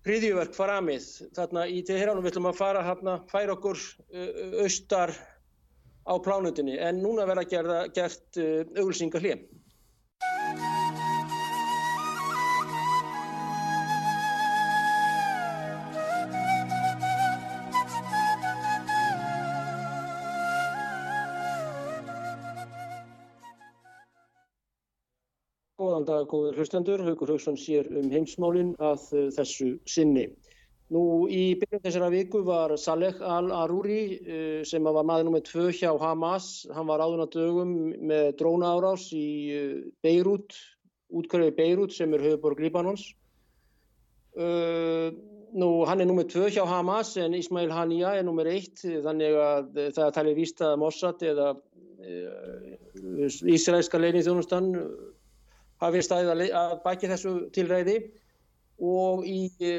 hriðjuverk 0.06 0.54
faramið 0.56 1.10
þarna 1.36 1.66
í 1.68 1.82
Teheran 1.84 2.16
og 2.16 2.24
við 2.24 2.32
ætlum 2.32 2.48
að 2.48 2.60
fara 2.62 2.84
hérna 2.86 3.18
færa 3.28 3.52
okkur 3.58 3.82
austar 4.62 5.12
á 6.08 6.14
plánutinni 6.24 6.78
en 6.80 7.02
núna 7.04 7.28
verða 7.28 7.44
gert 7.92 8.40
uh, 8.40 8.64
auglýsingar 8.80 9.28
Góðan 25.78 26.08
dag, 26.08 26.24
góður 26.26 26.56
hlustendur. 26.58 27.02
Haugur 27.06 27.30
Haugsson 27.30 27.54
sér 27.54 27.86
um 27.94 28.08
heimsmálinn 28.10 28.72
að 28.82 29.02
uh, 29.14 29.26
þessu 29.36 29.76
sinni. 29.86 30.24
Nú 30.90 31.02
í 31.30 31.52
byrjun 31.60 31.82
þessara 31.84 32.08
viku 32.10 32.40
var 32.42 32.72
Saleh 32.82 33.20
al-Aruri 33.22 34.00
uh, 34.18 34.56
sem 34.66 34.82
var 34.82 35.06
maður 35.06 35.28
nummið 35.28 35.44
tvö 35.46 35.66
hjá 35.76 35.92
Hamas. 36.02 36.48
Hann 36.74 36.88
var 36.88 37.04
áðun 37.04 37.22
á 37.22 37.28
dögum 37.30 37.74
með 38.10 38.32
dróna 38.40 38.72
árás 38.74 39.04
í 39.14 39.28
uh, 39.54 39.76
Beirut, 40.02 40.56
útkvæði 41.14 41.54
Beirut 41.60 41.94
sem 41.94 42.16
er 42.16 42.24
höfuborg 42.26 42.58
Líbanons. 42.64 43.12
Nú 45.58 45.68
hann 45.88 46.02
er 46.02 46.06
nummið 46.06 46.28
tvö 46.34 46.48
hjá 46.54 46.64
Hamas 46.68 47.14
en 47.18 47.34
Ismail 47.38 47.70
Hania 47.74 48.16
er 48.18 48.26
nummið 48.26 48.50
eitt 48.52 48.82
þannig 49.06 49.38
að 49.42 49.70
það 49.96 50.02
er 50.04 50.12
talið 50.14 50.36
víst 50.42 50.60
að 50.62 50.76
Mossad 50.82 51.24
eða 51.26 51.48
Ísraelska 53.56 53.98
leginni 53.98 54.22
þjónustan 54.26 54.68
hafi 55.82 56.02
staðið 56.02 56.48
að, 56.48 56.72
baki 56.84 57.10
þessu 57.10 57.34
tilræði 57.54 57.98
og 58.84 59.26
í 59.26 59.40
e, 59.58 59.74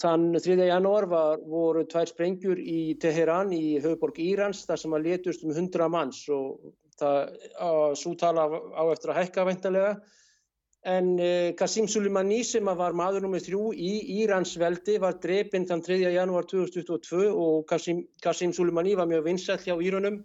þann 0.00 0.28
3. 0.36 0.56
janúar 0.68 1.08
voru 1.08 1.84
tvær 1.88 2.10
sprengjur 2.12 2.60
í 2.60 2.96
Teheran 3.02 3.52
í 3.56 3.78
höfuborg 3.80 4.20
Írans 4.22 4.64
þar 4.68 4.82
sem 4.82 4.96
að 4.96 5.08
letust 5.10 5.46
um 5.46 5.54
100 5.54 5.88
manns 5.92 6.22
og 6.32 6.74
það 6.96 7.96
svo 8.00 8.14
tala 8.16 8.46
á 8.48 8.84
eftir 8.92 9.12
að 9.12 9.18
hækka 9.20 9.48
veintalega 9.48 9.96
en 10.86 11.16
e, 11.18 11.32
Qasim 11.58 11.88
Soleimani 11.90 12.44
sem 12.46 12.68
var 12.78 12.94
maður 12.96 13.26
nummið 13.26 13.48
þrjú 13.48 13.64
í 13.74 13.92
Írans 14.20 14.54
veldi 14.60 15.00
var 15.02 15.18
drepinn 15.20 15.66
þann 15.68 15.82
3. 15.84 15.98
janúar 16.14 16.46
2022 16.48 17.26
og 17.32 17.66
Qasim, 17.68 18.06
Qasim 18.22 18.54
Soleimani 18.56 18.94
var 18.96 19.10
mjög 19.10 19.26
vinsall 19.26 19.60
hjá 19.64 19.74
Írunum 19.74 20.22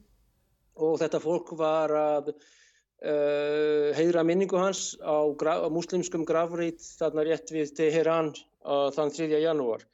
og 0.82 1.00
þetta 1.02 1.20
fólk 1.24 1.56
var 1.60 1.92
að 1.98 2.36
Uh, 2.36 2.61
heiðra 3.02 4.22
minningu 4.28 4.60
hans 4.62 4.94
á, 5.02 5.26
á 5.26 5.68
muslimskum 5.74 6.26
gravreit 6.28 6.84
þarna 7.00 7.26
rétt 7.26 7.50
við 7.54 7.74
Teheran 7.80 8.30
þann 8.62 9.14
3. 9.16 9.40
janúar. 9.42 9.86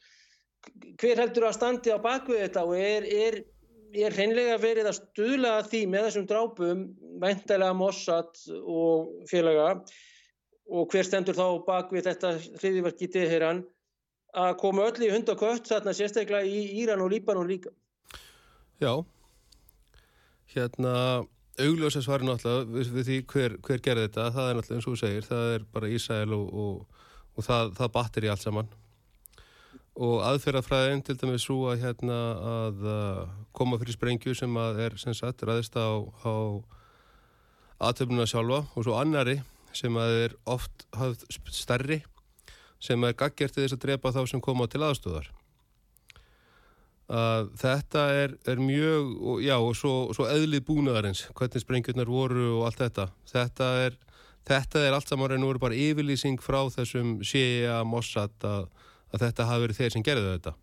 Hver 0.99 1.21
heldur 1.21 1.47
að 1.47 1.55
standi 1.55 1.93
á 1.95 1.99
bakvið 2.03 2.41
þetta 2.41 2.65
og 2.67 2.75
er, 2.75 3.07
er, 3.07 3.37
er 3.95 4.17
hreinlega 4.17 4.57
verið 4.59 4.89
að 4.89 4.97
stuðla 4.99 5.53
því 5.69 5.81
með 5.93 6.07
þessum 6.07 6.27
drápum, 6.27 6.83
væntalega 7.23 7.77
Mossad 7.77 8.43
og 8.59 9.23
félaga 9.29 9.69
og 10.67 10.91
hver 10.91 11.07
stendur 11.07 11.37
þá 11.37 11.63
bakvið 11.63 12.09
þetta 12.09 12.33
hriðiverk 12.59 13.05
í 13.07 13.11
Teheran 13.13 13.63
að 14.37 14.57
koma 14.59 14.89
öll 14.89 15.07
í 15.07 15.13
hund 15.13 15.31
og 15.31 15.39
kött 15.39 15.69
þarna 15.69 15.95
sérstaklega 15.95 16.43
í 16.43 16.81
Íran 16.81 17.05
og 17.05 17.13
Líbanon 17.13 17.47
líka? 17.47 17.71
Já, 18.83 18.99
hérna 20.51 21.23
augljósa 21.61 22.01
svar 22.05 22.23
náttúrulega 22.25 22.67
við, 22.73 23.05
því 23.07 23.17
hver, 23.31 23.55
hver 23.65 23.83
gerði 23.83 24.07
þetta, 24.07 24.27
það 24.35 24.49
er 24.49 24.59
náttúrulega 24.59 24.77
eins 24.77 24.87
og 24.87 24.93
þú 24.93 24.99
segir, 25.01 25.27
það 25.27 25.53
er 25.55 25.65
bara 25.73 25.91
Ísæl 25.93 26.35
og, 26.37 26.51
og, 26.63 27.05
og 27.35 27.47
það, 27.47 27.71
það 27.79 27.93
batir 27.97 28.27
í 28.27 28.31
allt 28.33 28.45
saman. 28.45 28.69
Og 30.07 30.19
aðferðafræðin 30.27 31.01
til 31.05 31.15
dæmis 31.17 31.47
svo 31.47 31.71
að, 31.71 31.81
hérna, 31.81 32.17
að 32.53 32.83
koma 33.57 33.79
fyrir 33.81 33.97
sprengju 33.97 34.35
sem 34.37 34.59
að 34.61 34.83
er 34.85 34.97
sem 35.01 35.15
sagt 35.17 35.41
ræðist 35.41 35.73
á, 35.73 35.89
á 36.21 36.33
aðtöfnuna 37.89 38.27
sjálfa 38.29 38.63
og 38.73 38.85
svo 38.85 38.97
annari 38.97 39.39
sem 39.75 39.97
að 39.97 40.19
er 40.27 40.37
oft 40.49 40.85
hafð 40.97 41.25
stærri 41.53 42.01
sem 42.81 43.03
er 43.05 43.17
gaggjert 43.17 43.55
til 43.55 43.65
þess 43.65 43.77
að 43.77 43.83
drepa 43.85 44.13
þá 44.13 44.21
sem 44.29 44.41
koma 44.43 44.69
til 44.69 44.83
aðstöðar 44.85 45.29
að 47.07 47.53
þetta 47.61 48.01
er, 48.19 48.33
er 48.51 48.59
mjög, 48.59 49.13
og, 49.21 49.37
já 49.45 49.55
og 49.55 49.75
svo, 49.79 49.93
svo 50.15 50.27
eðlið 50.27 50.65
búnaðarins, 50.67 51.23
hvernig 51.37 51.63
sprengjurnar 51.63 52.11
voru 52.11 52.49
og 52.57 52.67
allt 52.67 52.81
þetta, 52.83 53.07
þetta 53.31 53.71
er 53.85 53.95
þetta 54.47 54.83
er 54.85 54.95
allt 54.95 55.09
saman 55.09 55.31
reynur 55.33 55.59
bara 55.61 55.75
yfirlýsing 55.75 56.39
frá 56.43 56.61
þessum 56.71 57.17
CIA 57.25 57.81
Mossad 57.87 58.35
að, 58.47 58.67
að 59.11 59.25
þetta 59.25 59.49
hafi 59.49 59.65
verið 59.65 59.81
þeir 59.81 59.95
sem 59.95 60.05
gerði 60.07 60.33
þetta. 60.35 60.55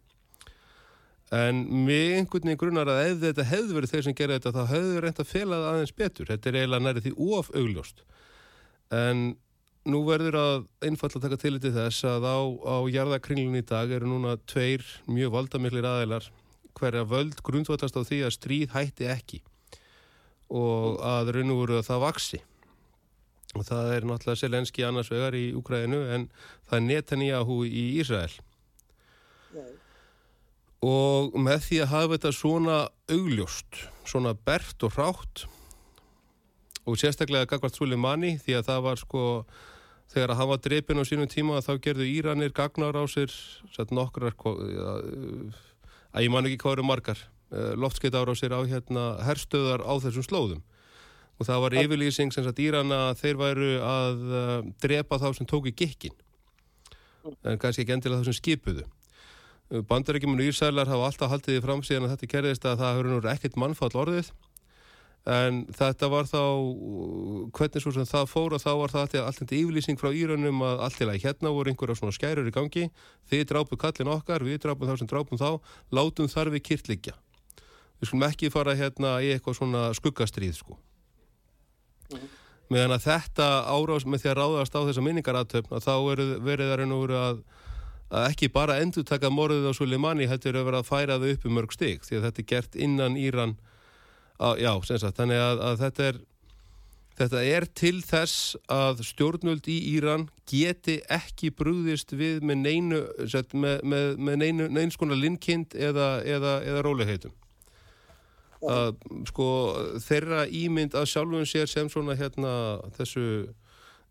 En 1.34 1.62
með 1.86 2.18
einhvern 2.18 2.46
veginn 2.46 2.60
grunnar 2.60 2.90
að 2.92 3.02
ef 3.08 3.22
þetta 3.22 3.46
hefði 3.48 3.78
verið 3.78 3.94
þeir 3.94 4.04
sem 4.06 4.16
gerði 4.18 4.36
þetta 4.38 4.52
þá 4.54 4.72
hefði 4.74 4.90
verið 4.92 5.06
reynd 5.08 5.22
að 5.22 5.30
fela 5.32 5.60
það 5.60 5.70
aðeins 5.70 5.96
betur, 6.00 6.28
þetta 6.30 6.50
er 6.50 6.58
eiginlega 6.60 6.86
nærið 6.86 7.06
því 7.06 7.14
of 7.38 7.50
augljóst. 7.60 8.04
En 8.94 9.24
nú 9.88 10.00
verður 10.06 10.38
að 10.40 10.62
einfalla 10.86 11.20
taka 11.20 11.38
til 11.40 11.58
til 11.60 11.74
þess 11.74 12.06
að 12.08 12.24
á, 12.24 12.38
á 12.40 12.76
jarðakringlun 12.88 13.60
í 13.60 13.66
dag 13.68 13.90
eru 13.92 14.08
núna 14.08 14.38
tveir 14.48 14.84
mjög 15.04 15.34
valdamiklir 15.34 15.84
aðeilar 15.88 16.30
hverja 16.74 17.04
völd 17.08 17.42
grundvotast 17.44 17.96
á 17.96 18.02
því 18.02 18.22
að 18.24 18.34
stríð 18.38 18.72
hætti 18.74 19.08
ekki 19.12 19.42
og 20.54 21.00
að 21.04 21.34
raun 21.36 21.52
og 21.54 21.62
veru 21.62 21.78
að 21.80 21.88
það 21.90 22.04
vaksi 22.04 22.40
og 23.54 23.66
það 23.68 23.92
er 23.94 24.08
náttúrulega 24.08 24.40
Selenski 24.40 24.84
annars 24.86 25.12
vegar 25.12 25.36
í 25.38 25.46
Ukraínu 25.56 26.00
en 26.16 26.26
það 26.66 26.78
er 26.78 26.86
Netanyahu 26.88 27.60
í 27.68 27.84
Ísrael 28.00 28.32
Nei. 29.54 29.68
og 30.84 31.36
með 31.38 31.68
því 31.68 31.82
að 31.84 31.92
hafa 31.92 32.16
þetta 32.16 32.32
svona 32.40 32.78
augljóst, 33.12 33.84
svona 34.08 34.34
bert 34.34 34.86
og 34.86 34.96
rátt 34.98 35.44
og 36.84 36.98
sérstaklega 37.00 37.48
Gagvart 37.48 37.78
Suleimani 37.78 38.34
því 38.42 38.58
að 38.58 38.66
það 38.72 38.82
var 38.88 39.00
sko 39.00 39.22
þegar 40.12 40.32
að 40.32 40.40
hann 40.40 40.50
var 40.50 40.60
dreipin 40.64 41.00
á 41.00 41.04
sínum 41.08 41.30
tíma 41.30 41.62
þá 41.64 41.72
gerðu 41.82 42.08
Íranir 42.08 42.52
gagnar 42.54 42.96
á 42.96 43.04
sér 43.10 43.32
nokkrar 43.90 44.36
að 46.14 46.22
ég 46.22 46.30
man 46.30 46.46
ekki 46.46 46.60
hvað 46.62 46.76
eru 46.76 46.86
margar 46.86 47.18
eh, 47.50 47.72
loftskeitt 47.78 48.14
ára 48.14 48.34
á 48.34 48.38
sér 48.38 48.54
á 48.54 48.60
hérna 48.62 49.04
herstöðar 49.26 49.82
á 49.82 49.92
þessum 50.04 50.26
slóðum. 50.26 50.62
Og 51.34 51.48
það 51.48 51.62
var 51.64 51.74
yfirlýsing 51.80 52.30
sem 52.30 52.44
sagt 52.46 52.60
Írana 52.62 53.14
þeir 53.18 53.38
væru 53.40 53.70
að 53.82 54.20
uh, 54.22 54.58
drepa 54.78 55.18
þá 55.18 55.32
sem 55.34 55.48
tóki 55.50 55.72
gikkin 55.74 56.14
en 57.42 57.58
kannski 57.58 57.82
ekki 57.82 57.96
endilega 57.96 58.22
þá 58.22 58.28
sem 58.28 58.36
skipuðu. 58.38 58.84
Bandarækjuminu 59.88 60.44
Írsælar 60.46 60.86
hafa 60.86 61.08
alltaf 61.08 61.32
haldið 61.32 61.58
í 61.58 61.62
framsíðan 61.64 62.06
að 62.06 62.14
þetta 62.14 62.30
kerðist 62.30 62.66
að 62.68 62.82
það 62.82 62.98
hefur 62.98 63.28
ekkert 63.32 63.56
mannfall 63.58 63.94
orðið 64.04 64.28
en 65.24 65.64
þetta 65.72 66.08
var 66.12 66.28
þá 66.28 66.42
hvernig 67.56 67.80
svo 67.82 67.92
sem 67.96 68.08
það 68.08 68.28
fór 68.28 68.56
og 68.56 68.60
þá 68.60 68.72
var 68.76 68.92
það 68.92 69.18
alltaf 69.24 69.54
yfirlýsing 69.56 70.00
frá 70.00 70.10
Írannum 70.12 70.60
að 70.66 70.82
alltaf 70.88 71.14
hérna 71.24 71.52
voru 71.54 71.72
einhverja 71.72 71.96
svona 71.96 72.12
skærur 72.12 72.48
í 72.48 72.52
gangi. 72.52 72.90
Þið 73.30 73.46
drápu 73.48 73.80
kallin 73.80 74.12
okkar, 74.12 74.44
við 74.44 74.60
drápum 74.66 74.90
þá 74.90 74.98
sem 75.00 75.08
drápum 75.08 75.40
þá. 75.40 75.62
Látum 75.90 76.28
þar 76.28 76.52
við 76.52 76.66
kyrtliggja 76.68 77.16
við 78.04 78.10
skulum 78.10 78.28
ekki 78.28 78.52
fara 78.52 78.76
hérna 78.76 79.18
í 79.24 79.32
eitthvað 79.34 79.58
svona 79.58 79.84
skuggastrýð 79.96 80.56
sko. 80.58 80.78
Mm 82.12 82.18
-hmm. 82.18 82.32
meðan 82.68 82.96
að 82.96 83.04
þetta 83.08 83.46
árás 83.64 84.04
með 84.06 84.20
því 84.20 84.28
að 84.30 84.38
ráðast 84.38 84.74
á 84.76 84.80
þessa 84.86 85.04
minningaratöfn 85.04 85.74
að 85.74 85.84
þá 85.84 85.94
verið 86.44 86.68
það 86.68 86.76
raun 86.78 86.92
og 86.92 87.02
veru 87.04 87.16
að, 87.16 87.38
að 88.10 88.26
ekki 88.30 88.48
bara 88.48 88.80
endur 88.80 89.04
taka 89.04 89.30
morðið 89.30 89.68
á 89.68 89.72
Suleimani 89.72 90.26
hættur 90.26 90.56
að 90.56 90.64
vera 90.64 90.78
að 90.78 90.88
færa 90.88 91.18
þau 91.18 91.32
upp 91.32 91.44
um 91.44 91.54
mörg 91.54 91.72
stig 91.72 92.04
því 92.04 92.16
að 92.16 92.24
þetta 92.24 92.40
er 92.40 92.50
gert 92.52 92.76
innan 92.76 93.16
Íran 93.16 93.56
Á, 94.42 94.48
já, 94.58 94.72
sagt, 94.82 95.16
þannig 95.18 95.38
að, 95.38 95.60
að 95.62 95.82
þetta 95.84 96.08
er 96.10 96.22
þetta 97.14 97.42
er 97.46 97.66
til 97.78 98.00
þess 98.02 98.56
að 98.72 99.04
stjórnvöld 99.06 99.68
í 99.70 99.76
Íran 99.94 100.26
geti 100.50 100.98
ekki 101.12 101.52
brúðist 101.54 102.14
við 102.16 102.42
með 102.42 102.60
neinu 102.64 103.00
sagt, 103.30 103.54
með, 103.54 103.84
með, 103.86 104.06
með 104.18 104.38
neinu, 104.42 104.68
neins 104.74 104.98
konar 104.98 105.20
linnkind 105.20 105.76
eða, 105.78 106.18
eða, 106.26 106.56
eða 106.66 106.84
róliheitum 106.86 107.34
að 108.64 108.94
sko 109.28 109.46
þeirra 110.00 110.46
ímynd 110.48 110.94
að 110.96 111.10
sjálfum 111.12 111.44
sér 111.48 111.68
sem 111.68 111.90
svona 111.92 112.16
hérna 112.16 112.54
þessu 112.96 113.26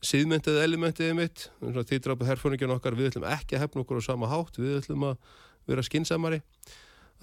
síðmyndið 0.03 0.59
elementið 0.61 1.13
mitt 1.17 1.47
því 1.63 1.99
drápa 2.03 2.27
herfóningin 2.27 2.75
okkar 2.75 2.97
við 2.97 3.11
ætlum 3.11 3.27
ekki 3.31 3.57
að 3.57 3.65
hefna 3.65 3.83
okkur 3.83 4.03
á 4.03 4.03
sama 4.05 4.29
hátt, 4.29 4.59
við 4.59 4.81
ætlum 4.81 5.07
að 5.09 5.17
vera 5.69 5.85
skinsamari 5.85 6.41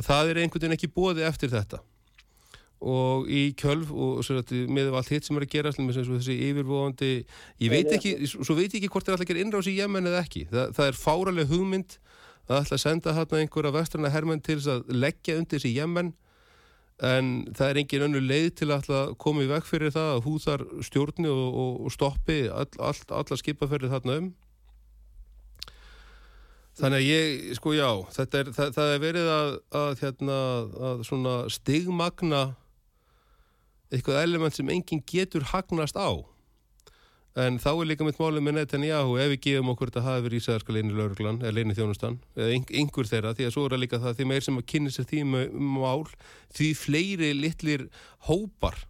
að 0.00 0.08
það 0.08 0.32
er 0.32 0.42
einhvern 0.42 0.64
veginn 0.64 0.76
ekki 0.78 0.92
bóði 0.92 1.26
eftir 1.28 1.52
þetta 1.52 1.82
og 2.80 3.28
í 3.28 3.50
kjölf 3.60 3.90
og 3.92 4.22
með 4.72 4.94
allt 4.96 5.12
hitt 5.12 5.26
sem 5.26 5.36
er 5.36 5.44
að 5.44 5.52
gera 5.52 5.72
þessi 5.76 6.36
yfirvóðandi 6.48 7.10
ég 7.60 7.72
veit 7.72 7.92
ekki, 7.92 8.14
svo 8.24 8.56
veit 8.56 8.72
ég 8.72 8.80
ekki 8.80 8.88
hvort 8.94 9.04
það 9.04 9.18
alltaf 9.18 9.26
að 9.26 9.32
gera 9.34 9.44
innráðs 9.44 9.68
í 9.68 9.76
Jemen 9.76 10.08
eða 10.08 10.22
ekki, 10.24 10.46
það, 10.48 10.72
það 10.78 10.88
er 10.88 11.00
fáraleg 11.00 11.52
hugmynd 11.52 11.98
að 12.48 12.56
alltaf 12.62 12.80
senda 12.80 13.14
hérna 13.14 13.42
einhverja 13.42 13.74
vestrana 13.76 14.12
hermenn 14.14 14.40
til 14.40 14.56
þess 14.56 14.72
að 14.72 14.96
leggja 14.96 15.36
undir 15.36 15.60
þessi 15.60 15.74
Jemen 15.76 16.14
en 17.04 17.32
það 17.56 17.66
er 17.66 17.80
engin 17.80 18.06
önnu 18.08 18.20
leið 18.24 18.48
til 18.60 18.70
að 18.74 19.12
koma 19.20 19.44
í 19.44 19.50
veg 19.50 19.66
fyrir 19.68 19.92
það 19.94 20.14
að 20.14 20.22
húðar 20.26 20.64
stjórni 20.84 21.28
og, 21.32 21.46
og, 21.48 21.74
og 21.84 21.94
stoppi 21.94 22.42
all, 22.48 22.68
all, 22.80 22.96
alla 23.20 23.38
skipaferðið 23.40 23.94
þarna 23.96 24.16
um. 24.20 24.30
Þannig 26.80 26.96
að 26.96 27.08
ég, 27.08 27.46
sko 27.58 27.72
já, 27.76 27.88
er, 28.24 28.50
það, 28.56 28.74
það 28.76 28.90
er 28.94 29.00
verið 29.02 29.30
að, 29.34 29.54
að, 29.80 29.90
hérna, 30.00 30.36
að 30.88 31.50
stigmagna 31.52 32.42
eitthvað 33.90 34.22
element 34.22 34.56
sem 34.56 34.68
enginn 34.70 35.02
getur 35.06 35.46
hagnast 35.52 35.98
á. 35.98 36.10
En 37.38 37.60
þá 37.62 37.70
er 37.70 37.86
líka 37.86 38.06
mitt 38.06 38.18
málið 38.18 38.42
með 38.42 38.56
Netanyahu 38.56 39.14
ef 39.22 39.28
við 39.30 39.42
gefum 39.44 39.70
okkur 39.70 39.92
þetta 39.92 40.02
hafi 40.02 40.24
verið 40.24 40.40
ísæðarska 40.40 40.74
leini 40.74 40.96
lauruglan 40.98 41.38
eða 41.44 41.52
leini 41.54 41.76
þjónustan 41.78 42.18
eða 42.34 42.56
einhver 42.80 43.06
þeirra 43.06 43.34
því 43.38 43.46
að 43.46 43.54
svo 43.54 43.66
er 43.66 43.74
það 43.74 43.82
líka 43.84 44.00
það 44.02 44.16
því 44.18 44.26
meir 44.32 44.46
sem 44.46 44.58
að 44.58 44.66
kynna 44.72 44.94
sér 44.94 45.06
því 45.12 45.20
mál 45.30 46.02
því 46.58 46.70
fleiri 46.80 47.30
litlir 47.38 47.86
hópar 48.26 48.80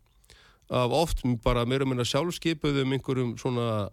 af 0.70 0.94
oft 0.94 1.20
bara 1.44 1.66
meira 1.68 1.84
meina 1.84 2.06
sjálfskeipuðum 2.08 2.96
einhverjum 2.96 3.34
svona 3.42 3.90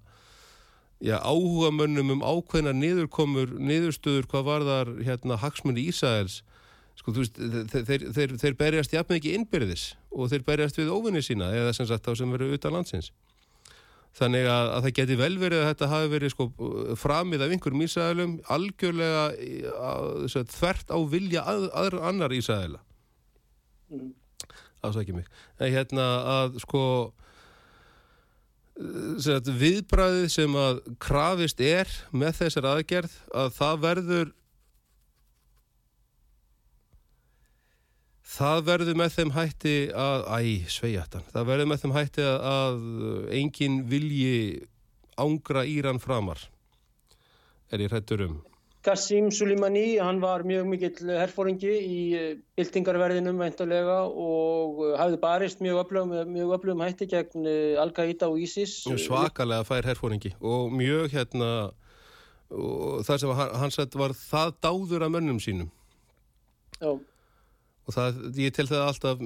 já, 1.03 1.17
áhuga 1.19 1.71
mönnum 1.73 2.15
um 2.15 2.23
ákveðna 2.25 2.73
niðurkomur, 2.77 3.57
niðurstöður 3.59 4.29
hvað 4.31 4.47
var 4.47 4.65
þar 4.67 4.93
hérna 5.05 5.41
hagsmunni 5.41 5.87
Ísæls 5.89 6.41
sko 6.97 7.13
þú 7.13 7.23
veist, 7.23 7.39
þeir, 7.87 8.05
þeir, 8.15 8.35
þeir 8.41 8.57
berjast 8.59 8.93
jafn 8.95 9.17
ekki 9.17 9.35
innbyrðis 9.37 9.87
og 10.11 10.31
þeir 10.31 10.45
berjast 10.47 10.79
við 10.79 10.93
óvinni 10.93 11.23
sína 11.25 11.51
eða 11.55 11.73
sem 11.77 11.87
sagt 11.89 12.07
þá 12.07 12.15
sem 12.19 12.33
verður 12.33 12.57
utan 12.57 12.77
landsins. 12.77 13.11
Þannig 14.17 14.47
að, 14.49 14.71
að 14.73 14.85
það 14.85 14.95
geti 14.97 15.17
vel 15.19 15.33
verið 15.37 15.61
að 15.61 15.67
þetta 15.69 15.89
hafi 15.91 16.07
verið 16.15 16.33
sko 16.33 16.47
framið 16.97 17.43
af 17.45 17.51
einhverjum 17.53 17.83
Ísæðilum 17.85 18.33
algjörlega 18.55 19.25
að, 19.27 20.23
að, 20.25 20.47
þvert 20.55 20.93
á 20.93 20.99
vilja 21.11 21.43
að, 21.51 21.67
aðra 21.83 22.01
annar 22.09 22.33
Ísæðila 22.33 22.81
mm. 23.93 24.09
ásækjum 24.87 25.21
mig. 25.21 25.29
En 25.61 25.73
hérna 25.75 26.07
að 26.33 26.57
sko 26.65 26.83
sagt, 29.21 29.51
viðbræðið 29.61 30.27
sem 30.33 30.57
að 30.59 30.81
krafist 31.01 31.61
er 31.63 31.91
með 32.09 32.41
þessar 32.41 32.69
aðgerð 32.73 33.15
að 33.37 33.53
það 33.57 33.79
verður 33.85 34.33
Það 38.28 38.65
verður 38.67 38.97
með 38.99 39.13
þeim 39.15 39.30
hætti 39.38 39.75
að, 39.95 40.25
æ, 40.28 40.67
sveijatan, 40.69 41.23
það 41.32 41.47
verður 41.47 41.69
með 41.71 41.84
þeim 41.84 41.93
hætti 41.95 42.25
að, 42.28 42.41
að 42.51 43.32
engin 43.39 43.78
vilji 43.88 44.34
ángra 45.17 45.63
Íran 45.65 46.01
framar, 46.03 46.43
er 47.71 47.86
ég 47.86 47.93
hrættur 47.93 48.25
um. 48.28 48.36
Qassim 48.84 49.32
Soleimani, 49.36 49.97
hann 50.03 50.19
var 50.23 50.43
mjög 50.47 50.67
mikill 50.69 51.09
herfóringi 51.17 51.71
í 51.71 51.97
eh, 52.15 52.28
byltingarverðinum 52.59 53.39
veintalega 53.41 53.97
og 54.07 54.84
eh, 54.86 54.93
hafði 54.99 55.23
barist 55.23 55.63
mjög 55.63 55.82
öflugum, 55.86 56.32
mjög 56.36 56.55
öflugum 56.59 56.84
hætti 56.86 57.07
gegn 57.11 57.47
eh, 57.47 57.82
Al-Qaida 57.82 58.30
og 58.32 58.43
ISIS. 58.43 58.84
Svakalega 59.07 59.65
fær 59.67 59.88
herfóringi 59.88 60.36
og 60.43 60.71
mjög 60.75 61.15
hérna, 61.15 61.51
og 62.51 63.03
það 63.07 63.23
sem 63.23 63.38
hann 63.63 63.75
sett 63.75 63.99
var 63.99 64.15
það 64.19 64.57
dáður 64.67 65.07
af 65.07 65.15
mönnum 65.15 65.39
sínum. 65.43 65.71
Já 66.80 66.91
og 67.88 67.95
það, 67.95 68.17
ég 68.35 68.55
tel 68.55 68.67
það 68.67 68.81
alltaf 68.83 69.21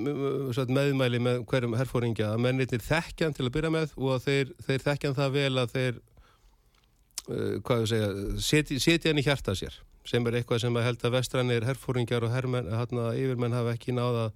meðmæli 0.70 1.20
með 1.24 1.40
hverjum 1.50 1.78
herfóringja 1.80 2.34
að 2.36 2.44
mennirnir 2.46 2.84
þekkjan 2.86 3.34
til 3.34 3.48
að 3.48 3.54
byrja 3.56 3.72
með 3.74 3.96
og 3.98 4.12
að 4.16 4.28
þeir, 4.28 4.52
þeir 4.68 4.84
þekkjan 4.86 5.16
það 5.18 5.32
vel 5.38 5.54
að 5.64 5.72
þeir 5.76 5.96
uh, 5.98 7.56
hvað 7.66 7.82
ég 7.82 7.90
segja 7.90 8.12
seti, 8.50 8.78
setja 8.84 9.12
hann 9.12 9.22
í 9.22 9.26
hjarta 9.26 9.56
sér 9.58 9.80
sem 10.08 10.26
er 10.26 10.38
eitthvað 10.40 10.62
sem 10.64 10.78
að 10.78 10.86
held 10.88 11.08
að 11.08 11.16
vestrannir 11.18 11.66
herfóringjar 11.66 12.26
og 12.26 12.34
herrmenn, 12.34 12.70
hérna 12.74 13.10
yfirmenn 13.18 13.58
hafa 13.58 13.74
ekki 13.78 13.98
náða 13.98 14.30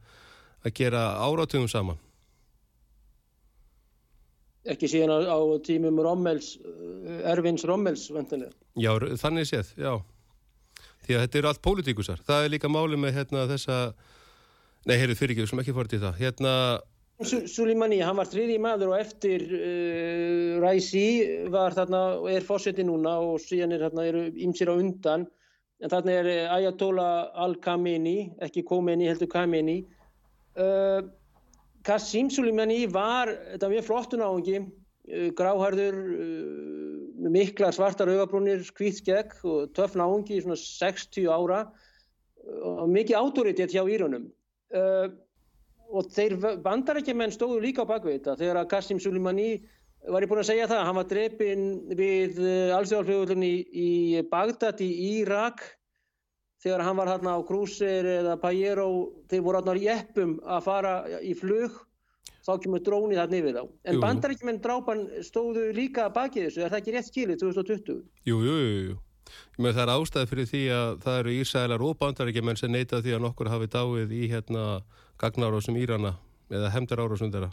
að 0.66 0.74
gera 0.78 1.06
áratugum 1.22 1.70
saman. 1.70 2.02
Ekki 4.66 4.90
síðan 4.90 5.14
á, 5.14 5.18
á 5.30 5.38
tímum 5.66 6.02
Rommels, 6.02 6.56
uh, 6.66 7.22
Ervins 7.30 7.66
Rommels 7.70 8.08
vendilega. 8.14 8.54
Já, 8.74 8.92
þannig 9.22 9.50
séð, 9.50 9.74
já. 9.78 9.94
Því 11.06 11.14
að 11.14 11.26
þetta 11.28 11.40
eru 11.40 11.50
allt 11.52 11.66
pólitíkusar. 11.66 12.22
Það 12.26 12.44
er 12.48 12.54
líka 12.56 12.70
máli 12.74 12.98
með 12.98 13.20
hérna 13.20 13.46
þessa 13.50 13.80
Nei, 14.86 15.00
heyrðu 15.02 15.16
fyrir 15.18 15.34
ekki, 15.34 15.42
við 15.42 15.50
slum 15.50 15.62
ekki 15.64 15.74
fórt 15.74 15.94
í 15.98 16.02
það. 16.02 16.20
Hérna... 16.22 16.52
Suleimani, 17.26 18.02
hann 18.04 18.18
var 18.20 18.28
þriði 18.30 18.58
maður 18.62 18.92
og 18.92 19.00
eftir 19.00 19.46
uh, 19.56 20.58
Raisi 20.62 21.06
var 21.50 21.74
þarna, 21.74 22.02
er 22.30 22.46
fósetti 22.46 22.84
núna 22.86 23.16
og 23.24 23.40
síðan 23.42 23.74
er 23.74 23.86
þarna, 23.88 24.06
eru 24.12 24.22
ymsir 24.46 24.70
á 24.70 24.76
undan. 24.76 25.24
En 25.82 25.94
þarna 25.94 26.18
er 26.20 26.30
uh, 26.30 26.54
Ayatollah 26.60 27.32
al-Khamenei, 27.48 28.28
ekki 28.46 28.66
Khomeini, 28.68 29.10
heldur 29.10 29.32
Khamenei. 29.32 29.80
Uh, 30.60 31.08
Qassim 31.88 32.30
Suleimani 32.30 32.84
var, 32.92 33.34
þetta 33.56 33.66
var 33.66 33.76
mjög 33.78 33.90
flottun 33.90 34.28
áhengi, 34.28 34.62
uh, 34.62 35.28
gráharður, 35.40 36.02
uh, 36.14 37.28
miklar 37.32 37.74
svartar 37.74 38.14
augabrúnir, 38.14 38.62
hvítskegg 38.78 39.34
og 39.50 39.74
töfn 39.74 40.06
áhengi 40.06 40.38
í 40.38 40.46
svona 40.46 40.62
60 40.62 41.32
ára 41.32 41.66
og 42.46 42.90
mikið 42.92 43.24
autoritet 43.24 43.74
hjá 43.74 43.82
Írunum 43.90 44.30
uh, 44.76 45.08
og 45.96 46.12
þeir 46.14 46.36
bandarækjumenn 46.66 47.34
stóðu 47.34 47.62
líka 47.64 47.86
á 47.86 47.92
bakvið 47.92 48.30
þegar 48.40 48.62
að 48.62 48.70
Qassim 48.74 49.00
Soleimani 49.02 49.50
var 50.12 50.26
ég 50.26 50.30
búin 50.30 50.42
að 50.42 50.52
segja 50.52 50.68
það, 50.70 50.84
hann 50.88 51.00
var 51.00 51.08
drefin 51.10 51.66
við 51.98 52.38
uh, 52.44 52.76
alþjóðalfljóðullunni 52.78 53.54
í 53.72 53.90
Bagdad 54.30 54.84
í 54.86 54.92
Írak. 55.16 55.64
Þegar 56.66 56.82
hann 56.82 56.98
var 56.98 57.12
hérna 57.12 57.36
á 57.38 57.46
Krúsir 57.46 58.08
eða 58.10 58.38
Pajero, 58.42 58.88
þeir 59.30 59.44
voru 59.46 59.60
hérna 59.60 59.76
í 59.78 59.90
eppum 59.94 60.38
að 60.42 60.64
fara 60.66 60.94
í 61.22 61.36
flug. 61.38 61.76
Þá 62.46 62.52
kemur 62.62 62.82
drónið 62.86 63.20
þarna 63.22 63.38
yfir 63.40 63.56
þá. 63.58 63.64
En 63.90 64.02
bandarækjumenn 64.04 64.62
drápan 64.62 65.04
stóðu 65.26 65.72
líka 65.74 66.06
bakið 66.14 66.48
þessu, 66.48 66.62
er 66.62 66.74
það 66.74 66.82
ekki 66.82 66.94
rétt 66.94 67.10
skilið 67.10 67.42
2020? 67.42 68.04
Jú, 68.30 68.38
jú, 68.46 68.58
jú, 68.62 68.82
jú 68.92 68.98
Það 69.58 69.82
er 69.84 69.92
ástæði 69.96 70.32
fyrir 70.32 70.50
því 70.52 70.64
að 70.76 70.96
það 71.06 71.20
eru 71.22 71.36
Ísælar 71.40 71.84
og 71.86 71.98
bandarækjumenn 72.02 72.60
sem 72.60 72.72
neyta 72.72 73.02
því 73.02 73.18
að 73.18 73.24
nokkur 73.26 73.52
hafi 73.54 73.70
dáið 73.72 74.16
í 74.16 74.24
hérna 74.32 74.66
gagnárásum 75.22 75.78
Írana 75.80 76.16
eða 76.52 76.74
hemdarárásum 76.76 77.32
þeirra. 77.34 77.52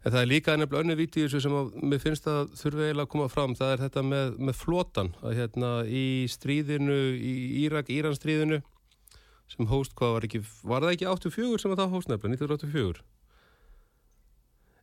En 0.00 0.14
það 0.14 0.22
er 0.22 0.28
líka 0.30 0.56
nefnilega 0.56 0.80
önnu 0.86 0.96
viti 0.96 1.20
í 1.20 1.26
þessu 1.26 1.42
sem 1.44 1.54
að, 1.58 1.74
mér 1.84 2.00
finnst 2.00 2.28
að 2.30 2.54
þurfi 2.56 2.86
eiginlega 2.86 3.04
að 3.04 3.12
koma 3.12 3.28
fram. 3.28 3.56
Það 3.58 3.72
er 3.74 3.82
þetta 3.84 4.04
með, 4.08 4.30
með 4.48 4.56
flotan 4.56 5.10
að 5.20 5.34
hérna 5.36 5.72
í 5.84 6.04
stríðinu, 6.32 7.00
í 7.20 7.34
Írak, 7.66 7.92
Íranstríðinu 7.92 8.62
sem 9.50 9.68
hóst, 9.68 9.92
hvað 9.98 10.14
var 10.16 10.26
ekki, 10.28 10.40
var 10.64 10.86
það 10.86 10.94
ekki 10.94 11.10
84 11.10 11.60
sem 11.60 11.74
að 11.74 11.82
það 11.82 11.96
hóst 11.96 12.12
nefnilega, 12.12 12.46
1984? 12.46 13.04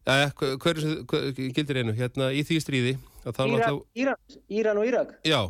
Ja, 0.08 0.32
hverju 0.32 1.52
gildir 1.52 1.82
einu, 1.82 1.94
hérna 1.96 2.32
í 2.32 2.44
því 2.48 2.58
stríði 2.64 2.92
Íran, 2.96 3.34
alltaf... 3.36 3.80
Íran, 4.00 4.20
Íran 4.48 4.78
og 4.80 4.88
Írak? 4.88 5.16
Já. 5.28 5.42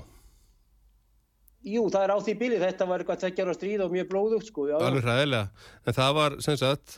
Jú, 1.68 1.84
það 1.92 2.06
er 2.06 2.14
á 2.16 2.18
því 2.24 2.34
bíli, 2.40 2.58
þetta 2.62 2.86
var 2.88 3.02
eitthvað 3.04 3.20
tveggjara 3.26 3.54
stríð 3.58 3.84
og 3.86 3.94
mjög 3.94 4.08
blóðugt 4.12 4.48
sko 4.50 4.68
já. 4.70 4.78
Alveg 4.80 5.04
ræðilega, 5.04 5.66
en 5.84 5.98
það 5.98 6.14
var 6.18 6.38
sem 6.46 6.58
sagt 6.58 6.96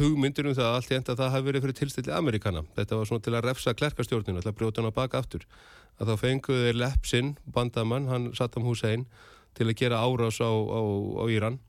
hugmyndur 0.00 0.48
um 0.48 0.56
það 0.56 0.78
allt 0.78 0.90
í 0.90 0.96
enda 0.96 1.14
að 1.14 1.20
það 1.20 1.34
hafi 1.34 1.48
verið 1.50 1.66
fyrir 1.66 1.78
tilstilli 1.80 2.14
Amerikana 2.16 2.64
þetta 2.78 2.98
var 2.98 3.10
svona 3.10 3.26
til 3.26 3.34
að 3.34 3.46
refsa 3.50 3.76
klerkastjórninu 3.76 4.42
til 4.42 4.50
að 4.50 4.58
brjóta 4.58 4.82
hann 4.82 4.90
á 4.90 4.98
baka 4.98 5.20
aftur. 5.20 5.44
Að 6.00 6.10
þá 6.10 6.24
fenguði 6.24 6.74
Lepsin, 6.74 7.34
bandamann, 7.54 8.08
hann 8.10 8.32
Saddam 8.34 8.66
Hussein 8.66 9.06
til 9.54 9.68
að 9.68 9.78
gera 9.82 10.02
árás 10.02 10.40
á, 10.42 10.50
á, 10.50 10.80
á 11.20 11.24
Íran 11.30 11.60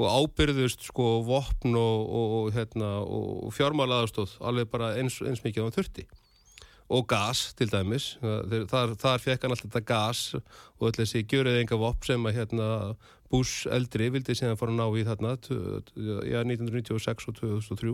og 0.00 0.08
ábyrðust 0.08 0.86
sko 0.88 1.20
vopn 1.26 1.76
og, 1.76 2.08
og, 2.08 2.50
hérna, 2.56 2.98
og 3.04 3.52
fjármálaðarstóð 3.56 4.38
alveg 4.40 4.70
bara 4.72 4.94
eins, 4.96 5.20
eins 5.20 5.44
mikið 5.44 5.68
á 5.68 5.74
þurfti. 5.76 6.06
Og 6.90 7.04
gas 7.06 7.52
til 7.54 7.68
dæmis. 7.70 8.16
Þar, 8.20 8.96
þar 8.98 9.22
fekk 9.22 9.44
hann 9.44 9.54
alltaf 9.54 9.68
þetta 9.68 9.86
gas 9.86 10.22
og 10.34 10.88
öll 10.88 10.96
þessi 10.96 11.22
gjörið 11.22 11.60
enga 11.60 11.78
vopp 11.78 12.08
sem 12.08 12.24
að 12.26 12.40
hérna, 12.40 12.70
Bush 13.30 13.68
eldri 13.70 14.08
vildi 14.10 14.34
síðan 14.34 14.58
fara 14.58 14.72
að 14.74 14.80
ná 14.80 14.86
í 14.98 15.04
þarna 15.06 15.36
ja, 16.26 16.40
1996 16.42 17.28
og 17.30 17.36
2003 17.38 17.92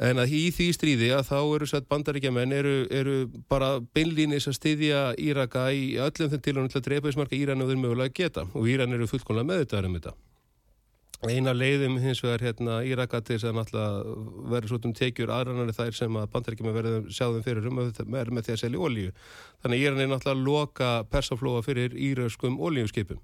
en 0.00 0.22
að 0.22 0.34
í 0.38 0.42
því 0.54 0.68
stríði 0.76 1.12
að 1.16 1.28
þá 1.28 1.38
eru 1.42 1.68
sætt 1.68 1.88
bandaríkjaman 1.90 2.56
eru, 2.56 2.74
eru 2.90 3.16
bara 3.52 3.76
beinlýnis 3.94 4.48
að 4.50 4.58
styðja 4.58 5.04
Íraka 5.20 5.68
í 5.74 5.96
öllum 6.00 6.32
þeim 6.32 6.44
tilhörnum 6.46 6.72
til 6.72 6.80
að 6.80 6.88
drepa 6.88 7.08
þess 7.08 7.20
marga 7.20 7.38
Íran 7.38 7.64
og 7.64 7.72
þeir 7.72 7.82
mögulega 7.84 8.16
geta. 8.16 8.46
Og 8.56 8.68
Íran 8.72 8.96
eru 8.96 9.10
fullkonlega 9.10 9.50
meðutaður 9.52 9.90
um 9.90 9.98
þetta. 9.98 10.14
Eina 11.22 11.52
leiðum 11.54 12.00
hins 12.02 12.18
vegar 12.24 12.42
hérna 12.42 12.80
Írakatir 12.82 13.38
sem 13.38 13.54
náttúrulega 13.54 14.14
verður 14.50 14.72
svona 14.72 14.96
tekjur 14.98 15.30
aðranari 15.30 15.74
þær 15.76 15.94
sem 15.94 16.16
að 16.18 16.32
bandaríkjum 16.32 16.72
verður 16.74 17.04
sjáðum 17.14 17.44
fyrir 17.46 17.68
um 17.70 17.78
að 17.78 18.00
verður 18.00 18.34
með 18.34 18.48
því 18.48 18.54
að 18.56 18.62
selja 18.64 18.80
ólíu 18.82 19.12
þannig 19.62 19.84
Íran 19.84 20.02
er 20.02 20.10
náttúrulega 20.10 20.34
að 20.34 20.48
loka 20.48 20.88
persaflóa 21.12 21.62
fyrir 21.62 21.94
íraskum 21.94 22.58
ólíuskipum 22.58 23.22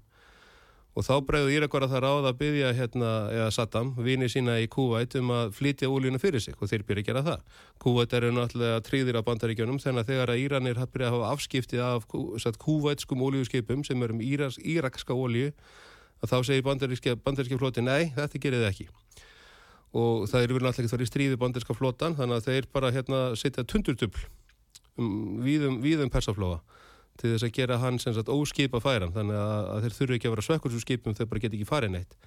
og 0.97 1.05
þá 1.05 1.13
bregður 1.25 1.53
Írakvar 1.53 1.85
að 1.85 1.91
það 1.93 2.01
ráða 2.03 2.31
að 2.31 2.37
byggja 2.39 2.69
hérna, 2.75 3.09
eða 3.35 3.49
Saddam, 3.53 3.91
vini 4.03 4.29
sína 4.31 4.57
í 4.59 4.67
Kúvæt 4.71 5.15
um 5.19 5.33
að 5.35 5.51
flytja 5.59 5.89
ólíuna 5.89 6.19
fyrir 6.21 6.41
sig 6.43 6.57
og 6.57 6.71
þeir 6.71 6.85
byrja 6.87 7.03
að 7.03 7.09
gera 7.09 7.25
það. 7.27 7.43
Kúvæt 7.83 8.15
eru 8.17 8.31
náttúrulega 8.35 8.81
tríðir 8.87 9.19
á 9.21 9.27
bandaríkjunum 9.27 9.79
þannig 9.83 10.03
að 10.03 10.09
þegar 10.13 10.33
að 10.33 10.41
Íranir 10.43 10.81
byrja 10.81 11.11
að 11.11 11.15
hafa 11.15 11.29
afskiptið 11.35 11.83
af 11.85 12.07
kúvætskum 12.63 13.23
ólíuskipum 13.23 13.85
sem 13.87 14.03
eru 14.03 14.17
um 14.17 14.23
írakska 14.25 15.13
ólíu 15.13 15.53
að 16.19 16.33
þá 16.33 16.37
segir 16.49 16.65
bandaríski 16.65 17.59
floti 17.61 17.85
nei, 17.85 18.09
þetta 18.17 18.41
gerir 18.41 18.63
þið 18.63 18.71
ekki. 18.73 18.89
Og 19.95 20.27
það 20.29 20.41
er 20.41 20.51
vel 20.53 20.65
náttúrulega 20.65 20.83
ekki 20.83 20.91
þar 20.91 21.05
í 21.05 21.09
stríði 21.09 21.39
bandaríska 21.39 21.77
flotan 21.77 22.17
þannig 22.17 22.41
að 22.41 22.49
þeir 22.49 22.67
bara 22.73 22.91
hérna 22.93 23.21
setja 23.39 23.63
tundurtubl 23.65 24.25
um, 24.99 25.39
víðum, 25.45 25.79
víðum 25.85 26.11
persaflóa 26.13 26.59
til 27.19 27.33
þess 27.33 27.45
að 27.47 27.55
gera 27.55 27.79
hann 27.81 27.99
sem 28.01 28.15
sagt 28.15 28.31
óskipa 28.31 28.81
færan 28.83 29.13
þannig 29.15 29.37
að, 29.39 29.83
þeir 29.83 29.95
þurfu 29.97 30.17
ekki 30.17 30.29
að 30.29 30.35
vera 30.35 30.47
sökkur 30.47 30.73
svo 30.73 30.83
skipum 30.83 31.15
þeir 31.17 31.29
bara 31.29 31.43
get 31.43 31.55
ekki 31.57 31.67
farið 31.67 31.95
neitt. 31.95 32.17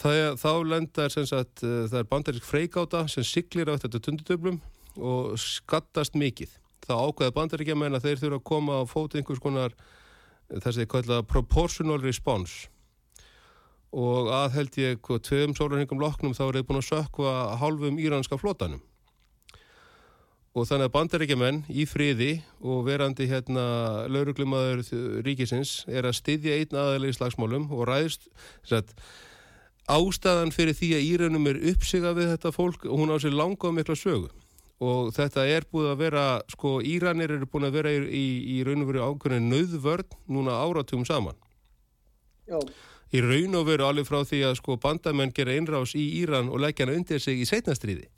Það, 0.00 0.18
þá 0.40 0.50
lendar 0.70 1.12
sem 1.12 1.26
sagt 1.28 1.64
uh, 1.66 1.84
það 1.90 1.98
er 2.00 2.10
bandarísk 2.10 2.46
freikáta 2.46 3.04
sem 3.10 3.26
siglir 3.26 3.68
á 3.68 3.74
þetta 3.76 4.02
tundurtublum 4.06 4.60
og 4.96 5.34
skattast 5.40 6.16
mikið. 6.18 6.52
Þá 6.86 6.94
ákveða 6.96 7.36
bandaríkja 7.36 7.78
menn 7.78 7.98
að 7.98 8.06
þeir 8.06 8.22
þurfa 8.22 8.40
að 8.40 8.46
koma 8.52 8.78
á 8.80 8.82
fót 8.88 9.16
einhvers 9.18 9.42
konar 9.42 9.74
þess 10.50 10.76
að 10.76 10.84
ég 10.84 10.92
kalla 10.94 11.22
proportional 11.26 12.00
response. 12.02 12.70
Og 13.90 14.30
að 14.32 14.54
held 14.54 14.78
ég 14.78 15.10
tveim 15.26 15.54
sólarhengum 15.58 16.00
loknum 16.00 16.34
þá 16.38 16.44
er 16.46 16.60
þið 16.60 16.68
búin 16.68 16.80
að 16.80 16.88
sökva 16.92 17.34
hálfum 17.58 17.98
íranska 17.98 18.38
flotanum 18.38 18.80
og 20.50 20.66
þannig 20.66 20.88
að 20.88 20.94
bandaríkjumenn 20.96 21.58
í 21.70 21.84
friði 21.86 22.30
og 22.58 22.82
verandi 22.88 23.28
hérna 23.30 23.64
lauruglumadur 24.10 24.82
ríkisins 25.22 25.84
er 25.86 26.08
að 26.08 26.18
styðja 26.18 26.56
einn 26.58 26.74
aðalega 26.74 27.14
í 27.14 27.18
slagsmálum 27.18 27.68
og 27.70 27.86
ræðist 27.86 28.26
satt, 28.66 28.90
ástæðan 29.86 30.50
fyrir 30.54 30.74
því 30.74 30.90
að 30.96 31.06
Írönum 31.06 31.48
er 31.52 31.62
uppsiga 31.70 32.14
við 32.18 32.32
þetta 32.34 32.54
fólk 32.56 32.86
og 32.88 32.98
hún 32.98 33.14
á 33.14 33.16
sér 33.22 33.36
langa 33.38 33.70
og 33.70 33.76
mikla 33.78 33.98
sögu. 33.98 34.30
Og 34.80 35.10
þetta 35.12 35.44
er 35.44 35.66
búið 35.70 35.90
að 35.92 35.98
vera 36.00 36.26
sko 36.48 36.78
Íranir 36.80 37.34
eru 37.34 37.46
búin 37.46 37.68
að 37.68 37.74
vera 37.76 37.90
í, 37.92 38.26
í, 38.48 38.62
raun 38.64 38.86
og 38.86 38.88
veru 38.88 39.02
ákveðinu 39.04 39.50
nöðvörn 39.52 40.14
núna 40.32 40.56
áratugum 40.56 41.04
saman. 41.06 41.36
Já. 42.48 42.58
í 43.14 43.20
raun 43.22 43.54
og 43.54 43.68
veru 43.68 43.84
alveg 43.86 44.08
frá 44.08 44.24
því 44.26 44.40
að 44.48 44.56
sko 44.58 44.74
bandamenn 44.82 45.34
gera 45.34 45.54
einrás 45.54 45.92
í 45.94 46.02
Íran 46.22 46.48
og 46.50 46.62
leggja 46.64 46.86
hana 46.86 46.96
undir 46.98 47.22
sig 47.22 47.38
í 47.38 47.46
setnastriði 47.46 48.08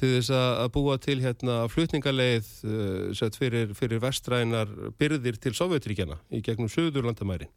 til 0.00 0.12
þess 0.16 0.32
að 0.34 0.68
búa 0.74 0.96
til 1.02 1.18
hérna 1.20 1.56
flutningaleið 1.70 2.48
uh, 2.66 3.26
fyrir, 3.36 3.74
fyrir 3.76 4.00
vestrænar 4.02 4.70
byrðir 5.00 5.38
til 5.40 5.52
Sovjetríkjana 5.56 6.18
í 6.32 6.40
gegnum 6.44 6.70
söður 6.72 7.10
landamæri. 7.10 7.50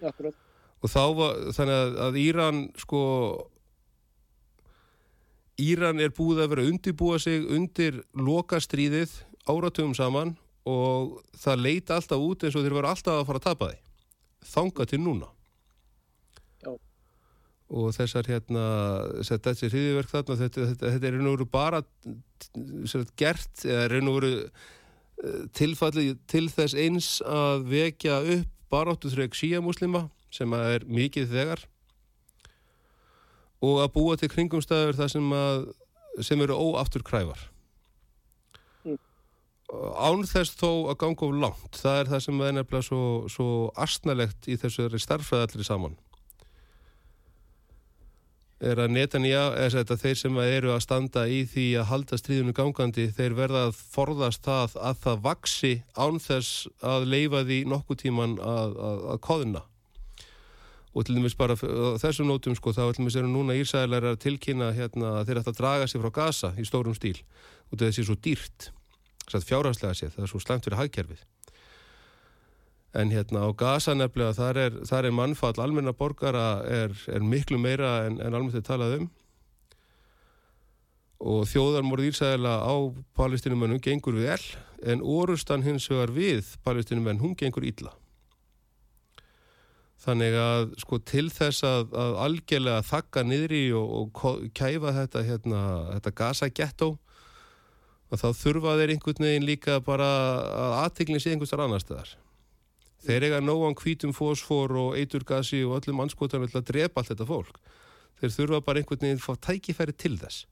Akkurat. 0.00 0.36
Og 0.80 0.88
þá 0.88 1.02
var 1.16 1.40
þannig 1.56 1.76
að, 1.76 1.96
að 2.06 2.20
Íran 2.22 2.60
sko 2.80 3.00
Íran 5.60 6.00
er 6.00 6.14
búið 6.16 6.44
að 6.44 6.54
vera 6.54 6.64
að 6.64 6.70
undibúa 6.72 7.18
sig 7.20 7.44
undir 7.52 8.00
lokastríðið 8.16 9.18
áratugum 9.50 9.92
saman 9.96 10.32
og 10.68 11.18
það 11.40 11.66
leita 11.66 11.98
alltaf 11.98 12.22
út 12.22 12.46
eins 12.46 12.56
og 12.56 12.64
þeir 12.64 12.78
vera 12.78 12.94
alltaf 12.94 13.18
að 13.18 13.28
fara 13.28 13.42
að 13.42 13.46
tapa 13.48 13.68
því. 13.72 13.78
Þanga 14.54 14.86
til 14.88 15.02
núna 15.04 15.28
og 17.70 17.94
þessar 17.94 18.26
hérna 18.26 18.64
þessi 19.22 19.70
hriðiverk 19.70 20.10
þarna 20.10 20.36
þetta, 20.40 20.68
þetta, 20.72 20.92
þetta 20.96 21.06
er 21.06 21.16
raun 21.16 21.28
og 21.30 21.36
veru 21.36 21.48
bara 21.50 21.82
sagt, 22.90 23.12
gert 23.20 23.64
eða 23.66 23.84
raun 23.92 24.10
og 24.10 24.16
veru 24.18 24.32
eh, 24.40 25.42
tilfallið 25.54 26.16
til 26.30 26.46
þess 26.50 26.74
eins 26.74 27.10
að 27.22 27.68
vekja 27.70 28.18
upp 28.38 28.56
baráttu 28.70 29.10
þrjög 29.10 29.38
síamuslima 29.38 30.08
sem 30.34 30.50
er 30.54 30.86
mikið 30.86 31.30
þegar 31.30 31.64
og 33.60 33.80
að 33.84 33.94
búa 33.94 34.18
til 34.18 34.30
kringumstæður 34.32 34.98
það 34.98 35.14
sem, 35.14 35.32
sem 36.26 36.42
eru 36.42 36.58
óaftur 36.58 37.06
kræfar 37.06 37.42
mm. 38.86 38.98
án 39.94 40.26
þess 40.26 40.58
þó 40.58 40.70
að 40.90 41.00
ganga 41.04 41.26
of 41.28 41.40
langt 41.46 41.82
það 41.82 42.02
er 42.02 42.14
það 42.14 42.26
sem 42.26 42.46
er 42.46 42.54
nefnilega 42.58 42.88
svo, 42.90 43.02
svo 43.30 43.50
astnalegt 43.78 44.50
í 44.50 44.58
þessu 44.58 44.90
starfræðallir 44.98 45.70
saman 45.70 45.98
er 48.60 48.80
að 48.82 48.92
Netanja, 48.92 49.42
eða 49.56 49.80
þetta, 49.80 49.96
þeir 50.02 50.18
sem 50.20 50.38
eru 50.42 50.72
að 50.74 50.82
standa 50.84 51.24
í 51.30 51.40
því 51.48 51.66
að 51.80 51.88
halda 51.90 52.18
stríðinu 52.20 52.54
gangandi, 52.56 53.06
þeir 53.16 53.36
verða 53.38 53.62
að 53.68 53.80
forðast 53.94 54.44
það 54.44 54.76
að 54.90 55.00
það 55.06 55.22
vaksi 55.24 55.72
án 55.96 56.20
þess 56.20 56.68
að 56.84 57.08
leifa 57.14 57.42
því 57.48 57.60
nokkuð 57.72 58.00
tíman 58.04 58.36
að, 58.44 58.76
að, 58.90 59.02
að 59.14 59.22
koðina. 59.26 59.64
Og 60.90 61.06
til 61.06 61.16
dæmis 61.16 61.38
bara 61.38 61.56
þessum 61.56 62.28
nótum 62.28 62.56
sko, 62.58 62.74
þá 62.74 62.82
til 62.90 63.04
dæmis 63.04 63.16
eru 63.16 63.30
núna 63.30 63.56
Írsælar 63.56 64.10
að 64.10 64.20
tilkynna 64.26 64.72
hérna, 64.76 65.16
að 65.20 65.30
þeir 65.30 65.42
ætta 65.42 65.54
að 65.54 65.60
draga 65.62 65.88
sér 65.88 66.04
frá 66.04 66.14
gasa 66.20 66.52
í 66.58 66.66
stórum 66.68 66.96
stíl 66.98 67.16
og 67.70 67.78
þetta 67.78 67.94
sé 67.94 68.04
svo 68.04 68.18
dýrt, 68.18 68.72
fjárhanslega 69.30 69.94
séð, 69.94 70.16
það 70.16 70.24
er 70.26 70.32
svo 70.32 70.42
slæmt 70.42 70.66
fyrir 70.66 70.82
hagkerfið 70.82 71.28
en 72.94 73.12
hérna 73.14 73.46
á 73.46 73.48
Gaza 73.54 73.94
nefnilega 73.94 74.34
þar 74.34 74.60
er, 74.64 74.78
þar 74.88 75.06
er 75.06 75.14
mannfall 75.14 75.62
almenna 75.62 75.94
borgara 75.94 76.62
er, 76.66 76.94
er 77.06 77.22
miklu 77.22 77.58
meira 77.58 78.06
en, 78.08 78.18
en 78.18 78.34
almennt 78.34 78.58
er 78.58 78.66
talað 78.66 78.98
um. 78.98 79.08
Og 81.20 81.44
þjóðarmórð 81.50 82.08
Írsæðila 82.08 82.54
á 82.64 82.74
palestinumennum 83.18 83.82
gengur 83.84 84.16
vel 84.16 84.40
en 84.82 85.02
orustan 85.04 85.62
hins 85.62 85.88
vegar 85.90 86.12
við 86.16 86.54
palestinumenn 86.64 87.20
hún 87.20 87.36
gengur 87.38 87.66
ítla 87.68 87.92
þannig 90.00 90.36
að 90.40 90.70
sko 90.80 90.98
til 91.04 91.26
þess 91.28 91.64
að, 91.66 91.90
að 91.92 92.14
algjörlega 92.24 92.86
þakka 92.88 93.24
niðri 93.26 93.64
og, 93.76 94.14
og 94.16 94.46
kæfa 94.56 94.94
þetta 94.96 95.24
hérna, 95.26 95.60
þetta 95.90 96.14
Gaza 96.22 96.48
ghetto 96.48 96.94
og 98.10 98.22
þá 98.22 98.28
þurfa 98.40 98.78
þeir 98.80 98.94
einhvern 98.94 99.26
veginn 99.28 99.46
líka 99.46 99.76
bara 99.84 100.08
að 100.48 100.76
aðteglinn 100.86 101.22
sé 101.22 101.34
einhverstar 101.34 101.66
annar 101.66 101.84
staðar 101.84 102.14
Þeir 103.00 103.26
eiga 103.28 103.40
nógan 103.40 103.76
hvítum 103.80 104.12
fósfor 104.16 104.74
og 104.76 104.96
eiturgasi 105.00 105.62
og 105.64 105.78
öllum 105.80 106.02
anskotan 106.04 106.44
að 106.44 106.66
drepa 106.68 107.00
allt 107.00 107.12
þetta 107.14 107.28
fólk. 107.28 107.60
Þeir 108.20 108.34
þurfa 108.36 108.64
bara 108.66 108.82
einhvern 108.82 109.06
veginn 109.06 109.20
að 109.20 109.24
fá 109.24 109.46
tækifæri 109.48 109.94
til 109.96 110.16
þess. 110.20 110.46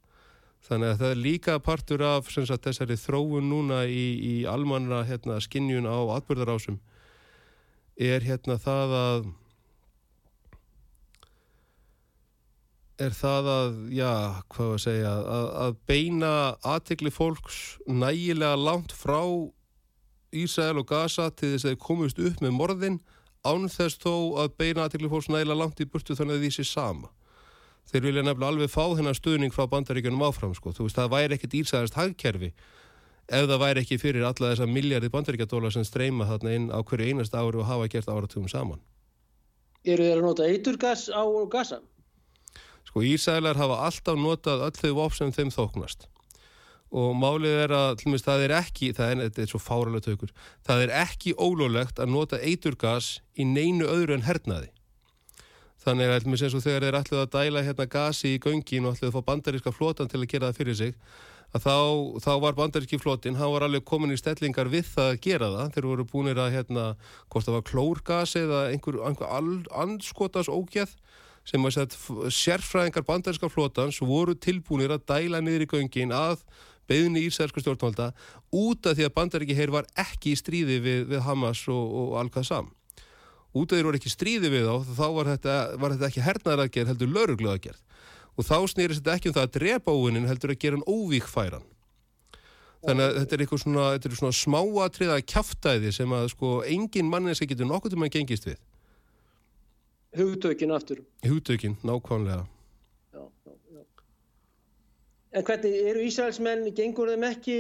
Þannig 0.69 0.93
að 0.93 1.03
það 1.03 1.11
er 1.11 1.21
líka 1.23 1.59
partur 1.63 2.03
af 2.03 2.31
sagt, 2.33 2.65
þessari 2.65 2.97
þróun 2.99 3.51
núna 3.51 3.83
í, 3.87 4.07
í 4.19 4.35
almanna 4.49 5.05
hérna, 5.07 5.39
skinnjun 5.45 5.87
á 5.87 5.99
atbyrðarásum 6.17 6.81
er 7.99 8.25
hérna 8.25 8.57
það 8.63 8.95
að 8.97 9.29
er 12.99 13.15
það 13.15 13.49
að, 13.53 13.77
já, 13.95 14.13
hvað 14.51 14.71
var 14.73 14.79
að 14.79 14.83
segja, 14.83 15.13
að, 15.37 15.47
að 15.63 15.77
beina 15.87 16.33
aðtegli 16.67 17.13
fólks 17.15 17.61
nægilega 17.87 18.59
langt 18.59 18.95
frá 18.95 19.21
Ísæl 20.33 20.77
og 20.77 20.87
Gaza 20.89 21.31
til 21.31 21.55
þess 21.55 21.65
að 21.65 21.73
þeir 21.73 21.85
komist 21.85 22.19
upp 22.21 22.43
með 22.45 22.53
morðin 22.57 22.99
án 23.49 23.69
þess 23.73 24.01
þó 24.03 24.13
að 24.43 24.57
beina 24.61 24.85
aðtikli 24.85 25.09
fólks 25.09 25.31
nægilega 25.33 25.61
langt 25.63 25.81
í 25.81 25.87
burtu 25.89 26.17
þannig 26.19 26.37
að 26.37 26.45
því 26.45 26.51
sé 26.57 26.67
sama. 26.69 27.09
Þeir 27.89 28.05
vilja 28.05 28.25
nefnilega 28.27 28.53
alveg 28.53 28.73
fá 28.73 28.85
þennan 28.99 29.17
stuðning 29.17 29.55
frá 29.55 29.65
bandaríkjunum 29.73 30.27
áfram 30.27 30.53
sko. 30.57 30.75
Þú 30.77 30.89
veist 30.89 30.99
það 30.99 31.15
væri 31.15 31.39
ekkit 31.39 31.57
ísæðast 31.63 31.97
hagkerfi 31.97 32.51
ef 33.29 33.49
það 33.49 33.63
væri 33.63 33.85
ekki 33.85 34.01
fyrir 34.01 34.27
alla 34.29 34.53
þessa 34.53 34.69
miljardi 34.69 35.09
bandaríkjadólar 35.13 35.73
sem 35.73 35.87
streyma 35.89 36.29
þarna 36.29 36.55
inn 36.59 36.69
á 36.69 36.79
hverju 36.85 37.09
einast 37.09 37.37
ári 37.37 37.61
og 37.61 37.69
hafa 37.69 37.89
gert 37.89 38.13
áratugum 38.13 38.49
saman. 38.53 38.83
Eru 39.89 40.05
þeir 40.05 40.21
að 40.21 40.27
nota 40.27 40.49
eiturgas 40.49 41.09
á 41.09 41.25
Gaza? 41.49 41.81
Sko 42.85 43.05
Ísælar 43.05 43.57
hafa 43.57 43.81
alltaf 43.89 44.21
notað 44.21 44.69
öll 44.69 44.77
þau 44.77 44.95
vop 45.01 45.17
sem 45.17 45.33
þeim 45.33 45.53
þóknast 45.55 46.09
og 46.89 47.13
málið 47.19 47.63
er 47.67 47.75
að 47.77 47.91
tlumist, 48.03 48.25
það 48.25 48.47
er 48.47 48.57
ekki, 48.63 48.91
það 48.97 49.13
er, 49.13 49.23
þetta 49.27 49.45
er 49.45 49.53
svo 49.53 49.61
fáralega 49.61 50.07
tökur, 50.09 50.35
það 50.67 50.85
er 50.87 50.95
ekki 51.03 51.35
ólólegt 51.37 52.01
að 52.01 52.13
nota 52.15 52.41
eiturgas 52.41 53.19
í 53.37 53.45
neinu 53.49 53.89
öðru 53.89 54.17
en 54.17 54.27
hernaði. 54.29 54.71
Þannig 55.85 56.11
að 56.11 56.29
eins 56.29 56.55
og 56.57 56.65
þegar 56.65 56.85
þeir 56.85 56.99
ætluð 56.99 57.21
að 57.23 57.35
dæla 57.37 57.65
hérna 57.65 57.89
gasi 57.89 58.35
í 58.35 58.41
göngin 58.43 58.89
og 58.89 58.97
ætluð 58.97 59.13
að 59.13 59.19
fá 59.19 59.29
bandaríska 59.29 59.73
flotan 59.73 60.11
til 60.11 60.21
að 60.21 60.31
gera 60.33 60.49
það 60.49 60.59
fyrir 60.59 60.79
sig, 60.81 60.97
að 61.55 61.65
þá, 61.65 61.77
þá 62.25 62.33
var 62.43 62.57
bandaríski 62.59 62.99
flotin, 63.01 63.39
hann 63.39 63.53
var 63.55 63.65
alveg 63.65 63.85
komin 63.89 64.13
í 64.13 64.19
stellingar 64.21 64.69
við 64.73 64.91
það 64.91 65.13
að 65.13 65.21
gera 65.25 65.49
það. 65.55 65.71
Þeir 65.77 65.89
voru 65.93 66.09
búinir 66.11 66.41
að 66.43 66.57
hérna, 66.57 66.85
hvort 67.33 67.49
það 67.49 67.57
var 67.57 67.69
klórgas 67.71 68.35
eða 68.37 68.65
einhver, 68.73 69.01
einhver 69.09 69.79
anskotas 69.85 70.51
ógæð 70.53 70.93
sem 71.49 71.65
að 71.65 71.95
sérfræðingar 72.35 73.07
bandaríska 73.09 73.49
flotans 73.49 74.03
voru 74.05 74.35
tilbúinir 74.37 74.93
að 74.93 75.07
dæla 75.09 75.41
niður 75.41 75.65
í 75.65 75.71
göngin 75.71 76.13
að 76.13 76.43
beðni 76.89 77.25
ísælsku 77.29 77.63
stjórnvalda 77.63 78.11
út 78.55 78.89
af 78.89 78.97
því 78.99 79.07
að 79.07 79.15
bandaríki 79.17 79.57
heyr 79.59 79.73
var 79.75 79.89
ekki 79.99 80.35
í 80.35 80.41
stríði 80.41 80.79
við, 80.85 81.07
við 81.13 81.25
Hamas 81.27 81.65
og, 81.73 81.95
og 82.03 82.19
Al-Qassam. 82.23 82.71
Út 83.57 83.69
af 83.69 83.73
því 83.73 83.77
að 83.77 83.81
þeir 83.81 83.89
voru 83.89 84.01
ekki 84.01 84.13
stríði 84.13 84.53
við 84.53 84.69
þá, 84.69 84.93
þá 84.99 85.07
var 85.17 85.33
þetta, 85.33 85.57
var 85.81 85.95
þetta 85.95 86.11
ekki 86.11 86.27
hernaðaragerð 86.27 86.93
heldur 86.93 87.13
laurugluðagerð. 87.15 87.83
Og 88.39 88.47
þá 88.47 88.57
snýrist 88.71 89.03
þetta 89.03 89.17
ekki 89.19 89.33
um 89.33 89.37
það 89.39 89.49
að 89.49 89.55
drepa 89.57 89.95
óvinnin 89.95 90.29
heldur 90.31 90.55
að 90.55 90.61
gera 90.63 90.79
hann 90.79 90.87
óvíkfæran. 90.87 91.67
Þannig 92.87 93.05
að 93.05 93.17
þetta 93.19 93.35
er 93.35 93.43
eitthvað 93.43 93.63
svona, 93.65 93.87
er 93.97 94.19
svona 94.21 94.37
smáatriða 94.39 95.17
kjáftæði 95.27 95.91
sem 95.97 96.13
að 96.15 96.29
sko 96.31 96.53
engin 96.63 97.09
manneski 97.11 97.49
getur 97.51 97.67
nokkur 97.67 97.91
til 97.91 97.99
mann 97.99 98.13
gengist 98.15 98.47
við. 98.47 98.61
Hugtökin 100.19 100.71
aftur. 100.73 101.03
Hugtökin, 101.27 101.75
nákvæmlega. 101.83 102.47
En 105.37 105.45
hvernig 105.45 105.75
eru 105.91 106.01
Ísraelsmenn, 106.09 106.71
gengur 106.73 107.11
þeim 107.13 107.27
ekki 107.29 107.55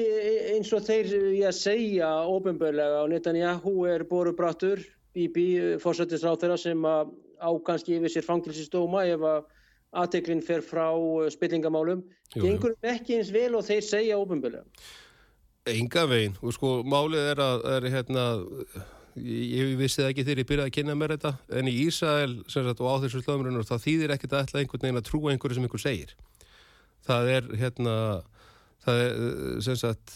eins 0.54 0.70
og 0.72 0.86
þeir 0.86 1.10
já, 1.36 1.50
segja 1.52 2.08
ofinbörlega 2.24 3.02
og 3.02 3.10
Netanyahu 3.12 3.82
er 3.90 4.06
borubrattur, 4.08 4.80
Bibi, 5.12 5.76
fórsættisráð 5.82 6.38
þeirra 6.44 6.56
sem 6.62 6.86
ákanski 7.38 7.98
yfir 7.98 8.14
sér 8.14 8.24
fangilsistóma 8.24 9.04
ef 9.10 9.26
að 9.26 9.42
aðteklinn 10.00 10.40
fer 10.44 10.64
frá 10.64 10.86
uh, 10.94 11.26
spillingamálum. 11.32 12.00
Jú, 12.34 12.46
gengur 12.46 12.72
þeim 12.78 12.94
ekki 12.94 13.18
eins 13.18 13.32
vel 13.36 13.52
og 13.58 13.66
þeir 13.68 13.84
segja 13.84 14.16
ofinbörlega? 14.20 14.64
Enga 15.68 16.06
veginn 16.08 16.40
og 16.40 16.56
sko 16.56 16.78
málið 16.88 17.30
er 17.34 17.44
að, 17.44 17.68
er, 17.74 17.90
hérna, 17.92 18.24
ég 19.20 19.76
vissi 19.76 20.00
það 20.00 20.10
ekki 20.14 20.24
þegar 20.24 20.40
ég 20.40 20.50
byrjaði 20.54 20.72
að 20.72 20.76
kynna 20.78 20.96
mér 20.96 21.16
þetta, 21.18 21.34
en 21.60 21.68
í 21.68 21.76
Ísrael 21.84 22.38
sagt, 22.48 22.80
og 22.80 22.88
á 22.88 22.96
þessu 23.04 23.20
slöfumrunur 23.20 23.68
það 23.68 23.84
þýðir 23.84 24.16
ekkert 24.16 24.36
að 24.38 24.46
ætla 24.46 24.62
einhvern 24.62 24.86
veginn 24.86 25.02
að 25.02 25.08
trúa 25.10 25.34
einhverju 25.34 25.58
sem 25.58 25.68
einhver 25.68 25.84
segir 25.84 26.16
það 27.08 27.32
er 27.34 27.48
hérna 27.62 27.94
það 28.84 29.02
er, 29.04 29.78
sagt, 29.80 30.14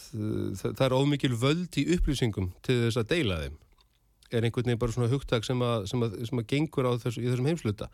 það 0.62 0.84
er 0.86 0.96
ómikil 0.96 1.34
völd 1.38 1.78
í 1.80 1.86
upplýsingum 1.96 2.52
til 2.64 2.78
þess 2.86 3.00
að 3.02 3.10
deila 3.14 3.40
þeim. 3.42 3.58
Er 4.32 4.46
einhvern 4.46 4.70
veginn 4.70 4.80
bara 4.80 4.94
svona 4.94 5.10
hugtak 5.12 5.44
sem 5.44 5.60
að, 5.64 5.88
sem 5.90 6.04
að, 6.04 6.14
sem 6.28 6.40
að 6.40 6.48
gengur 6.54 6.88
á 6.88 6.92
þessu, 7.02 7.20
í 7.20 7.28
þessum 7.28 7.50
heimsluta 7.50 7.88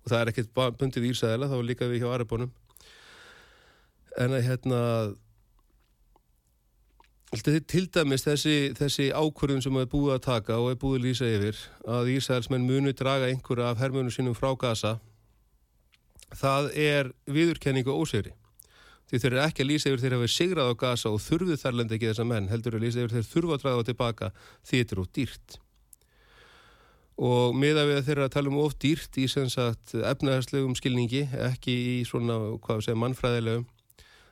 og 0.00 0.12
það 0.12 0.20
er 0.20 0.30
ekkert 0.32 0.52
bundið 0.80 1.06
í 1.08 1.10
Ísæðila, 1.12 1.48
þá 1.50 1.56
líka 1.66 1.88
við 1.90 2.04
hjá 2.04 2.12
Arabónum 2.14 2.52
en 4.20 4.36
að 4.36 4.46
hérna 4.46 4.80
til 7.70 7.84
dæmis 7.94 8.24
þessi, 8.26 8.72
þessi 8.78 9.10
ákvörðun 9.14 9.62
sem 9.62 9.76
er 9.78 9.90
búið 9.90 10.16
að 10.16 10.24
taka 10.24 10.56
og 10.58 10.72
er 10.72 10.80
búið 10.80 10.98
að 10.98 11.04
lýsa 11.04 11.28
yfir 11.30 11.60
að 11.98 12.10
Ísæðilsmenn 12.16 12.66
munu 12.66 12.94
draga 12.96 13.28
einhverja 13.30 13.70
af 13.70 13.82
hermjónu 13.82 14.14
sínum 14.14 14.34
frá 14.38 14.50
gasa 14.58 14.96
það 16.34 16.70
er 16.78 17.12
viðurkenningu 17.30 17.94
ósegri 17.94 18.34
því 19.10 19.20
þeir 19.22 19.32
eru 19.32 19.42
ekki 19.44 19.64
að 19.64 19.68
lýsa 19.70 19.90
yfir 19.90 20.04
þeir 20.04 20.14
hafa 20.16 20.30
sigrað 20.30 20.70
á 20.70 20.74
gasa 20.84 21.10
og 21.10 21.18
þurfið 21.24 21.64
þærlendi 21.64 21.96
ekki 21.96 22.10
þessa 22.12 22.28
menn 22.30 22.46
heldur 22.50 22.76
að 22.78 22.86
lýsa 22.86 23.02
yfir 23.02 23.16
þeir 23.16 23.28
þurfa 23.32 23.56
að 23.56 23.64
draga 23.64 23.88
tilbaka. 23.88 24.30
Því 24.62 24.80
þetta 24.82 24.96
eru 24.96 25.06
dýrt. 25.18 25.58
Og 27.20 27.58
miða 27.58 27.84
við 27.88 27.98
að 27.98 28.06
þeir 28.06 28.16
eru 28.16 28.26
að 28.28 28.34
tala 28.36 28.52
um 28.52 28.60
of 28.62 28.78
dýrt 28.80 29.18
í 29.20 29.26
efnaðarslegum 29.28 30.76
skilningi 30.78 31.26
ekki 31.50 31.74
í 31.74 31.96
svona, 32.08 32.38
hvað 32.64 32.86
segja, 32.86 33.00
mannfræðilegum 33.02 33.66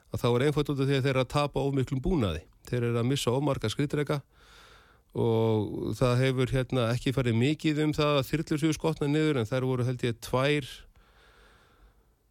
að 0.09 0.23
þá 0.23 0.29
er 0.31 0.45
einföld 0.47 0.73
út 0.73 0.81
af 0.81 0.89
því 0.89 0.97
að 0.97 1.05
þeir 1.05 1.13
eru 1.13 1.25
að 1.25 1.33
tapa 1.35 1.61
of 1.61 1.75
miklum 1.77 2.01
búnaði. 2.01 2.43
Þeir 2.69 2.83
eru 2.89 3.01
að 3.01 3.09
missa 3.11 3.35
ofmarka 3.35 3.71
skritreka 3.73 4.23
og 5.19 5.95
það 5.99 6.21
hefur 6.23 6.53
hérna 6.53 6.91
ekki 6.93 7.15
farið 7.17 7.39
mikið 7.41 7.81
um 7.85 7.95
það 7.97 8.19
að 8.21 8.27
þyrlur 8.29 8.63
séu 8.63 8.77
skotna 8.77 9.09
niður 9.11 9.41
en 9.41 9.49
þær 9.49 9.67
voru 9.69 9.87
held 9.89 10.05
ég 10.05 10.21
tvær 10.25 10.69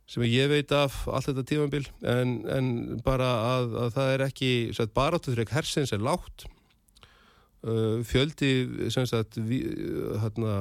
sem 0.08 0.24
ég 0.28 0.50
veit 0.52 0.72
af 0.76 1.02
allt 1.12 1.30
þetta 1.30 1.46
tímanbíl 1.48 1.86
en, 2.08 2.38
en 2.52 2.70
bara 3.06 3.32
að, 3.58 3.74
að 3.84 3.96
það 3.98 4.12
er 4.14 4.26
ekki 4.28 4.52
baráttuðrygg 4.96 5.52
hersins 5.52 5.92
er 5.96 6.04
lágt. 6.04 6.48
Uh, 7.68 8.00
fjöldi 8.06 8.52
sagt 8.94 9.40
ví, 9.44 9.64
hérna, 10.22 10.54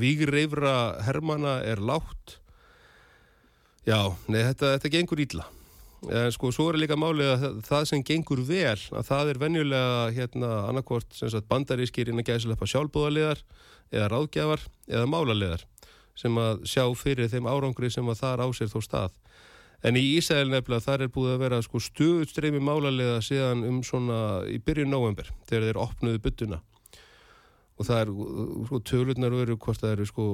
vígreifra 0.00 1.02
hermana 1.06 1.60
er 1.62 1.78
lágt. 1.78 2.40
Já, 3.86 4.16
nei 4.26 4.40
þetta, 4.42 4.72
þetta 4.74 4.94
gengur 4.96 5.22
ílla 5.22 5.46
en 6.04 6.32
sko 6.34 6.50
svo 6.54 6.68
er 6.70 6.78
líka 6.80 6.96
málið 6.98 7.30
að 7.32 7.60
það 7.66 7.86
sem 7.90 8.02
gengur 8.06 8.42
vel 8.46 8.78
að 8.94 9.06
það 9.08 9.30
er 9.30 9.40
venjulega 9.42 10.10
hérna 10.14 10.50
annarkvort 10.68 11.16
bandarískir 11.48 12.10
innan 12.10 12.26
gæðsilepa 12.26 12.68
sjálfbúðarleðar 12.70 13.40
eða 13.94 14.10
ráðgjafar 14.12 14.66
eða 14.86 15.08
málaleðar 15.10 15.64
sem 16.16 16.38
að 16.40 16.64
sjá 16.68 16.84
fyrir 16.96 17.30
þeim 17.32 17.48
árangri 17.50 17.90
sem 17.92 18.08
að 18.08 18.22
þar 18.22 18.44
á 18.44 18.48
sér 18.56 18.72
þó 18.72 18.78
stað. 18.84 19.18
En 19.84 19.98
í 20.00 20.02
Ísæl 20.16 20.48
nefnilega 20.48 20.86
þar 20.86 21.04
er 21.04 21.12
búið 21.12 21.34
að 21.34 21.42
vera 21.44 21.60
sko 21.62 21.80
stuðstreymi 21.84 22.62
málarlega 22.64 23.20
síðan 23.24 23.66
um 23.68 23.82
svona 23.84 24.18
í 24.48 24.56
byrjun 24.64 24.90
november 24.90 25.28
þegar 25.46 25.68
þeir 25.68 25.82
opnuðu 25.84 26.22
byttuna 26.24 26.62
og 27.76 27.84
það 27.84 28.00
er 28.00 28.12
sko 28.68 28.80
tölurnar 28.88 29.36
veru 29.36 29.56
hvort 29.60 29.82
það 29.82 29.94
eru 29.98 30.08
sko 30.08 30.26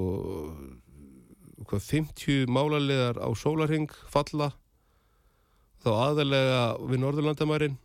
hvað 1.66 1.86
50 1.90 2.50
málarlegar 2.52 3.18
á 3.18 3.28
sólarhing 3.38 3.90
falla 4.10 4.52
þá 5.82 5.90
aðalega 5.90 6.62
við 6.86 7.02
Norðurlandamærin 7.02 7.78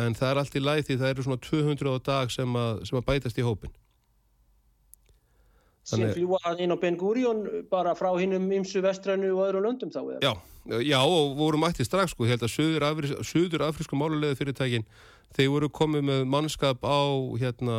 en 0.00 0.16
það 0.16 0.30
er 0.30 0.40
allt 0.40 0.56
í 0.56 0.62
læð 0.64 0.86
því 0.88 0.98
það 1.00 1.12
eru 1.12 1.26
svona 1.26 1.44
200 1.44 1.92
á 1.92 1.98
dag 2.08 2.32
sem 2.32 2.56
að, 2.58 2.84
sem 2.88 2.98
að 2.98 3.08
bætast 3.10 3.40
í 3.40 3.46
hópin 3.46 3.74
sem 5.84 6.04
fljúa 6.16 6.54
inn 6.58 6.72
á 6.72 6.76
Ben 6.80 6.96
Gurion 6.96 7.44
bara 7.70 7.92
frá 7.98 8.08
hinnum 8.16 8.46
ymsu 8.56 8.80
vestrænu 8.84 9.34
og 9.34 9.44
öðru 9.48 9.62
löndum 9.66 9.92
þá? 9.92 10.00
Já, 10.24 10.32
já 10.80 10.98
og 11.04 11.36
voru 11.38 11.60
mætti 11.60 11.84
strax 11.84 12.14
sko, 12.14 12.24
ég 12.24 12.34
held 12.34 12.46
að 12.46 12.54
söður, 12.54 12.86
afri, 12.88 13.12
söður 13.20 13.66
afrísku 13.68 13.98
málulegðu 14.00 14.40
fyrirtækin, 14.40 14.86
þeir 15.36 15.50
voru 15.52 15.70
komið 15.80 16.06
með 16.08 16.24
mannskap 16.32 16.84
á 16.88 17.04
hérna 17.40 17.78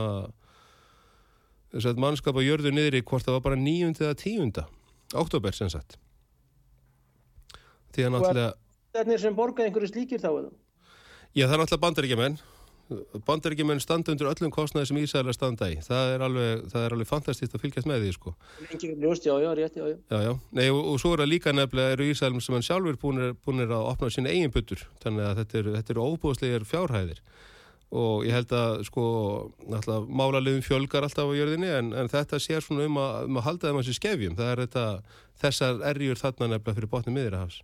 þess 1.74 1.90
að 1.90 2.04
mannskap 2.06 2.38
á 2.38 2.42
jörðu 2.46 2.74
niður 2.76 3.00
í 3.00 3.06
hvort 3.06 3.26
það 3.26 3.40
var 3.40 3.48
bara 3.50 3.62
nýjunda 3.62 4.06
eða 4.06 4.20
tíunda, 4.22 4.68
oktober 5.18 5.58
sem 5.58 5.72
sagt 5.74 5.98
því 7.96 8.06
að 8.06 8.16
náttúrulega 8.18 8.54
Þetta 8.96 9.12
er 9.12 9.20
sem 9.20 9.34
borgað 9.36 9.66
einhverju 9.68 9.90
slíkir 9.92 10.22
þá 10.24 10.30
eða? 10.30 10.50
Já, 11.36 11.50
það 11.50 11.54
er 11.56 11.60
náttúrulega 11.60 11.84
bandaríkjaman 11.84 12.38
bandaríkjumenn 13.26 13.82
standa 13.82 14.14
undir 14.14 14.28
öllum 14.30 14.52
kostnæði 14.54 14.90
sem 14.90 15.00
Ísæðilega 15.02 15.36
standa 15.36 15.70
í. 15.74 15.78
Það 15.86 16.12
er 16.14 16.26
alveg, 16.28 16.62
er 16.82 16.96
alveg 16.96 17.10
fantastist 17.10 17.56
að 17.58 17.64
fylgjast 17.64 17.90
með 17.90 18.06
því 18.06 18.12
sko. 18.14 18.34
Ljóst, 19.02 19.26
já, 19.26 19.34
já, 19.42 19.50
rétt, 19.58 19.80
já, 19.80 19.88
já. 19.90 19.98
já 20.28 20.32
Nei, 20.60 20.68
og, 20.70 20.82
og 20.92 21.02
svo 21.02 21.16
er 21.16 21.24
það 21.24 21.32
líka 21.32 21.56
nefnilega 21.56 21.98
eru 21.98 22.10
Ísæðilum 22.12 22.46
sem 22.46 22.58
hann 22.58 22.68
sjálfur 22.68 23.02
búinir, 23.02 23.74
að 23.74 23.90
opna 23.90 24.12
sín 24.14 24.30
eigin 24.30 24.54
byttur 24.54 24.86
þannig 25.04 25.28
að 25.30 25.42
þetta 25.42 25.62
eru, 25.64 25.76
eru 25.82 26.08
óbúðslegar 26.14 26.70
fjárhæðir. 26.70 27.22
Og 27.96 28.26
ég 28.28 28.34
held 28.36 28.54
að 28.58 28.82
sko 28.88 29.06
málarlegum 30.10 30.66
fjölgar 30.66 31.06
alltaf 31.06 31.30
á 31.32 31.38
jörðinni 31.38 31.70
en, 31.72 31.94
en 31.96 32.10
þetta 32.12 32.42
sér 32.42 32.66
svona 32.66 32.90
um 32.90 32.98
að, 33.02 33.30
um 33.30 33.40
að 33.40 33.48
halda 33.50 33.70
þeim 33.70 33.80
að 33.82 33.88
sér 33.90 34.00
skefjum. 34.02 34.36
Það 34.38 34.52
er 34.52 34.66
þetta, 34.66 34.90
þessar 35.46 35.88
erjur 35.94 36.22
þarna 36.22 36.52
nefnilega 36.52 36.78
fyrir 36.82 36.92
botni 36.92 37.16
miðrahafs 37.16 37.62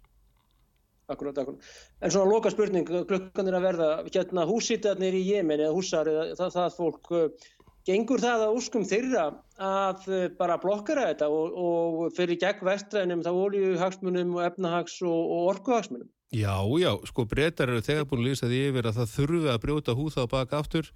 Akkurat, 1.12 1.38
akkurat. 1.41 1.72
En 2.01 2.14
svona 2.14 2.30
loka 2.30 2.51
spurning, 2.53 2.88
klukkan 2.88 3.49
er 3.49 3.57
að 3.57 3.66
verða, 3.68 3.89
hérna 4.07 4.45
húsítarnir 4.47 5.18
í 5.18 5.26
Jemen 5.28 5.59
eða 5.59 5.76
húsar, 5.76 6.09
það, 6.39 6.53
það 6.55 6.78
fólk, 6.78 7.12
uh, 7.12 7.49
gengur 7.88 8.22
það 8.22 8.45
að 8.45 8.55
úrskum 8.59 8.88
þeirra 8.88 9.26
að 9.62 10.07
uh, 10.07 10.26
bara 10.38 10.59
blokkara 10.62 11.09
þetta 11.12 11.30
og, 11.34 11.59
og 11.66 12.18
fyrir 12.18 12.39
gegn 12.41 12.66
vestrænum 12.68 13.24
þá 13.26 13.32
oljuhagsmunum 13.34 14.36
og 14.38 14.47
efnahags 14.47 14.99
og, 15.03 15.20
og 15.20 15.53
orkuhagsmunum? 15.55 16.09
Já, 16.32 16.55
já, 16.80 16.91
sko 17.09 17.26
breytar 17.28 17.74
eru 17.74 17.84
þegar 17.84 18.07
búin 18.07 18.22
að 18.24 18.28
lýsa 18.30 18.47
því 18.47 18.59
yfir 18.70 18.88
að 18.88 18.99
það 19.01 19.16
þurfi 19.18 19.49
að 19.51 19.64
brjóta 19.66 19.95
húða 19.97 20.28
baka 20.32 20.62
aftur 20.64 20.91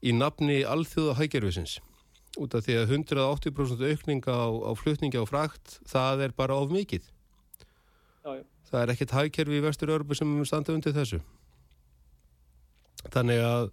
í 0.00 0.14
nafni 0.16 0.62
alþjóða 0.64 1.18
hægerfisins. 1.18 1.76
Út 2.40 2.54
af 2.56 2.64
því 2.64 2.78
að 2.80 2.94
180% 2.96 3.84
aukning 3.90 4.24
á, 4.24 4.48
á 4.64 4.72
flutningi 4.72 5.20
á 5.20 5.28
frakt, 5.28 5.76
það 5.84 6.24
er 6.30 6.32
bara 6.38 6.56
of 6.56 6.72
mikið. 6.72 7.04
Já, 8.24 8.40
já 8.40 8.44
það 8.72 8.82
er 8.82 8.92
ekkert 8.94 9.16
hægkerfi 9.18 9.58
í 9.58 9.64
vestur-Örbu 9.66 10.16
sem 10.16 10.32
standa 10.48 10.74
undir 10.74 10.96
þessu. 10.96 11.20
Þannig 13.12 13.42
að 13.44 13.70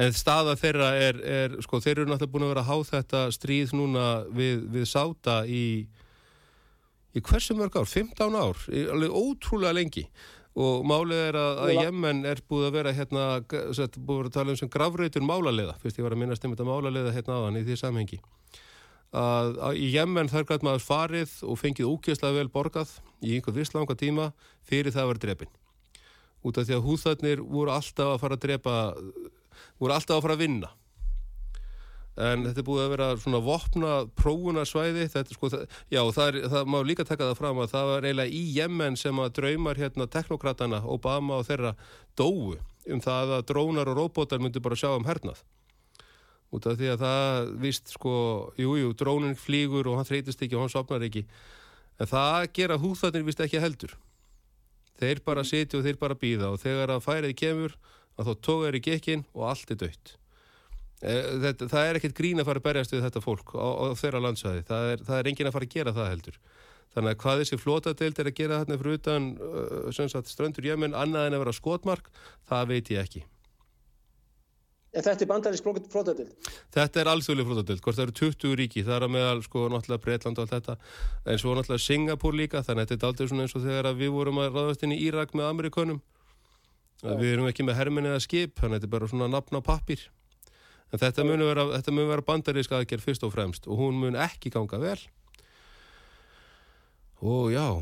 en 0.00 0.14
staða 0.16 0.56
þeirra 0.56 0.90
er, 0.96 1.18
er 1.20 1.56
sko 1.64 1.80
þeir 1.84 2.00
eru 2.00 2.10
náttúrulega 2.10 2.32
búin 2.32 2.46
að 2.46 2.52
vera 2.54 2.64
að 2.64 2.70
há 2.70 2.90
þetta 2.94 3.22
stríð 3.36 3.74
núna 3.76 4.04
við, 4.32 4.62
við 4.72 4.86
sáta 4.88 5.42
í 5.46 5.64
í 7.10 7.22
hversu 7.26 7.56
mörg 7.58 7.76
ár? 7.76 7.88
15 7.90 8.38
ár? 8.38 8.60
Alveg 8.94 9.14
ótrúlega 9.14 9.74
lengi. 9.76 10.06
Og 10.60 10.82
málið 10.86 11.20
er 11.28 11.38
að, 11.38 11.60
að 11.64 11.72
Jemen 11.76 12.24
er 12.26 12.40
búið 12.50 12.66
að 12.66 12.76
vera 12.78 12.94
hérna, 12.94 13.26
búið 13.46 13.76
að 13.76 14.08
vera 14.08 14.30
að 14.30 14.34
tala 14.34 14.54
um 14.54 14.58
sem 14.58 14.70
gravreitur 14.72 15.26
málarleiða, 15.26 15.76
fyrst 15.82 16.00
ég 16.00 16.06
var 16.06 16.16
að 16.16 16.22
minnast 16.24 16.46
um 16.46 16.54
þetta 16.54 16.66
málarleiða 16.66 17.14
hérna 17.14 17.36
aðan 17.38 17.60
í 17.60 17.64
því 17.68 17.78
samhengi 17.78 18.18
að, 19.10 19.56
að 19.58 19.80
í 19.80 19.88
Jemen 19.94 20.30
þar 20.30 20.46
gæt 20.48 20.66
maður 20.66 20.84
farið 20.86 21.32
og 21.46 21.58
fengið 21.58 21.90
úkjæslega 21.90 22.38
vel 22.38 22.52
borgað 22.52 22.92
í 23.20 23.34
einhvern 23.36 23.58
viss 23.58 23.74
langa 23.74 23.96
tíma 23.98 24.30
fyrir 24.66 24.94
það 24.94 25.02
að 25.02 25.12
vera 25.12 25.24
drefin 25.24 25.56
út 26.46 26.58
af 26.58 26.66
því 26.66 26.76
að 26.76 26.84
húþarnir 26.86 27.42
voru 27.44 27.72
alltaf 27.74 28.14
að 28.14 28.20
fara 28.22 28.38
að 28.38 28.44
drepa 28.46 28.76
voru 29.80 29.96
alltaf 29.96 30.16
að 30.16 30.24
fara 30.24 30.36
að 30.38 30.44
vinna. 30.44 30.70
En 32.20 32.42
þetta 32.44 32.60
er 32.60 32.66
búið 32.66 32.82
að 32.82 32.90
vera 32.92 33.08
svona 33.22 33.40
vopna 33.44 33.92
prófunarsvæði 34.18 35.06
þetta 35.12 35.36
sko, 35.36 35.50
það, 35.52 35.76
já 35.94 36.00
það, 36.16 36.26
er, 36.26 36.48
það 36.52 36.72
má 36.74 36.76
líka 36.84 37.06
taka 37.08 37.28
það 37.30 37.38
fram 37.38 37.60
að 37.62 37.70
það 37.70 37.92
var 37.92 38.08
eiginlega 38.08 38.34
í 38.34 38.42
Jemen 38.56 38.98
sem 39.00 39.22
að 39.22 39.32
draumar 39.38 39.80
hérna 39.80 40.08
teknokratana 40.10 40.82
Obama 40.90 41.38
og 41.38 41.46
þeirra 41.48 41.72
dóu 42.18 42.58
um 42.90 43.00
það 43.04 43.34
að 43.38 43.46
drónar 43.52 43.92
og 43.92 44.00
róbótar 44.00 44.42
myndi 44.42 44.60
bara 44.64 44.76
sjá 44.76 44.90
um 44.92 45.06
hernað 45.08 45.40
út 46.50 46.66
af 46.66 46.78
því 46.78 46.92
að 46.92 47.02
það 47.04 47.50
vist 47.62 47.92
sko, 47.94 48.12
jújú, 48.58 48.78
jú, 48.82 48.92
drónin 48.98 49.38
flýgur 49.38 49.90
og 49.90 50.00
hann 50.00 50.08
þreytist 50.08 50.42
ekki 50.42 50.58
og 50.58 50.66
hann 50.66 50.72
sopnar 50.72 51.04
ekki. 51.06 51.24
En 52.00 52.10
það 52.10 52.46
gera 52.56 52.78
húþarnir 52.80 53.26
vist 53.26 53.42
ekki 53.44 53.62
heldur. 53.62 53.94
Þeir 55.00 55.22
bara 55.24 55.44
sitja 55.46 55.78
og 55.78 55.86
þeir 55.86 56.00
bara 56.00 56.18
býða 56.18 56.50
og 56.54 56.60
þegar 56.60 56.96
að 56.96 57.04
færið 57.06 57.36
kemur 57.38 57.76
að 58.18 58.30
þá 58.30 58.32
tóka 58.44 58.66
þeir 58.66 58.78
í 58.80 58.82
gekkin 58.88 59.22
og 59.32 59.46
allt 59.48 59.70
er 59.72 59.80
dött 59.80 60.14
e, 61.00 61.12
þetta, 61.46 61.68
það 61.72 61.86
er 61.86 61.98
ekkert 62.00 62.18
grín 62.18 62.42
að 62.42 62.50
fara 62.50 62.60
að 62.60 62.66
berjast 62.66 62.94
við 62.94 63.04
þetta 63.06 63.22
fólk 63.24 63.54
á, 63.56 63.68
á 63.80 63.84
þeirra 63.96 64.22
landsæði 64.26 64.64
það 64.68 64.90
er, 64.92 65.04
það 65.06 65.20
er 65.20 65.30
engin 65.30 65.50
að 65.50 65.56
fara 65.56 65.68
að 65.68 65.76
gera 65.76 65.96
það 65.96 66.10
heldur. 66.14 66.40
Þannig 66.90 67.12
að 67.14 67.20
hvað 67.22 67.40
þessi 67.40 67.60
flótadeild 67.62 68.20
er 68.20 68.28
að 68.28 68.38
gera 68.40 68.60
þarna 68.60 68.78
fyrir 68.80 68.96
utan 68.98 69.26
uh, 69.38 70.24
ströndur 70.26 70.66
jöminn 70.66 70.96
annað 70.98 71.28
en 71.28 71.36
að 71.38 71.44
vera 71.44 71.54
skotmark 71.54 72.10
það 72.50 72.72
veit 72.74 72.90
ég 72.90 73.04
ekki 73.04 73.22
En 74.90 75.04
þetta 75.06 75.22
er 75.22 75.28
bandarísk 75.30 75.66
flótadild? 75.92 76.30
Þetta 76.74 77.00
er 77.00 77.08
alþjóðlega 77.12 77.46
flótadild, 77.46 77.82
hvort 77.84 77.98
það 77.98 78.08
eru 78.08 78.14
20 78.20 78.56
ríki, 78.58 78.82
það 78.82 78.96
er 78.96 79.04
að 79.06 79.12
meðal 79.14 79.42
sko 79.44 79.66
náttúrulega 79.70 80.02
Breitland 80.02 80.40
og 80.40 80.46
allt 80.46 80.54
þetta, 80.56 80.74
en 81.30 81.38
svo 81.38 81.52
náttúrulega 81.54 81.84
Singapur 81.84 82.34
líka, 82.34 82.64
þannig 82.66 82.88
að 82.88 82.94
þetta 82.94 83.06
er 83.06 83.12
aldrei 83.12 83.30
svona 83.30 83.44
eins 83.46 83.54
og 83.54 83.66
þegar 83.68 83.90
við 84.00 84.10
vorum 84.16 84.40
að 84.42 84.56
ráðast 84.56 84.82
inn 84.82 84.96
í 84.96 84.98
Írak 85.06 85.36
með 85.38 85.50
Amerikunum, 85.52 86.00
við 87.04 87.36
erum 87.36 87.46
ekki 87.52 87.68
með 87.68 87.78
hermin 87.78 88.10
eða 88.10 88.24
skip, 88.26 88.56
þannig 88.58 88.80
að 88.80 88.80
þetta 88.80 88.90
er 88.90 88.94
bara 88.96 89.12
svona 89.12 89.30
nafn 89.30 89.60
á 89.62 89.68
pappir. 89.70 90.02
En 90.90 90.98
þetta 90.98 91.22
mun 91.22 91.46
vera, 91.46 91.68
vera 91.70 92.26
bandarísk 92.26 92.74
aðgerð 92.74 93.06
fyrst 93.06 93.22
og 93.22 93.30
fremst 93.36 93.70
og 93.70 93.78
hún 93.78 94.02
mun 94.02 94.18
ekki 94.18 94.50
ganga 94.50 94.82
vel. 94.82 94.98
Og 97.22 97.52
já, 97.54 97.78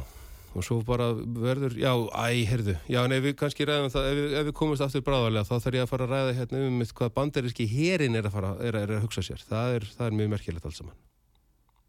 og 0.55 0.65
svo 0.65 0.79
bara 0.87 1.11
verður, 1.13 1.77
já, 1.79 1.91
æ, 1.93 2.45
heyrðu 2.49 2.77
já, 2.89 3.01
en 3.03 3.17
ef 3.17 3.27
við 3.27 3.35
kannski 3.43 3.67
ræðum 3.69 3.93
það, 3.93 4.09
ef 4.09 4.19
við, 4.19 4.33
ef 4.41 4.49
við 4.49 4.57
komumst 4.61 4.85
aftur 4.87 5.05
bráðarlega, 5.07 5.49
þá 5.49 5.67
þarf 5.67 5.79
ég 5.79 5.85
að 5.85 5.93
fara 5.93 6.07
að 6.09 6.15
ræða 6.15 6.39
hérna 6.39 6.63
um 6.69 6.81
hvað 7.01 7.13
bandaríski 7.19 7.69
herin 7.69 8.19
er 8.19 8.29
að 8.29 8.39
fara 8.39 8.55
er, 8.65 8.81
er 8.81 8.95
að 8.97 9.05
hugsa 9.05 9.25
sér, 9.27 9.45
það 9.49 9.77
er, 9.77 9.87
það 9.99 10.09
er 10.09 10.19
mjög 10.23 10.33
merkilegt 10.35 10.69
alls 10.71 10.81
saman. 10.81 10.97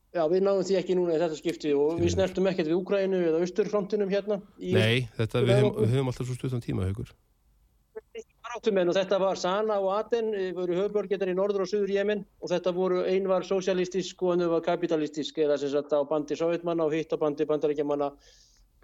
Já, 0.10 0.24
við 0.26 0.42
náðum 0.42 0.66
því 0.66 0.78
ekki 0.80 0.98
núna 0.98 1.14
í 1.14 1.20
þetta 1.22 1.38
skipti 1.38 1.72
og 1.78 2.00
við 2.02 2.16
snertum 2.16 2.48
ekkert 2.50 2.72
við 2.72 2.80
Úgrænu 2.80 3.20
eða 3.30 3.42
Austurfrontinum 3.46 4.10
hérna. 4.10 4.40
Nei, 4.58 5.06
þetta, 5.20 5.44
við 5.46 5.60
höfum, 5.60 5.76
við 5.84 5.92
höfum 5.94 6.10
alltaf 6.10 6.26
svo 6.26 6.38
stuttan 6.38 6.64
tíma, 6.66 6.88
hugur. 6.90 7.12
Baráttumenn 8.50 8.90
og 8.90 8.96
þetta 8.98 9.18
var 9.22 9.38
Sana 9.38 9.76
og 9.78 9.92
Aden, 9.94 10.32
eh, 10.34 10.54
voru 10.58 10.74
höfbörgetar 10.74 11.30
í 11.30 11.36
norður 11.38 11.68
og 11.68 11.70
suður 11.70 11.92
Jemen 11.94 12.24
og 12.42 12.50
þetta 12.50 12.72
voru, 12.74 13.04
ein 13.06 13.28
var 13.30 13.46
sosialistisk 13.46 14.24
og 14.24 14.34
önnur 14.34 14.50
var 14.56 14.64
kapitalistisk 14.66 15.38
eða 15.38 15.60
sem 15.62 15.70
sagt 15.70 15.94
á 15.94 16.02
bandi 16.02 16.34
sovjetmanna 16.34 16.88
og 16.88 16.96
hitt 16.98 17.14
á 17.14 17.18
bandi 17.22 17.46
bandarækjamanna 17.46 18.10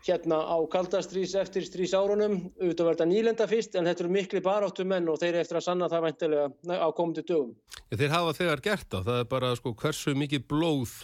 hérna 0.05 0.37
á 0.45 0.57
kaldastrís 0.69 1.33
eftir 1.33 1.65
strís 1.65 1.97
árunum, 1.97 2.53
auðvitað 2.61 2.91
þetta 2.91 3.09
nýlenda 3.09 3.49
fyrst 3.49 3.73
en 3.73 3.89
þetta 3.89 4.05
eru 4.05 4.13
miklu 4.13 4.45
baráttumenn 4.45 5.09
og 5.09 5.17
þeir 5.17 5.33
eru 5.33 5.41
eftir 5.41 5.57
að 5.57 5.65
sanna 5.65 5.89
það 5.89 6.05
væntilega 6.11 6.77
á 6.77 6.89
komandi 6.93 7.25
dögum. 7.25 7.55
Já, 7.89 7.97
þeir 7.97 8.13
hafa 8.13 8.37
þegar 8.37 8.65
gert 8.69 8.89
það, 8.91 9.05
það 9.09 9.21
er 9.23 9.29
bara 9.33 9.53
sko 9.57 9.73
hversu 9.81 10.13
mikið 10.13 10.45
blóð, 10.45 10.97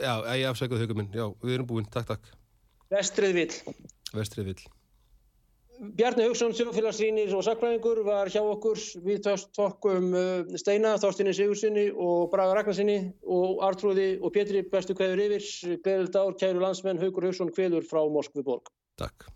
já, 0.00 0.14
ég 0.40 0.48
afsækjaði 0.48 0.86
hugum 0.86 1.04
minn, 1.04 1.12
já, 1.12 1.28
við 1.44 1.58
erum 1.58 1.68
búin, 1.68 1.90
takk, 1.92 2.14
takk. 2.14 2.38
Vestrið 2.88 3.42
vill. 3.42 3.74
Vestrið 4.16 4.54
vill. 4.54 4.72
Bjarni 5.80 6.26
Haugsson, 6.26 6.52
sjófélagsrýnir 6.54 7.32
og 7.34 7.42
sakfræðingur 7.46 8.02
var 8.06 8.30
hjá 8.30 8.40
okkur 8.44 8.78
við 9.02 9.24
tókkum 9.56 10.12
uh, 10.14 10.54
Steina, 10.60 10.94
Þorstinni 11.02 11.32
Sigursinni 11.34 11.88
og 11.90 12.28
Braga 12.30 12.54
Ragnarsinni 12.58 12.98
og 13.24 13.64
Artrúði 13.66 14.12
og 14.20 14.34
Pétri 14.36 14.62
bestu 14.62 14.94
kveður 14.98 15.24
yfir, 15.26 15.48
gleðild 15.82 16.18
ár, 16.20 16.36
kæru 16.38 16.62
landsmenn, 16.62 17.00
Haugur 17.02 17.26
Haugsson 17.26 17.50
kveður 17.56 17.88
frá 17.88 18.04
Moskvi 18.12 18.44
borg. 18.46 18.70
Takk. 19.00 19.32